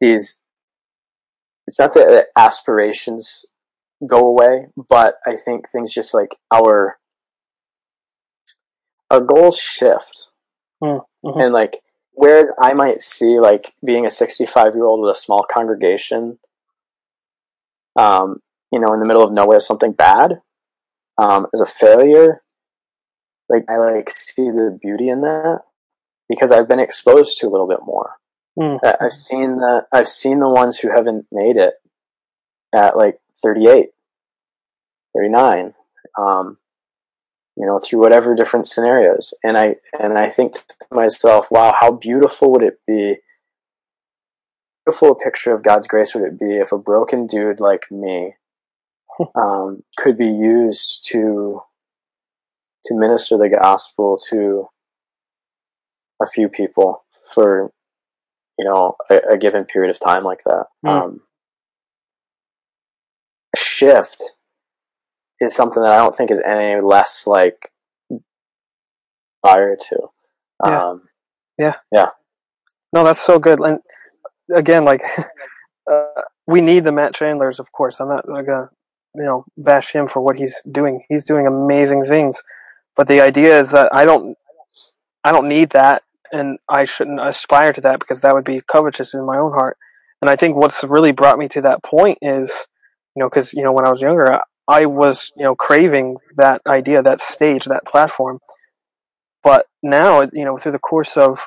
these, 0.00 0.40
it's 1.66 1.78
not 1.78 1.94
that 1.94 2.08
the 2.08 2.26
aspirations 2.36 3.46
go 4.06 4.26
away, 4.26 4.66
but 4.88 5.16
I 5.26 5.36
think 5.36 5.68
things 5.68 5.92
just 5.92 6.14
like 6.14 6.36
our 6.52 6.98
our 9.10 9.20
goals 9.20 9.58
shift, 9.58 10.28
mm-hmm. 10.82 11.40
and 11.40 11.52
like 11.52 11.82
whereas 12.12 12.50
I 12.60 12.72
might 12.72 13.02
see 13.02 13.38
like 13.38 13.74
being 13.84 14.06
a 14.06 14.10
65 14.10 14.74
year 14.74 14.84
old 14.84 15.02
with 15.02 15.16
a 15.16 15.18
small 15.18 15.44
congregation, 15.48 16.38
um, 17.96 18.40
you 18.72 18.80
know, 18.80 18.92
in 18.92 19.00
the 19.00 19.06
middle 19.06 19.22
of 19.22 19.32
nowhere, 19.32 19.60
something 19.60 19.92
bad 19.92 20.40
um, 21.18 21.46
as 21.54 21.60
a 21.60 21.66
failure, 21.66 22.42
like 23.48 23.64
I 23.68 23.76
like 23.76 24.10
see 24.14 24.50
the 24.50 24.78
beauty 24.80 25.08
in 25.08 25.20
that 25.22 25.60
because 26.28 26.50
I've 26.50 26.68
been 26.68 26.80
exposed 26.80 27.38
to 27.38 27.46
a 27.46 27.50
little 27.50 27.68
bit 27.68 27.80
more. 27.84 28.16
Mm. 28.58 28.78
I've 29.00 29.12
seen 29.12 29.56
the 29.56 29.86
I've 29.92 30.08
seen 30.08 30.40
the 30.40 30.48
ones 30.48 30.78
who 30.78 30.90
haven't 30.90 31.26
made 31.32 31.56
it 31.56 31.74
at 32.74 32.96
like 32.96 33.18
38, 33.42 33.90
39, 35.16 35.74
um, 36.18 36.58
you 37.56 37.66
know, 37.66 37.78
through 37.78 38.00
whatever 38.00 38.34
different 38.34 38.66
scenarios. 38.66 39.34
And 39.42 39.56
I 39.56 39.76
and 39.98 40.18
I 40.18 40.28
think 40.28 40.54
to 40.54 40.62
myself, 40.90 41.46
wow, 41.50 41.74
how 41.78 41.92
beautiful 41.92 42.52
would 42.52 42.62
it 42.62 42.80
be? 42.86 43.16
Beautiful 44.84 45.14
picture 45.14 45.54
of 45.54 45.62
God's 45.62 45.86
grace 45.86 46.14
would 46.14 46.24
it 46.24 46.40
be 46.40 46.56
if 46.56 46.72
a 46.72 46.78
broken 46.78 47.26
dude 47.26 47.60
like 47.60 47.84
me 47.90 48.34
um, 49.34 49.82
could 49.96 50.16
be 50.16 50.26
used 50.26 51.06
to 51.10 51.62
to 52.86 52.94
minister 52.94 53.38
the 53.38 53.48
gospel 53.48 54.18
to 54.30 54.66
a 56.20 56.26
few 56.26 56.48
people 56.48 57.04
for 57.32 57.72
you 58.58 58.64
know 58.64 58.96
a, 59.10 59.20
a 59.32 59.38
given 59.38 59.64
period 59.64 59.90
of 59.90 60.00
time 60.00 60.24
like 60.24 60.40
that. 60.44 60.66
Mm. 60.84 60.90
Um, 60.90 61.20
shift 63.56 64.22
is 65.40 65.54
something 65.54 65.82
that 65.82 65.92
I 65.92 65.96
don't 65.96 66.16
think 66.16 66.30
is 66.30 66.40
any 66.44 66.80
less 66.80 67.26
like 67.26 67.70
fire 69.42 69.76
to. 69.76 69.98
Yeah. 70.64 70.88
Um, 70.88 71.02
yeah. 71.58 71.74
Yeah. 71.92 72.06
No, 72.92 73.04
that's 73.04 73.20
so 73.20 73.38
good. 73.38 73.60
And 73.60 73.80
again, 74.54 74.84
like 74.84 75.02
uh, 75.90 76.22
we 76.46 76.60
need 76.60 76.84
the 76.84 76.92
Matt 76.92 77.14
Chandlers, 77.14 77.58
of 77.58 77.72
course. 77.72 78.00
I'm 78.00 78.08
not 78.08 78.26
gonna 78.26 78.70
you 79.14 79.24
know 79.24 79.44
bash 79.56 79.92
him 79.92 80.08
for 80.08 80.20
what 80.20 80.36
he's 80.36 80.56
doing. 80.70 81.04
He's 81.08 81.26
doing 81.26 81.46
amazing 81.46 82.04
things, 82.04 82.42
but 82.96 83.08
the 83.08 83.20
idea 83.20 83.60
is 83.60 83.70
that 83.70 83.88
I 83.92 84.04
don't 84.04 84.36
I 85.24 85.32
don't 85.32 85.48
need 85.48 85.70
that, 85.70 86.02
and 86.32 86.58
I 86.68 86.84
shouldn't 86.84 87.20
aspire 87.20 87.72
to 87.72 87.80
that 87.82 88.00
because 88.00 88.20
that 88.22 88.34
would 88.34 88.44
be 88.44 88.60
covetous 88.70 89.14
in 89.14 89.26
my 89.26 89.38
own 89.38 89.52
heart. 89.52 89.76
And 90.20 90.30
I 90.30 90.36
think 90.36 90.56
what's 90.56 90.82
really 90.84 91.12
brought 91.12 91.38
me 91.38 91.48
to 91.48 91.60
that 91.62 91.82
point 91.82 92.18
is, 92.22 92.66
you 93.16 93.20
know, 93.20 93.28
because 93.28 93.52
you 93.52 93.62
know 93.62 93.72
when 93.72 93.86
I 93.86 93.90
was 93.90 94.00
younger, 94.00 94.40
I 94.68 94.86
was 94.86 95.30
you 95.36 95.44
know 95.44 95.54
craving 95.54 96.16
that 96.36 96.62
idea, 96.66 97.02
that 97.02 97.20
stage, 97.20 97.64
that 97.64 97.86
platform. 97.86 98.38
But 99.44 99.66
now, 99.82 100.22
you 100.32 100.44
know, 100.44 100.56
through 100.56 100.72
the 100.72 100.78
course 100.78 101.16
of 101.16 101.40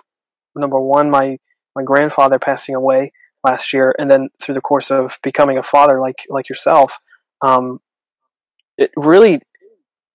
number 0.55 0.79
one, 0.79 1.09
my 1.09 1.37
my 1.75 1.83
grandfather 1.83 2.39
passing 2.39 2.75
away 2.75 3.11
last 3.43 3.73
year, 3.73 3.93
and 3.97 4.09
then 4.09 4.29
through 4.41 4.55
the 4.55 4.61
course 4.61 4.91
of 4.91 5.17
becoming 5.23 5.57
a 5.57 5.63
father 5.63 5.99
like 5.99 6.25
like 6.29 6.49
yourself, 6.49 6.97
um, 7.45 7.79
it 8.77 8.91
really 8.95 9.41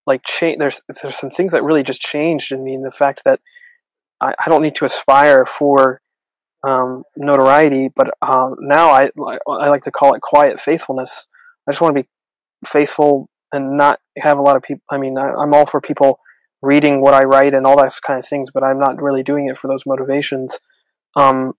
like 0.06 0.22
change. 0.24 0.58
There's 0.58 0.80
there's 1.02 1.18
some 1.18 1.30
things 1.30 1.52
that 1.52 1.62
really 1.62 1.82
just 1.82 2.00
changed 2.00 2.52
in 2.52 2.64
me. 2.64 2.74
In 2.74 2.82
the 2.82 2.90
fact 2.90 3.22
that 3.24 3.40
I, 4.20 4.34
I 4.44 4.48
don't 4.48 4.62
need 4.62 4.76
to 4.76 4.84
aspire 4.84 5.46
for 5.46 6.00
um, 6.66 7.04
notoriety, 7.16 7.88
but 7.94 8.10
um, 8.20 8.56
now 8.60 8.90
I 8.90 9.10
I 9.48 9.68
like 9.68 9.84
to 9.84 9.90
call 9.90 10.14
it 10.14 10.22
quiet 10.22 10.60
faithfulness. 10.60 11.26
I 11.68 11.72
just 11.72 11.80
want 11.80 11.96
to 11.96 12.02
be 12.02 12.08
faithful 12.66 13.28
and 13.52 13.76
not 13.76 14.00
have 14.18 14.38
a 14.38 14.42
lot 14.42 14.56
of 14.56 14.62
people. 14.62 14.82
I 14.90 14.98
mean, 14.98 15.16
I, 15.16 15.30
I'm 15.32 15.54
all 15.54 15.66
for 15.66 15.80
people 15.80 16.18
reading 16.62 17.00
what 17.00 17.14
I 17.14 17.22
write 17.24 17.54
and 17.54 17.66
all 17.66 17.80
those 17.80 18.00
kind 18.00 18.18
of 18.18 18.28
things, 18.28 18.50
but 18.52 18.62
I'm 18.62 18.78
not 18.78 19.00
really 19.00 19.22
doing 19.22 19.48
it 19.48 19.56
for 19.56 19.68
those 19.68 19.86
motivations. 19.86 20.56
Um, 21.16 21.54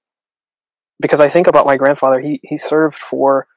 because 1.01 1.19
I 1.19 1.29
think 1.29 1.47
about 1.47 1.65
my 1.65 1.77
grandfather. 1.77 2.19
He 2.19 2.39
he 2.43 2.57
served 2.57 2.95
for 2.95 3.47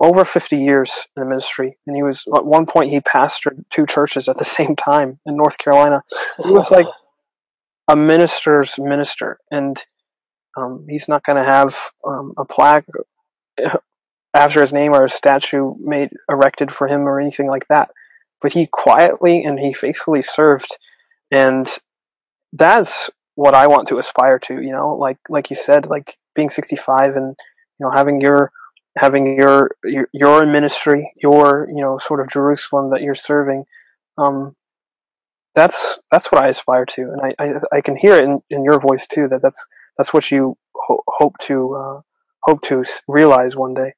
over 0.00 0.24
50 0.24 0.56
years 0.56 0.90
in 1.16 1.22
the 1.22 1.28
ministry 1.28 1.78
and 1.86 1.96
he 1.96 2.02
was 2.02 2.24
at 2.34 2.44
one 2.44 2.66
point 2.66 2.90
he 2.90 3.00
pastored 3.00 3.64
two 3.70 3.86
churches 3.86 4.28
at 4.28 4.38
the 4.38 4.44
same 4.58 4.76
time 4.76 5.18
in 5.26 5.36
north 5.36 5.58
carolina 5.58 6.02
he 6.44 6.50
was 6.50 6.70
like 6.70 6.86
a 7.88 7.96
minister's 7.96 8.78
minister 8.78 9.38
and 9.50 9.78
Um, 10.56 10.86
he's 10.88 11.08
not 11.08 11.22
going 11.24 11.42
to 11.42 11.50
have 11.50 11.76
um, 12.06 12.32
a 12.38 12.44
plaque 12.44 12.86
after 14.34 14.60
his 14.60 14.72
name 14.72 14.94
or 14.94 15.04
a 15.04 15.08
statue 15.10 15.74
made 15.80 16.10
erected 16.30 16.72
for 16.72 16.88
him 16.88 17.02
or 17.08 17.20
anything 17.20 17.46
like 17.48 17.68
that. 17.68 17.90
But 18.40 18.52
he 18.52 18.66
quietly 18.66 19.44
and 19.44 19.58
he 19.58 19.72
faithfully 19.74 20.22
served, 20.22 20.76
and 21.30 21.68
that's 22.52 23.10
what 23.34 23.54
I 23.54 23.66
want 23.66 23.88
to 23.88 23.98
aspire 23.98 24.38
to. 24.40 24.54
You 24.54 24.72
know, 24.72 24.94
like 24.96 25.18
like 25.28 25.50
you 25.50 25.56
said, 25.56 25.86
like 25.86 26.16
being 26.34 26.50
65 26.50 27.16
and 27.16 27.36
you 27.78 27.86
know 27.86 27.90
having 27.90 28.20
your 28.20 28.52
having 28.96 29.36
your 29.36 29.70
your, 29.84 30.08
your 30.12 30.46
ministry, 30.46 31.12
your 31.16 31.68
you 31.68 31.80
know 31.80 31.98
sort 31.98 32.20
of 32.20 32.30
Jerusalem 32.30 32.90
that 32.90 33.02
you're 33.02 33.14
serving. 33.14 33.64
Um, 34.18 34.56
that's 35.54 35.98
that's 36.10 36.30
what 36.30 36.42
I 36.42 36.48
aspire 36.48 36.84
to, 36.86 37.02
and 37.02 37.20
I, 37.22 37.34
I, 37.42 37.76
I 37.78 37.80
can 37.80 37.96
hear 37.96 38.16
it 38.16 38.24
in, 38.24 38.42
in 38.50 38.64
your 38.64 38.78
voice 38.78 39.06
too. 39.06 39.28
That 39.28 39.42
that's 39.42 39.66
that's 39.96 40.12
what 40.12 40.30
you 40.30 40.56
ho- 40.74 41.02
hope 41.06 41.38
to 41.42 41.74
uh, 41.74 42.00
hope 42.42 42.62
to 42.62 42.84
realize 43.08 43.56
one 43.56 43.74
day. 43.74 43.94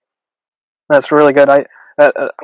That's 0.88 1.12
really 1.12 1.32
good. 1.32 1.48
I 1.48 1.66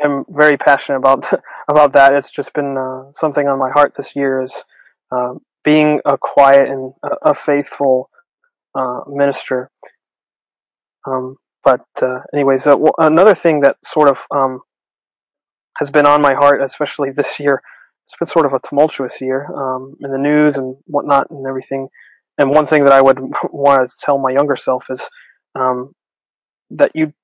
I'm 0.03 0.25
very 0.29 0.57
passionate 0.57 0.99
about 0.99 1.25
about 1.69 1.93
that. 1.93 2.13
It's 2.15 2.31
just 2.31 2.53
been 2.55 2.77
uh, 2.77 3.13
something 3.13 3.49
on 3.49 3.59
my 3.59 3.71
heart 3.71 3.95
this 3.97 4.17
year 4.17 4.43
is 4.43 4.65
uh, 5.13 5.35
being 5.63 6.01
a 6.05 6.19
quiet 6.19 6.69
and 6.69 6.93
a, 7.03 7.31
a 7.31 7.35
faithful 7.35 8.11
uh, 8.75 9.01
minister. 9.07 9.71
Um, 11.07 11.37
but 11.65 11.85
uh, 12.03 12.21
anyways, 12.33 12.67
uh, 12.67 12.77
another 12.99 13.35
thing 13.35 13.61
that 13.61 13.77
sort 13.85 14.09
of 14.09 14.27
um, 14.31 14.61
has 15.79 15.91
been 15.91 16.07
on 16.07 16.21
my 16.21 16.35
heart, 16.35 16.63
especially 16.63 17.11
this 17.11 17.41
year, 17.41 17.63
it's 18.07 18.17
been 18.19 18.29
sort 18.29 18.47
of 18.47 18.53
a 18.53 18.61
tumultuous 18.61 19.21
year 19.21 19.47
um, 19.57 19.97
in 20.01 20.11
the 20.11 20.19
news 20.19 20.57
and 20.57 20.77
whatnot 20.87 21.31
and 21.31 21.47
everything. 21.47 21.89
And 22.37 22.51
one 22.51 22.67
thing 22.67 22.85
that 22.85 22.93
I 22.93 23.01
would 23.01 23.19
want 23.51 23.91
to 23.91 23.97
tell 24.05 24.19
my 24.19 24.31
younger 24.31 24.57
self 24.57 24.87
is 24.91 25.03
um, 25.55 25.95
that 26.71 26.93
you, 26.95 27.15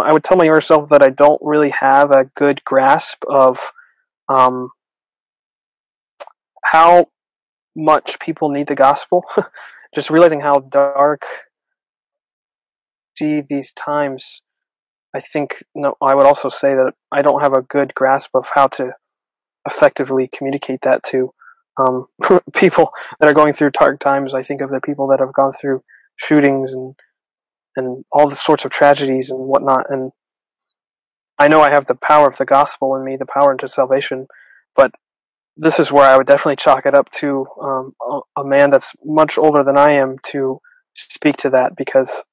I 0.00 0.12
would 0.12 0.24
tell 0.24 0.36
my 0.36 0.44
younger 0.44 0.60
self 0.60 0.88
that 0.90 1.02
I 1.02 1.10
don't 1.10 1.40
really 1.42 1.70
have 1.70 2.10
a 2.12 2.30
good 2.36 2.62
grasp 2.64 3.24
of 3.28 3.58
um, 4.28 4.70
how 6.64 7.08
much 7.74 8.20
people 8.20 8.50
need 8.50 8.68
the 8.68 8.74
gospel. 8.74 9.24
Just 9.94 10.10
realizing 10.10 10.40
how 10.40 10.60
dark 10.60 11.22
see 13.20 13.42
these 13.48 13.72
times. 13.72 14.42
I 15.14 15.20
think 15.20 15.62
no, 15.74 15.94
I 16.00 16.14
would 16.14 16.26
also 16.26 16.48
say 16.48 16.74
that 16.74 16.92
I 17.12 17.22
don't 17.22 17.42
have 17.42 17.52
a 17.52 17.62
good 17.62 17.94
grasp 17.94 18.30
of 18.34 18.46
how 18.54 18.68
to 18.68 18.92
effectively 19.66 20.30
communicate 20.36 20.80
that 20.82 21.02
to 21.04 21.32
um, 21.78 22.06
people 22.54 22.90
that 23.18 23.28
are 23.28 23.34
going 23.34 23.52
through 23.52 23.70
dark 23.70 24.00
times. 24.00 24.34
I 24.34 24.42
think 24.42 24.60
of 24.60 24.70
the 24.70 24.80
people 24.80 25.08
that 25.08 25.20
have 25.20 25.32
gone 25.32 25.52
through 25.52 25.82
shootings 26.16 26.72
and 26.72 26.94
and 27.76 28.04
all 28.12 28.28
the 28.28 28.36
sorts 28.36 28.64
of 28.64 28.70
tragedies 28.70 29.30
and 29.30 29.40
whatnot. 29.40 29.86
And 29.88 30.12
I 31.38 31.48
know 31.48 31.60
I 31.60 31.70
have 31.70 31.86
the 31.86 31.94
power 31.94 32.28
of 32.28 32.36
the 32.36 32.44
gospel 32.44 32.94
in 32.96 33.04
me, 33.04 33.16
the 33.16 33.26
power 33.26 33.52
into 33.52 33.68
salvation, 33.68 34.26
but 34.76 34.92
this 35.56 35.78
is 35.78 35.92
where 35.92 36.04
I 36.04 36.16
would 36.16 36.26
definitely 36.26 36.56
chalk 36.56 36.86
it 36.86 36.94
up 36.94 37.10
to 37.20 37.46
um, 37.62 37.94
a, 38.02 38.40
a, 38.40 38.44
man 38.44 38.70
that's 38.70 38.92
much 39.04 39.36
older 39.36 39.62
than 39.62 39.78
I 39.78 39.92
am 39.92 40.16
to 40.32 40.60
speak 40.94 41.36
to 41.38 41.50
that 41.50 41.76
because 41.76 42.24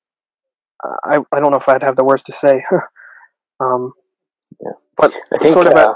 I 0.83 1.17
I 1.31 1.39
don't 1.39 1.51
know 1.51 1.57
if 1.57 1.67
I'd 1.67 1.83
have 1.83 1.95
the 1.95 2.03
words 2.03 2.23
to 2.23 2.31
say. 2.31 2.63
um, 3.59 3.93
yeah. 4.61 4.71
But 4.95 5.13
I 5.33 5.37
think, 5.37 5.53
sort 5.53 5.67
of 5.67 5.73
uh, 5.73 5.89
a, 5.89 5.95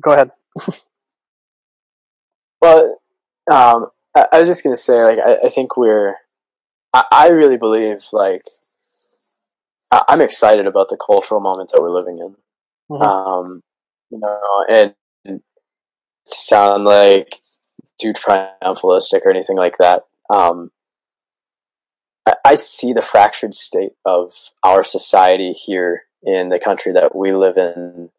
go 0.00 0.12
ahead. 0.12 0.30
well, 2.60 3.00
um, 3.50 3.86
I, 4.14 4.26
I, 4.32 4.38
was 4.38 4.48
just 4.48 4.62
gonna 4.62 4.76
say, 4.76 5.02
like, 5.04 5.18
I, 5.18 5.46
I 5.46 5.48
think 5.50 5.76
we're. 5.76 6.16
I, 6.94 7.04
I, 7.12 7.28
really 7.28 7.58
believe, 7.58 8.06
like, 8.12 8.42
I, 9.90 10.04
am 10.08 10.22
excited 10.22 10.66
about 10.66 10.88
the 10.88 10.96
cultural 10.96 11.40
moment 11.40 11.70
that 11.72 11.82
we're 11.82 11.94
living 11.94 12.18
in. 12.18 12.36
Mm-hmm. 12.90 13.02
Um, 13.02 13.62
you 14.10 14.18
know, 14.18 14.64
and 14.70 14.94
sound 16.24 16.84
like 16.84 17.40
too 18.00 18.12
triumphalistic 18.12 19.24
or 19.24 19.30
anything 19.30 19.56
like 19.56 19.76
that. 19.78 20.04
Um, 20.30 20.70
I, 22.44 22.54
see 22.54 22.92
the 22.92 23.02
fractured 23.02 23.54
state 23.54 23.92
of 24.04 24.32
our 24.62 24.82
society 24.84 25.52
here 25.52 26.02
in 26.22 26.48
the 26.48 26.58
country 26.58 26.92
that 26.92 27.14
we 27.14 27.32
live 27.32 27.56
in. 27.56 28.10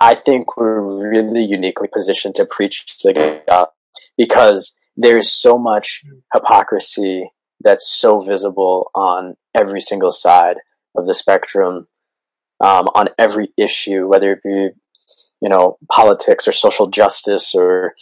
I 0.00 0.14
think 0.14 0.56
we're 0.56 0.80
really 0.80 1.44
uniquely 1.44 1.88
positioned 1.88 2.36
to 2.36 2.46
preach 2.46 2.98
the 3.02 3.12
gospel 3.46 3.74
because 4.16 4.76
there's 4.96 5.32
so 5.32 5.58
much 5.58 6.04
hypocrisy 6.32 7.30
that's 7.60 7.90
so 7.90 8.20
visible 8.20 8.90
on 8.94 9.36
every 9.58 9.80
single 9.80 10.10
side 10.10 10.56
of 10.96 11.06
the 11.06 11.14
spectrum, 11.14 11.88
um, 12.60 12.88
on 12.94 13.08
every 13.18 13.52
issue, 13.56 14.06
whether 14.06 14.32
it 14.32 14.42
be, 14.42 14.68
you 15.40 15.48
know, 15.48 15.78
politics 15.90 16.46
or 16.46 16.52
social 16.52 16.86
justice 16.86 17.54
or, 17.54 17.94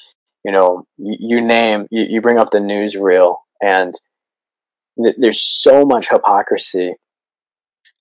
you 0.45 0.53
know, 0.53 0.87
you, 0.99 1.17
you 1.19 1.41
name, 1.41 1.87
you, 1.91 2.05
you, 2.09 2.21
bring 2.21 2.39
up 2.39 2.51
the 2.51 2.59
newsreel 2.59 3.37
and 3.61 3.95
th- 5.03 5.17
there's 5.19 5.43
so 5.43 5.85
much 5.85 6.11
hypocrisy. 6.11 6.95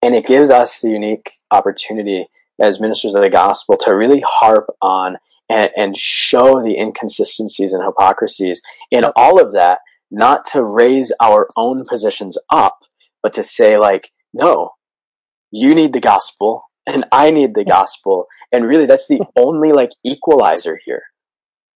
And 0.02 0.16
it 0.16 0.26
gives 0.26 0.50
us 0.50 0.82
the 0.82 0.92
unique 0.92 1.32
opportunity 1.52 2.28
as 2.62 2.80
ministers 2.80 3.16
of 3.16 3.24
the 3.24 3.30
gospel 3.30 3.78
to 3.78 3.96
really 3.96 4.24
harp 4.26 4.68
on 4.82 5.18
and, 5.50 5.72
and 5.76 5.98
show 5.98 6.62
the 6.62 6.78
inconsistencies 6.78 7.74
and 7.74 7.84
hypocrisies 7.84 8.62
in 8.92 9.06
all 9.16 9.42
of 9.42 9.54
that, 9.54 9.80
not 10.12 10.46
to 10.48 10.64
raise 10.64 11.12
our 11.22 11.48
own 11.58 11.84
positions 11.88 12.38
up, 12.50 12.80
but 13.24 13.34
to 13.34 13.44
say 13.44 13.78
like, 13.78 14.12
no, 14.34 14.72
you 15.52 15.74
need 15.74 15.94
the 15.94 16.00
gospel 16.00 16.64
and 16.86 17.06
I 17.12 17.32
need 17.32 17.56
the 17.56 17.66
gospel. 17.66 18.28
And 18.52 18.68
really 18.68 18.86
that's 18.86 19.08
the 19.08 19.22
only 19.36 19.72
like 19.72 19.92
equalizer 20.04 20.80
here. 20.86 21.04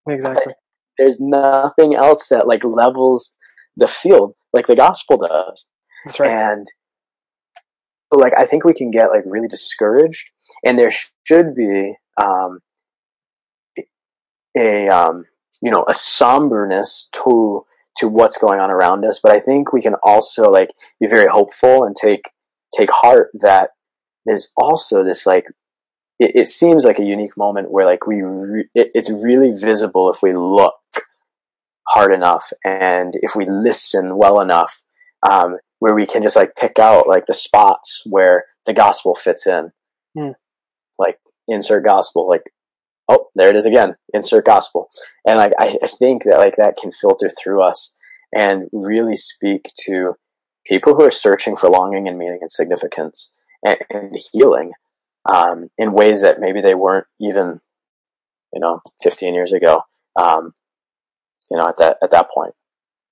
Exactly. 0.08 0.54
There's 0.98 1.18
nothing 1.18 1.94
else 1.94 2.28
that 2.28 2.46
like 2.46 2.64
levels 2.64 3.34
the 3.76 3.88
field 3.88 4.34
like 4.52 4.66
the 4.66 4.76
gospel 4.76 5.18
does. 5.18 5.68
That's 6.04 6.20
right. 6.20 6.30
And 6.30 6.66
so 8.12 8.18
like 8.18 8.32
I 8.38 8.46
think 8.46 8.64
we 8.64 8.74
can 8.74 8.90
get 8.90 9.10
like 9.10 9.24
really 9.26 9.48
discouraged, 9.48 10.28
and 10.64 10.78
there 10.78 10.92
should 11.26 11.54
be 11.54 11.94
um, 12.20 12.60
a 14.56 14.88
um, 14.88 15.24
you 15.62 15.70
know 15.70 15.84
a 15.88 15.94
somberness 15.94 17.08
to 17.12 17.64
to 17.98 18.08
what's 18.08 18.38
going 18.38 18.60
on 18.60 18.70
around 18.70 19.04
us. 19.04 19.20
But 19.22 19.32
I 19.32 19.40
think 19.40 19.72
we 19.72 19.82
can 19.82 19.94
also 20.02 20.50
like 20.50 20.70
be 21.00 21.06
very 21.06 21.28
hopeful 21.28 21.84
and 21.84 21.96
take 21.96 22.30
take 22.76 22.90
heart 22.90 23.30
that 23.40 23.70
there's 24.26 24.52
also 24.56 25.04
this 25.04 25.26
like 25.26 25.46
it, 26.18 26.32
it 26.34 26.46
seems 26.46 26.84
like 26.84 26.98
a 26.98 27.04
unique 27.04 27.36
moment 27.36 27.70
where 27.70 27.86
like 27.86 28.06
we 28.06 28.22
re- 28.22 28.68
it, 28.74 28.90
it's 28.94 29.10
really 29.10 29.52
visible 29.52 30.10
if 30.10 30.22
we 30.22 30.34
look 30.34 30.74
hard 31.94 32.12
enough 32.12 32.52
and 32.64 33.14
if 33.22 33.34
we 33.36 33.46
listen 33.46 34.16
well 34.16 34.40
enough 34.40 34.82
um, 35.28 35.56
where 35.78 35.94
we 35.94 36.06
can 36.06 36.22
just 36.22 36.36
like 36.36 36.56
pick 36.56 36.78
out 36.78 37.08
like 37.08 37.26
the 37.26 37.34
spots 37.34 38.02
where 38.06 38.44
the 38.66 38.72
gospel 38.72 39.14
fits 39.14 39.46
in. 39.46 39.72
Hmm. 40.16 40.30
Like 40.98 41.18
insert 41.48 41.84
gospel, 41.84 42.28
like 42.28 42.44
oh, 43.08 43.26
there 43.34 43.50
it 43.50 43.56
is 43.56 43.66
again, 43.66 43.96
insert 44.12 44.46
gospel. 44.46 44.88
And 45.26 45.36
like 45.36 45.52
I, 45.58 45.76
I 45.82 45.88
think 45.88 46.24
that 46.24 46.38
like 46.38 46.56
that 46.56 46.76
can 46.76 46.90
filter 46.90 47.28
through 47.28 47.62
us 47.62 47.94
and 48.32 48.68
really 48.72 49.16
speak 49.16 49.72
to 49.86 50.14
people 50.66 50.94
who 50.94 51.04
are 51.04 51.10
searching 51.10 51.56
for 51.56 51.68
longing 51.68 52.08
and 52.08 52.18
meaning 52.18 52.38
and 52.40 52.50
significance 52.50 53.30
and, 53.66 53.78
and 53.90 54.16
healing 54.32 54.72
um, 55.30 55.68
in 55.78 55.92
ways 55.92 56.22
that 56.22 56.40
maybe 56.40 56.60
they 56.60 56.74
weren't 56.74 57.06
even, 57.20 57.60
you 58.52 58.60
know, 58.60 58.80
15 59.02 59.34
years 59.34 59.52
ago. 59.52 59.82
Um, 60.16 60.52
you 61.54 61.60
know, 61.60 61.68
at 61.68 61.78
that 61.78 61.98
at 62.02 62.10
that 62.10 62.30
point. 62.30 62.54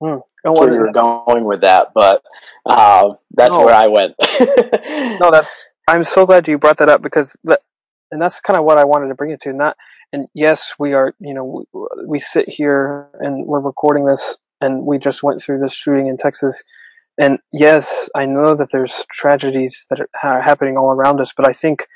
Hmm. 0.00 0.16
Where 0.42 0.74
you 0.74 0.80
were 0.80 0.90
going 0.90 1.44
with 1.44 1.60
that, 1.60 1.88
but 1.94 2.24
uh, 2.66 3.10
that's 3.30 3.52
no. 3.54 3.64
where 3.64 3.74
I 3.74 3.86
went. 3.86 4.14
no, 5.20 5.30
that's. 5.30 5.66
I'm 5.86 6.02
so 6.02 6.26
glad 6.26 6.48
you 6.48 6.58
brought 6.58 6.78
that 6.78 6.88
up 6.88 7.02
because 7.02 7.36
that, 7.44 7.60
and 8.10 8.20
that's 8.20 8.40
kind 8.40 8.58
of 8.58 8.64
what 8.64 8.78
I 8.78 8.84
wanted 8.84 9.08
to 9.08 9.14
bring 9.14 9.30
it 9.30 9.40
to. 9.42 9.52
Not, 9.52 9.76
and 10.12 10.26
yes, 10.34 10.72
we 10.80 10.94
are. 10.94 11.14
You 11.20 11.34
know, 11.34 11.64
we, 11.72 11.86
we 12.08 12.18
sit 12.18 12.48
here 12.48 13.08
and 13.20 13.46
we're 13.46 13.60
recording 13.60 14.06
this, 14.06 14.36
and 14.60 14.84
we 14.84 14.98
just 14.98 15.22
went 15.22 15.40
through 15.40 15.60
this 15.60 15.74
shooting 15.74 16.08
in 16.08 16.16
Texas. 16.16 16.64
And 17.16 17.38
yes, 17.52 18.10
I 18.16 18.26
know 18.26 18.56
that 18.56 18.70
there's 18.72 19.04
tragedies 19.12 19.86
that 19.90 20.00
are 20.24 20.42
happening 20.42 20.76
all 20.76 20.90
around 20.90 21.20
us, 21.20 21.32
but 21.36 21.48
I 21.48 21.52
think 21.52 21.86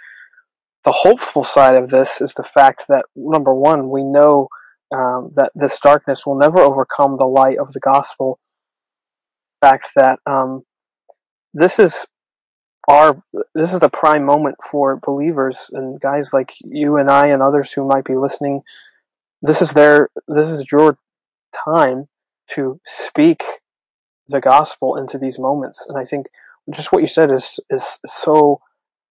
the 0.85 0.93
hopeful 0.93 1.43
side 1.43 1.75
of 1.75 1.91
this 1.91 2.21
is 2.21 2.35
the 2.35 2.45
fact 2.45 2.85
that 2.89 3.07
number 3.17 3.53
one, 3.53 3.91
we 3.91 4.05
know 4.05 4.47
um, 4.95 5.31
that 5.35 5.53
this 5.55 5.79
darkness 5.81 6.27
will 6.27 6.39
never 6.39 6.59
overcome 6.59 7.17
the 7.19 7.27
light 7.27 7.59
of 7.59 7.73
the 7.73 7.81
gospel. 7.81 8.39
The 9.61 9.69
fact 9.69 9.89
that 9.97 10.19
um, 10.27 10.63
this 11.55 11.79
is 11.79 12.07
our 12.89 13.21
this 13.55 13.73
is 13.73 13.81
the 13.81 13.89
prime 13.89 14.25
moment 14.25 14.57
for 14.63 14.97
believers 14.97 15.71
and 15.73 16.01
guys 16.01 16.33
like 16.33 16.53
you 16.65 16.97
and 16.97 17.11
I 17.11 17.29
and 17.29 17.43
others 17.43 17.73
who 17.73 17.87
might 17.87 18.05
be 18.05 18.17
listening. 18.17 18.63
This 19.43 19.61
is 19.61 19.73
their 19.73 20.11
this 20.29 20.49
is 20.49 20.71
your 20.71 20.99
time 21.65 22.09
to 22.51 22.81
speak 22.85 23.43
the 24.29 24.41
gospel 24.41 24.97
into 24.97 25.19
these 25.19 25.39
moments. 25.39 25.85
And 25.89 25.99
I 25.99 26.05
think 26.05 26.27
just 26.71 26.93
what 26.93 27.03
you 27.03 27.09
said 27.09 27.31
is 27.31 27.59
is 27.71 27.99
so 28.07 28.61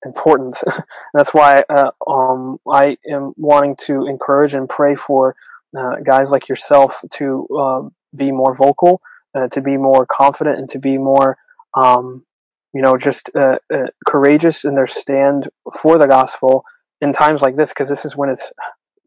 important. 0.06 0.58
That's 1.14 1.34
why 1.34 1.64
uh, 1.70 1.92
um, 2.08 2.60
I 2.70 2.98
am 3.10 3.34
wanting 3.38 3.76
to 3.88 4.08
encourage 4.08 4.54
and 4.54 4.70
pray 4.70 4.96
for 4.96 5.36
uh, 5.78 5.98
guys 6.04 6.32
like 6.32 6.48
yourself 6.48 7.02
to 7.14 7.48
uh, 7.58 7.82
be 8.16 8.32
more 8.32 8.54
vocal, 8.56 9.02
uh, 9.34 9.48
to 9.50 9.62
be 9.62 9.78
more 9.78 10.06
confident, 10.06 10.58
and 10.58 10.70
to 10.70 10.80
be 10.80 10.98
more, 10.98 11.38
um, 11.76 12.26
you 12.74 12.82
know, 12.82 12.98
just 12.98 13.30
uh, 13.36 13.58
uh, 13.74 13.88
courageous 14.06 14.64
in 14.64 14.76
their 14.76 14.88
stand 14.88 15.50
for 15.82 15.98
the 15.98 16.08
gospel 16.08 16.64
in 17.02 17.14
times 17.14 17.42
like 17.42 17.58
this, 17.58 17.70
because 17.70 17.90
this 17.90 18.06
is 18.06 18.16
when 18.16 18.30
it's, 18.30 18.52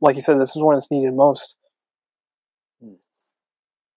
like 0.00 0.14
you 0.16 0.22
said, 0.22 0.40
this 0.40 0.54
is 0.54 0.62
when 0.62 0.76
it's 0.76 0.90
needed 0.90 1.14
most. 1.14 1.56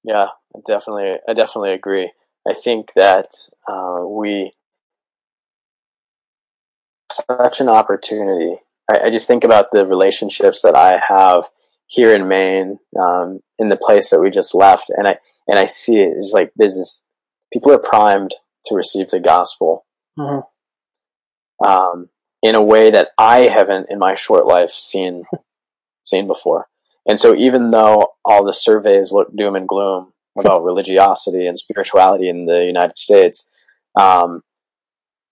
Yeah, 0.03 0.27
I 0.55 0.59
definitely, 0.65 1.17
I 1.27 1.33
definitely 1.33 1.73
agree. 1.73 2.11
I 2.47 2.53
think 2.53 2.91
that 2.95 3.27
we 4.07 4.53
such 7.11 7.59
an 7.59 7.69
opportunity. 7.69 8.55
I, 8.89 9.07
I, 9.07 9.09
just 9.09 9.27
think 9.27 9.43
about 9.43 9.71
the 9.71 9.85
relationships 9.85 10.61
that 10.61 10.75
I 10.75 11.01
have 11.07 11.49
here 11.91 12.15
in 12.15 12.29
Maine, 12.29 12.79
um, 12.97 13.41
in 13.59 13.67
the 13.67 13.75
place 13.75 14.09
that 14.09 14.21
we 14.21 14.29
just 14.29 14.55
left, 14.55 14.89
and 14.89 15.07
I 15.07 15.17
and 15.47 15.59
I 15.59 15.65
see 15.65 15.97
it. 15.97 16.13
It's 16.17 16.31
like 16.31 16.51
there's 16.55 16.77
this 16.77 17.03
people 17.51 17.73
are 17.73 17.79
primed 17.79 18.33
to 18.67 18.75
receive 18.75 19.09
the 19.09 19.19
gospel 19.19 19.85
mm-hmm. 20.17 21.67
um, 21.67 22.09
in 22.41 22.55
a 22.55 22.63
way 22.63 22.91
that 22.91 23.09
I 23.17 23.41
haven't 23.41 23.87
in 23.89 23.99
my 23.99 24.15
short 24.15 24.45
life 24.45 24.71
seen 24.71 25.23
seen 26.03 26.27
before. 26.27 26.67
And 27.05 27.19
so, 27.19 27.35
even 27.35 27.71
though 27.71 28.13
all 28.23 28.45
the 28.45 28.53
surveys 28.53 29.11
look 29.11 29.35
doom 29.35 29.55
and 29.57 29.67
gloom 29.67 30.13
about 30.39 30.63
religiosity 30.63 31.45
and 31.45 31.59
spirituality 31.59 32.29
in 32.29 32.45
the 32.45 32.63
United 32.63 32.95
States, 32.95 33.49
um, 33.99 34.43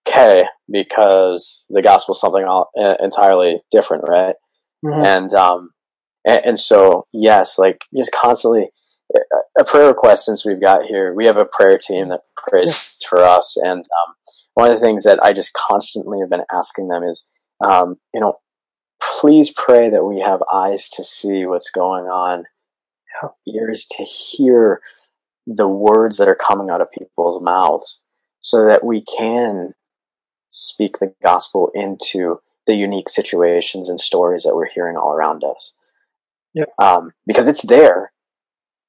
okay 0.06 0.44
because 0.70 1.66
the 1.70 1.82
gospel 1.82 2.14
is 2.14 2.22
something 2.22 2.44
all, 2.44 2.70
uh, 2.78 2.96
entirely 3.02 3.62
different, 3.72 4.04
right? 4.08 4.36
Mm-hmm. 4.84 5.06
And 5.06 5.34
um, 5.34 5.72
and, 6.26 6.46
and, 6.46 6.60
so 6.60 7.08
yes, 7.14 7.58
like 7.58 7.82
just 7.96 8.12
constantly 8.12 8.70
a 9.60 9.64
prayer 9.64 9.88
request 9.88 10.26
since 10.26 10.46
we've 10.46 10.62
got 10.62 10.86
here. 10.86 11.14
We 11.14 11.26
have 11.26 11.38
a 11.38 11.46
prayer 11.46 11.78
team 11.78 12.10
that 12.10 12.22
prays 12.38 12.96
yeah. 13.02 13.08
for 13.08 13.24
us, 13.24 13.58
and 13.58 13.80
um, 13.80 14.16
one 14.54 14.72
of 14.72 14.80
the 14.80 14.86
things 14.86 15.04
that 15.04 15.24
I 15.24 15.34
just 15.34 15.54
constantly 15.54 16.20
have 16.20 16.30
been 16.30 16.46
asking 16.52 16.90
them 16.90 17.04
is, 17.04 17.26
um, 17.64 17.98
you 18.14 18.20
know, 18.20 18.36
please 19.02 19.52
pray 19.52 19.90
that 19.90 20.04
we 20.04 20.20
have 20.20 20.42
eyes 20.52 20.90
to 20.90 21.04
see 21.04 21.46
what's 21.46 21.72
going 21.72 22.06
on, 22.06 22.44
ears 23.48 23.86
to 23.92 24.04
hear 24.04 24.82
the 25.48 25.68
words 25.68 26.18
that 26.18 26.28
are 26.28 26.36
coming 26.36 26.70
out 26.70 26.82
of 26.82 26.92
people's 26.92 27.44
mouths, 27.44 28.04
so 28.42 28.66
that 28.66 28.84
we 28.84 29.04
can 29.04 29.74
speak 30.48 31.00
the 31.00 31.14
gospel 31.24 31.72
into 31.74 32.40
the 32.66 32.76
unique 32.76 33.10
situations 33.10 33.90
and 33.90 34.00
stories 34.00 34.44
that 34.44 34.56
we're 34.56 34.70
hearing 34.70 34.96
all 34.98 35.14
around 35.14 35.44
us. 35.44 35.74
Yep. 36.54 36.70
Um, 36.82 37.12
because 37.26 37.48
it's 37.48 37.66
there. 37.66 38.12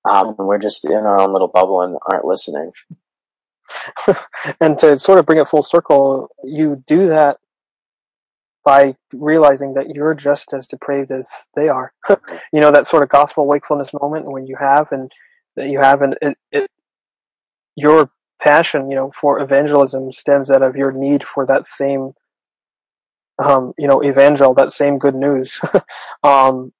Um, 0.08 0.34
we're 0.38 0.58
just 0.58 0.84
in 0.84 0.98
our 0.98 1.20
own 1.20 1.32
little 1.32 1.48
bubble 1.48 1.82
and 1.82 1.98
aren't 2.10 2.24
listening. 2.24 2.72
and 4.60 4.78
to 4.78 4.98
sort 4.98 5.18
of 5.18 5.26
bring 5.26 5.38
it 5.38 5.48
full 5.48 5.62
circle, 5.62 6.28
you 6.42 6.82
do 6.86 7.08
that 7.08 7.38
by 8.64 8.94
realizing 9.12 9.74
that 9.74 9.94
you're 9.94 10.14
just 10.14 10.52
as 10.52 10.66
depraved 10.66 11.10
as 11.10 11.48
they 11.54 11.68
are. 11.68 11.92
you 12.52 12.60
know, 12.60 12.72
that 12.72 12.86
sort 12.86 13.02
of 13.02 13.08
gospel 13.08 13.46
wakefulness 13.46 13.92
moment 13.92 14.30
when 14.30 14.46
you 14.46 14.56
have 14.56 14.88
and 14.92 15.10
that 15.56 15.68
you 15.68 15.80
have 15.80 16.02
and 16.02 16.16
it, 16.20 16.36
it 16.52 16.70
your 17.76 18.10
passion, 18.42 18.90
you 18.90 18.96
know, 18.96 19.10
for 19.10 19.40
evangelism 19.40 20.12
stems 20.12 20.50
out 20.50 20.62
of 20.62 20.76
your 20.76 20.92
need 20.92 21.22
for 21.22 21.46
that 21.46 21.64
same, 21.64 22.12
um, 23.42 23.72
you 23.78 23.86
know, 23.86 24.02
evangel, 24.02 24.54
that 24.54 24.72
same 24.72 24.98
good 24.98 25.14
news. 25.14 25.60
um, 26.22 26.72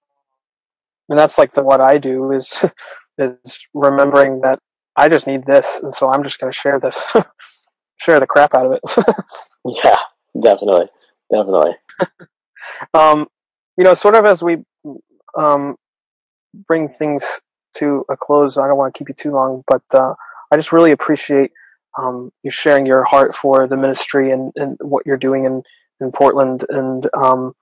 and 1.11 1.19
that's 1.19 1.37
like 1.37 1.53
the 1.53 1.63
what 1.63 1.81
I 1.81 1.99
do 1.99 2.33
is 2.33 2.65
is 3.19 3.69
remembering 3.75 4.41
that 4.41 4.61
I 4.97 5.09
just 5.09 5.27
need 5.27 5.45
this, 5.45 5.81
and 5.83 5.95
so 5.95 6.09
I'm 6.09 6.23
just 6.23 6.41
going 6.41 6.51
to 6.51 6.57
share 6.57 6.81
this, 6.81 6.99
share 7.99 8.21
the 8.21 8.27
crap 8.27 8.55
out 8.55 8.67
of 8.67 8.73
it. 8.73 9.15
yeah, 9.85 9.97
definitely, 10.41 10.87
definitely. 11.31 11.73
um, 12.95 13.27
you 13.77 13.85
know, 13.85 13.95
sort 13.95 14.15
of 14.15 14.25
as 14.25 14.43
we 14.43 14.59
um, 15.37 15.77
bring 16.67 16.89
things 16.89 17.41
to 17.75 18.05
a 18.11 18.17
close, 18.17 18.57
I 18.57 18.67
don't 18.67 18.77
want 18.77 18.95
to 18.95 18.99
keep 18.99 19.09
you 19.09 19.15
too 19.15 19.33
long, 19.33 19.63
but 19.67 19.83
uh, 19.93 20.15
I 20.51 20.57
just 20.57 20.73
really 20.73 20.93
appreciate 20.93 21.51
um, 21.99 22.31
you 22.43 22.51
sharing 22.51 22.87
your 22.87 23.05
heart 23.05 23.35
for 23.35 23.67
the 23.67 23.77
ministry 23.77 24.31
and, 24.31 24.53
and 24.57 24.77
what 24.81 25.07
you're 25.07 25.17
doing 25.17 25.45
in, 25.45 25.63
in 26.01 26.13
Portland. 26.13 26.65
And 26.69 27.09
um, 27.17 27.55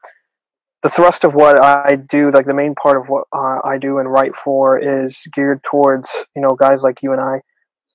the 0.82 0.88
thrust 0.88 1.24
of 1.24 1.34
what 1.34 1.62
I 1.62 1.96
do, 1.96 2.30
like 2.30 2.46
the 2.46 2.54
main 2.54 2.74
part 2.74 3.00
of 3.00 3.08
what 3.08 3.24
uh, 3.32 3.58
I 3.64 3.78
do 3.80 3.98
and 3.98 4.10
write 4.10 4.34
for, 4.34 4.78
is 4.78 5.26
geared 5.32 5.62
towards 5.64 6.26
you 6.36 6.42
know 6.42 6.54
guys 6.54 6.82
like 6.82 7.02
you 7.02 7.12
and 7.12 7.20
I, 7.20 7.40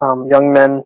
um, 0.02 0.28
young 0.28 0.52
men 0.52 0.84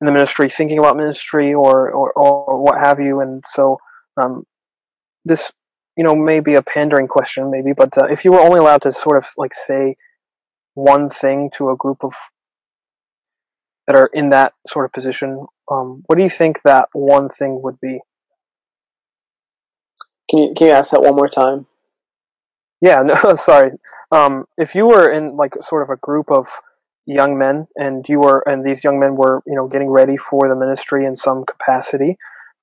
in 0.00 0.06
the 0.06 0.12
ministry, 0.12 0.50
thinking 0.50 0.78
about 0.78 0.96
ministry 0.96 1.54
or 1.54 1.90
or, 1.90 2.12
or 2.12 2.62
what 2.62 2.78
have 2.78 3.00
you. 3.00 3.20
And 3.20 3.42
so 3.46 3.78
um, 4.22 4.44
this 5.24 5.50
you 5.96 6.04
know 6.04 6.14
may 6.14 6.40
be 6.40 6.54
a 6.54 6.62
pandering 6.62 7.08
question, 7.08 7.50
maybe, 7.50 7.72
but 7.72 7.96
uh, 7.96 8.04
if 8.04 8.24
you 8.24 8.32
were 8.32 8.40
only 8.40 8.58
allowed 8.58 8.82
to 8.82 8.92
sort 8.92 9.16
of 9.16 9.26
like 9.38 9.54
say 9.54 9.96
one 10.74 11.08
thing 11.08 11.50
to 11.54 11.70
a 11.70 11.76
group 11.76 11.98
of 12.02 12.12
that 13.86 13.96
are 13.96 14.10
in 14.12 14.28
that 14.30 14.52
sort 14.68 14.84
of 14.84 14.92
position, 14.92 15.46
um, 15.70 16.02
what 16.06 16.16
do 16.16 16.22
you 16.22 16.30
think 16.30 16.62
that 16.62 16.88
one 16.92 17.28
thing 17.28 17.60
would 17.62 17.80
be? 17.80 18.00
Can 20.32 20.42
you 20.42 20.54
can 20.56 20.68
you 20.68 20.72
ask 20.72 20.92
that 20.92 21.02
one 21.02 21.14
more 21.14 21.28
time? 21.28 21.66
Yeah, 22.80 23.02
no, 23.02 23.34
sorry. 23.34 23.72
Um, 24.10 24.46
if 24.56 24.74
you 24.74 24.86
were 24.86 25.10
in 25.10 25.36
like 25.36 25.54
sort 25.62 25.82
of 25.82 25.90
a 25.90 25.96
group 25.96 26.30
of 26.30 26.48
young 27.06 27.38
men, 27.38 27.68
and 27.76 28.08
you 28.08 28.20
were, 28.20 28.42
and 28.46 28.64
these 28.64 28.82
young 28.82 28.98
men 28.98 29.16
were, 29.16 29.42
you 29.46 29.54
know, 29.54 29.68
getting 29.68 29.90
ready 29.90 30.16
for 30.16 30.48
the 30.48 30.56
ministry 30.56 31.04
in 31.04 31.16
some 31.16 31.44
capacity, 31.44 32.16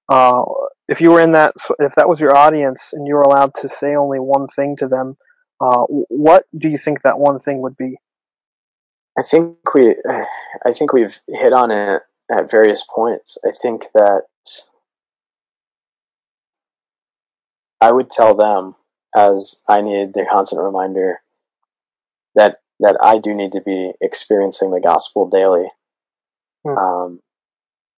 uh, 0.09 0.43
if 0.87 0.99
you 0.99 1.11
were 1.11 1.21
in 1.21 1.31
that, 1.33 1.53
if 1.79 1.93
that 1.95 2.09
was 2.09 2.19
your 2.19 2.35
audience, 2.35 2.91
and 2.91 3.07
you 3.07 3.13
were 3.15 3.21
allowed 3.21 3.53
to 3.55 3.69
say 3.69 3.95
only 3.95 4.19
one 4.19 4.47
thing 4.47 4.75
to 4.77 4.87
them, 4.87 5.17
uh, 5.61 5.83
what 5.87 6.45
do 6.57 6.69
you 6.69 6.77
think 6.77 7.01
that 7.01 7.19
one 7.19 7.39
thing 7.39 7.61
would 7.61 7.77
be? 7.77 7.97
I 9.17 9.23
think 9.23 9.57
we, 9.75 9.95
I 10.65 10.73
think 10.73 10.91
we've 10.91 11.19
hit 11.27 11.53
on 11.53 11.69
it 11.69 12.01
at 12.31 12.49
various 12.49 12.85
points. 12.93 13.37
I 13.45 13.51
think 13.51 13.85
that 13.93 14.23
I 17.81 17.91
would 17.91 18.09
tell 18.09 18.35
them, 18.35 18.75
as 19.15 19.61
I 19.67 19.81
need 19.81 20.13
the 20.13 20.25
constant 20.31 20.61
reminder 20.61 21.21
that 22.35 22.57
that 22.79 22.97
I 23.01 23.17
do 23.17 23.33
need 23.33 23.51
to 23.53 23.61
be 23.61 23.91
experiencing 24.01 24.71
the 24.71 24.79
gospel 24.79 25.29
daily. 25.29 25.67
Hmm. 26.65 26.77
Um, 26.77 27.19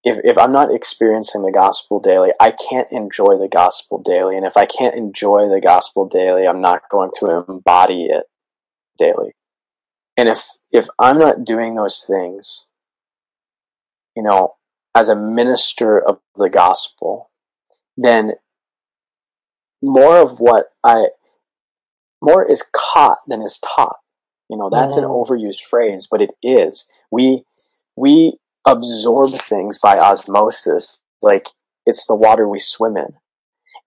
if 0.04 0.20
if 0.24 0.38
I'm 0.38 0.52
not 0.52 0.74
experiencing 0.74 1.44
the 1.44 1.52
gospel 1.52 2.00
daily, 2.00 2.32
I 2.40 2.52
can't 2.52 2.88
enjoy 2.92 3.38
the 3.38 3.50
gospel 3.52 4.02
daily, 4.02 4.38
and 4.38 4.46
if 4.46 4.58
I 4.58 4.66
can't 4.66 4.96
enjoy 4.96 5.48
the 5.50 5.62
gospel 5.62 6.08
daily, 6.08 6.48
I'm 6.48 6.62
not 6.62 6.90
going 6.90 7.12
to 7.20 7.46
embody 7.48 8.06
it 8.06 8.24
daily. 8.98 9.34
And 10.18 10.30
if 10.30 10.46
if 10.72 10.88
I'm 11.00 11.20
not 11.20 11.46
doing 11.46 11.76
those 11.76 12.04
things, 12.08 12.66
you 14.16 14.24
know, 14.24 14.56
as 14.96 15.10
a 15.10 15.16
minister 15.16 16.00
of 16.00 16.20
the 16.36 16.50
gospel, 16.50 17.30
then 17.96 18.34
more 19.82 20.18
of 20.18 20.40
what 20.40 20.68
I 20.84 21.08
more 22.22 22.50
is 22.50 22.64
caught 22.72 23.20
than 23.28 23.42
is 23.42 23.60
taught. 23.60 23.98
You 24.50 24.58
know, 24.58 24.70
that's 24.70 24.96
mm-hmm. 24.96 25.06
an 25.06 25.12
overused 25.12 25.62
phrase, 25.62 26.08
but 26.10 26.22
it 26.22 26.32
is. 26.44 26.88
We 27.12 27.44
we 27.96 28.38
absorb 28.66 29.32
things 29.32 29.80
by 29.80 29.98
osmosis, 29.98 31.02
like 31.22 31.48
it's 31.86 32.06
the 32.06 32.16
water 32.16 32.48
we 32.48 32.60
swim 32.60 32.98
in. 32.98 33.14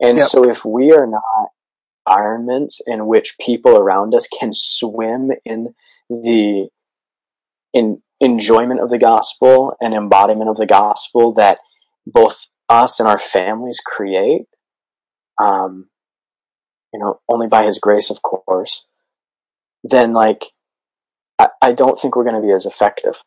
And 0.01 0.18
yep. 0.18 0.28
so 0.28 0.49
if 0.49 0.64
we 0.64 0.92
are 0.92 1.07
not 1.07 1.51
environments 2.07 2.80
in 2.86 3.07
which 3.07 3.36
people 3.38 3.76
around 3.76 4.14
us 4.14 4.26
can 4.26 4.51
swim 4.53 5.30
in 5.45 5.74
the 6.09 6.68
in 7.72 8.03
enjoyment 8.20 8.80
of 8.80 8.90
the 8.90 8.99
gospel 8.99 9.74
and 9.80 9.95
embodiment 9.95 10.49
of 10.49 10.57
the 10.57 10.66
gospel 10.66 11.32
that 11.34 11.59
both 12.07 12.47
us 12.68 13.01
and 13.01 13.09
our 13.09 13.18
families 13.18 13.80
create 13.84 14.47
um, 15.39 15.89
you 16.93 17.01
know 17.01 17.20
only 17.28 17.47
by 17.47 17.64
his 17.64 17.78
grace 17.78 18.09
of 18.09 18.22
course 18.22 18.87
then 19.82 20.12
like 20.12 20.53
i, 21.39 21.49
I 21.61 21.72
don't 21.72 21.99
think 21.99 22.16
we're 22.16 22.24
going 22.24 22.41
to 22.41 22.47
be 22.47 22.53
as 22.53 22.66
effective 22.66 23.22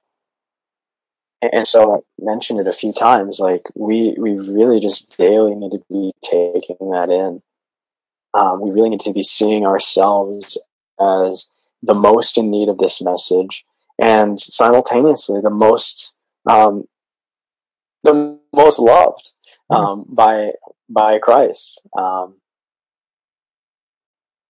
and, 1.41 1.53
and 1.53 1.68
so 1.68 1.95
i 1.95 1.99
mentioned 2.20 2.60
it 2.60 2.68
a 2.68 2.74
few 2.74 2.93
times 2.93 3.39
like 3.39 3.64
we 3.76 4.16
we 4.18 4.38
really 4.38 4.80
just 4.80 5.18
daily 5.18 5.53
need 5.53 5.72
to 5.72 5.84
be 5.89 6.12
taking 6.24 6.91
that 6.91 7.10
in 7.10 7.41
um, 8.34 8.62
we 8.62 8.72
really 8.72 8.89
need 8.89 8.99
to 9.01 9.14
be 9.14 9.24
seeing 9.24 9.66
ourselves 9.66 10.58
as 10.99 11.49
the 11.82 11.93
most 11.93 12.38
in 12.38 12.51
need 12.51 12.70
of 12.70 12.78
this 12.78 13.01
message 13.01 13.66
and 14.01 14.39
simultaneously 14.39 15.41
the 15.41 15.49
most 15.49 16.16
um, 16.49 16.86
the 18.03 18.39
most 18.53 18.80
loved 18.80 19.34
um, 19.70 20.01
mm-hmm. 20.01 20.16
by 20.16 20.51
by 20.89 21.19
Christ. 21.19 21.81
Um, 21.97 22.35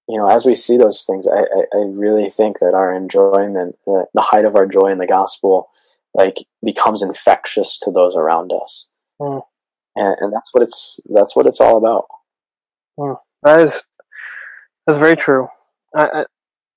you 0.07 0.17
know, 0.17 0.27
as 0.27 0.45
we 0.45 0.55
see 0.55 0.77
those 0.77 1.03
things, 1.03 1.27
I, 1.27 1.39
I, 1.39 1.63
I 1.73 1.83
really 1.89 2.29
think 2.29 2.59
that 2.59 2.73
our 2.73 2.93
enjoyment, 2.93 3.75
the, 3.85 4.05
the, 4.13 4.21
height 4.21 4.45
of 4.45 4.55
our 4.55 4.65
joy 4.65 4.87
in 4.87 4.99
the 4.99 5.07
gospel, 5.07 5.69
like 6.13 6.45
becomes 6.63 7.01
infectious 7.01 7.77
to 7.79 7.91
those 7.91 8.15
around 8.15 8.53
us, 8.53 8.87
mm. 9.19 9.41
and, 9.95 10.15
and 10.19 10.33
that's 10.33 10.53
what 10.53 10.63
it's 10.63 10.99
that's 11.09 11.35
what 11.35 11.45
it's 11.45 11.59
all 11.59 11.77
about. 11.77 12.05
Mm. 12.97 13.17
That 13.43 13.59
is 13.59 13.83
that's 14.85 14.97
very 14.97 15.17
true. 15.17 15.49
I, 15.93 16.05
I, 16.05 16.25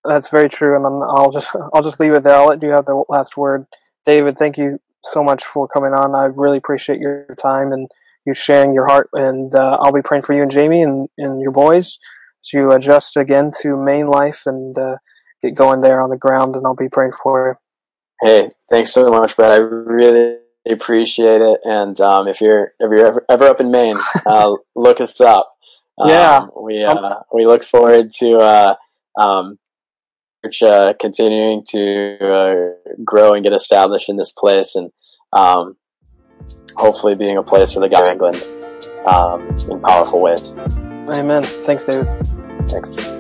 that's 0.04 0.30
very 0.30 0.48
true, 0.48 0.74
and 0.74 0.84
i 0.84 0.88
will 0.88 1.30
just 1.30 1.54
I'll 1.72 1.82
just 1.82 2.00
leave 2.00 2.12
it 2.12 2.24
there. 2.24 2.34
I'll 2.34 2.48
let 2.48 2.62
you 2.62 2.70
have 2.70 2.86
the 2.86 3.04
last 3.08 3.36
word, 3.36 3.66
David. 4.06 4.38
Thank 4.38 4.58
you 4.58 4.80
so 5.04 5.22
much 5.22 5.44
for 5.44 5.68
coming 5.68 5.92
on. 5.92 6.16
I 6.16 6.24
really 6.24 6.58
appreciate 6.58 6.98
your 6.98 7.26
time 7.40 7.72
and 7.72 7.88
you 8.26 8.34
sharing 8.34 8.74
your 8.74 8.86
heart. 8.86 9.08
And 9.12 9.54
uh, 9.54 9.78
I'll 9.80 9.92
be 9.92 10.02
praying 10.02 10.22
for 10.22 10.34
you 10.34 10.42
and 10.42 10.50
Jamie 10.50 10.82
and, 10.82 11.08
and 11.18 11.40
your 11.40 11.52
boys 11.52 11.98
to 12.46 12.70
adjust 12.70 13.16
again 13.16 13.52
to 13.60 13.76
Maine 13.76 14.08
life 14.08 14.42
and 14.46 14.78
uh, 14.78 14.96
get 15.42 15.54
going 15.54 15.80
there 15.80 16.00
on 16.00 16.10
the 16.10 16.16
ground. 16.16 16.56
And 16.56 16.66
I'll 16.66 16.74
be 16.74 16.88
praying 16.88 17.12
for 17.12 17.58
you. 18.22 18.28
Hey, 18.28 18.50
thanks 18.68 18.92
so 18.92 19.10
much, 19.10 19.36
Brad. 19.36 19.52
I 19.52 19.56
really 19.56 20.36
appreciate 20.68 21.40
it. 21.40 21.60
And 21.64 21.98
um, 22.00 22.28
if 22.28 22.40
you're 22.40 22.72
if 22.78 22.90
you're 22.90 23.06
ever, 23.06 23.24
ever 23.28 23.44
up 23.46 23.60
in 23.60 23.70
Maine, 23.70 23.96
uh, 24.26 24.56
look 24.74 25.00
us 25.00 25.20
up. 25.20 25.54
Um, 25.98 26.08
yeah, 26.08 26.46
we 26.60 26.84
uh, 26.84 27.20
we 27.32 27.46
look 27.46 27.64
forward 27.64 28.10
to 28.18 28.38
uh, 28.38 28.74
um, 29.18 29.58
uh, 30.62 30.92
continuing 31.00 31.64
to 31.68 32.18
uh, 32.20 32.94
grow 33.04 33.34
and 33.34 33.42
get 33.42 33.52
established 33.52 34.08
in 34.08 34.16
this 34.16 34.32
place, 34.32 34.74
and 34.74 34.90
um, 35.32 35.76
hopefully 36.76 37.14
being 37.14 37.36
a 37.36 37.42
place 37.42 37.72
for 37.72 37.80
the 37.80 37.88
guy 37.88 38.10
England 38.10 38.44
um, 39.06 39.48
in 39.70 39.80
powerful 39.80 40.20
ways. 40.20 40.52
Amen. 41.08 41.42
Thanks, 41.42 41.84
David. 41.84 42.08
Thanks. 42.68 43.19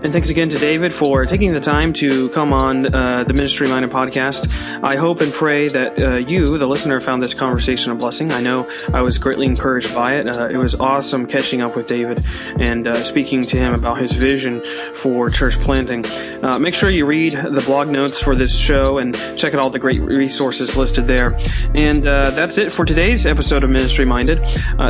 And 0.00 0.12
thanks 0.12 0.30
again 0.30 0.48
to 0.50 0.58
David 0.60 0.94
for 0.94 1.26
taking 1.26 1.52
the 1.52 1.60
time 1.60 1.92
to 1.94 2.28
come 2.28 2.52
on 2.52 2.94
uh, 2.94 3.24
the 3.24 3.34
Ministry 3.34 3.66
Minded 3.66 3.90
podcast. 3.90 4.48
I 4.80 4.94
hope 4.94 5.20
and 5.20 5.32
pray 5.32 5.66
that 5.66 6.00
uh, 6.00 6.16
you, 6.18 6.56
the 6.56 6.68
listener, 6.68 7.00
found 7.00 7.20
this 7.20 7.34
conversation 7.34 7.90
a 7.90 7.96
blessing. 7.96 8.30
I 8.30 8.40
know 8.40 8.70
I 8.94 9.02
was 9.02 9.18
greatly 9.18 9.46
encouraged 9.46 9.92
by 9.92 10.14
it. 10.14 10.28
Uh, 10.28 10.46
it 10.46 10.56
was 10.56 10.76
awesome 10.76 11.26
catching 11.26 11.62
up 11.62 11.74
with 11.74 11.88
David 11.88 12.24
and 12.60 12.86
uh, 12.86 13.02
speaking 13.02 13.42
to 13.46 13.56
him 13.56 13.74
about 13.74 13.98
his 13.98 14.12
vision 14.12 14.62
for 14.94 15.30
church 15.30 15.58
planting. 15.58 16.06
Uh, 16.44 16.60
make 16.60 16.74
sure 16.74 16.90
you 16.90 17.04
read 17.04 17.32
the 17.32 17.62
blog 17.66 17.88
notes 17.88 18.22
for 18.22 18.36
this 18.36 18.56
show 18.56 18.98
and 18.98 19.16
check 19.36 19.52
out 19.52 19.58
all 19.58 19.68
the 19.68 19.80
great 19.80 19.98
resources 19.98 20.76
listed 20.76 21.08
there. 21.08 21.36
And 21.74 22.06
uh, 22.06 22.30
that's 22.30 22.56
it 22.56 22.70
for 22.70 22.84
today's 22.84 23.26
episode 23.26 23.64
of 23.64 23.70
Ministry 23.70 24.04
Minded. 24.04 24.44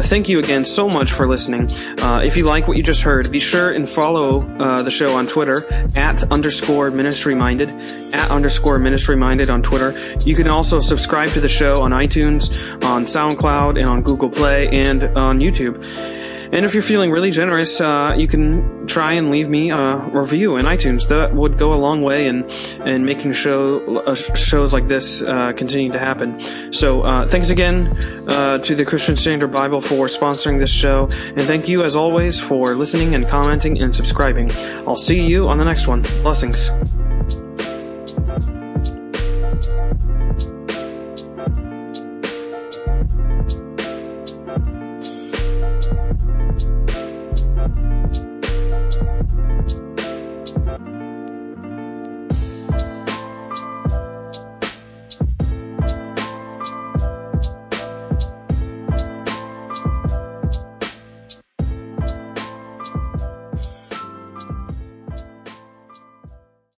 thank 0.04 0.28
you 0.28 0.38
again 0.38 0.66
so 0.66 0.86
much 0.86 1.12
for 1.12 1.26
listening. 1.26 1.66
if 1.70 2.36
you 2.36 2.44
like 2.44 2.68
what 2.68 2.76
you 2.76 2.82
just 2.82 3.00
heard, 3.00 3.32
be 3.32 3.40
sure 3.40 3.70
and 3.70 3.88
follow 3.88 4.40
the 4.82 4.97
show 4.99 5.16
on 5.16 5.28
Twitter 5.28 5.64
at 5.94 6.24
underscore 6.32 6.90
ministry 6.90 7.34
minded, 7.34 7.68
at 8.12 8.30
underscore 8.32 8.80
ministry 8.80 9.14
minded 9.14 9.49
on 9.49 9.62
Twitter. 9.62 9.96
You 10.24 10.34
can 10.34 10.49
also 10.49 10.80
subscribe 10.80 11.30
to 11.30 11.40
the 11.40 11.49
show 11.49 11.82
on 11.82 11.92
iTunes, 11.92 12.51
on 12.84 13.05
SoundCloud, 13.05 13.78
and 13.78 13.88
on 13.88 14.03
Google 14.03 14.28
Play, 14.28 14.68
and 14.68 15.05
on 15.16 15.38
YouTube. 15.38 15.76
And 16.53 16.64
if 16.64 16.74
you're 16.74 16.82
feeling 16.82 17.11
really 17.11 17.30
generous, 17.30 17.80
uh, 17.80 18.14
you 18.16 18.28
can 18.28 18.86
try 18.86 19.12
and 19.12 19.30
leave 19.30 19.49
me 19.49 19.70
a 19.70 19.96
review 19.96 20.57
in 20.57 20.66
iTunes. 20.66 21.09
That 21.09 21.34
would 21.34 21.59
go 21.59 21.72
a 21.72 21.76
long 21.76 22.01
way 22.01 22.26
in 22.26 22.49
in 22.86 23.05
making 23.05 23.32
show 23.32 23.99
uh, 23.99 24.14
shows 24.14 24.72
like 24.72 24.88
this 24.88 25.22
uh, 25.22 25.53
continue 25.53 25.92
to 25.92 25.99
happen. 25.99 26.40
So 26.72 27.03
uh, 27.03 27.26
thanks 27.28 27.51
again 27.51 27.86
uh, 28.28 28.59
to 28.59 28.74
the 28.74 28.84
Christian 28.84 29.16
Standard 29.16 29.53
Bible 29.53 29.80
for 29.80 30.07
sponsoring 30.07 30.59
this 30.59 30.72
show, 30.72 31.09
and 31.36 31.42
thank 31.42 31.68
you 31.68 31.82
as 31.82 31.96
always 31.96 32.40
for 32.40 32.74
listening 32.74 33.14
and 33.14 33.26
commenting 33.26 33.80
and 33.80 33.94
subscribing. 33.94 34.51
I'll 34.86 34.96
see 34.96 35.20
you 35.20 35.49
on 35.49 35.59
the 35.59 35.64
next 35.64 35.86
one. 35.86 36.03
Blessings. 36.22 36.70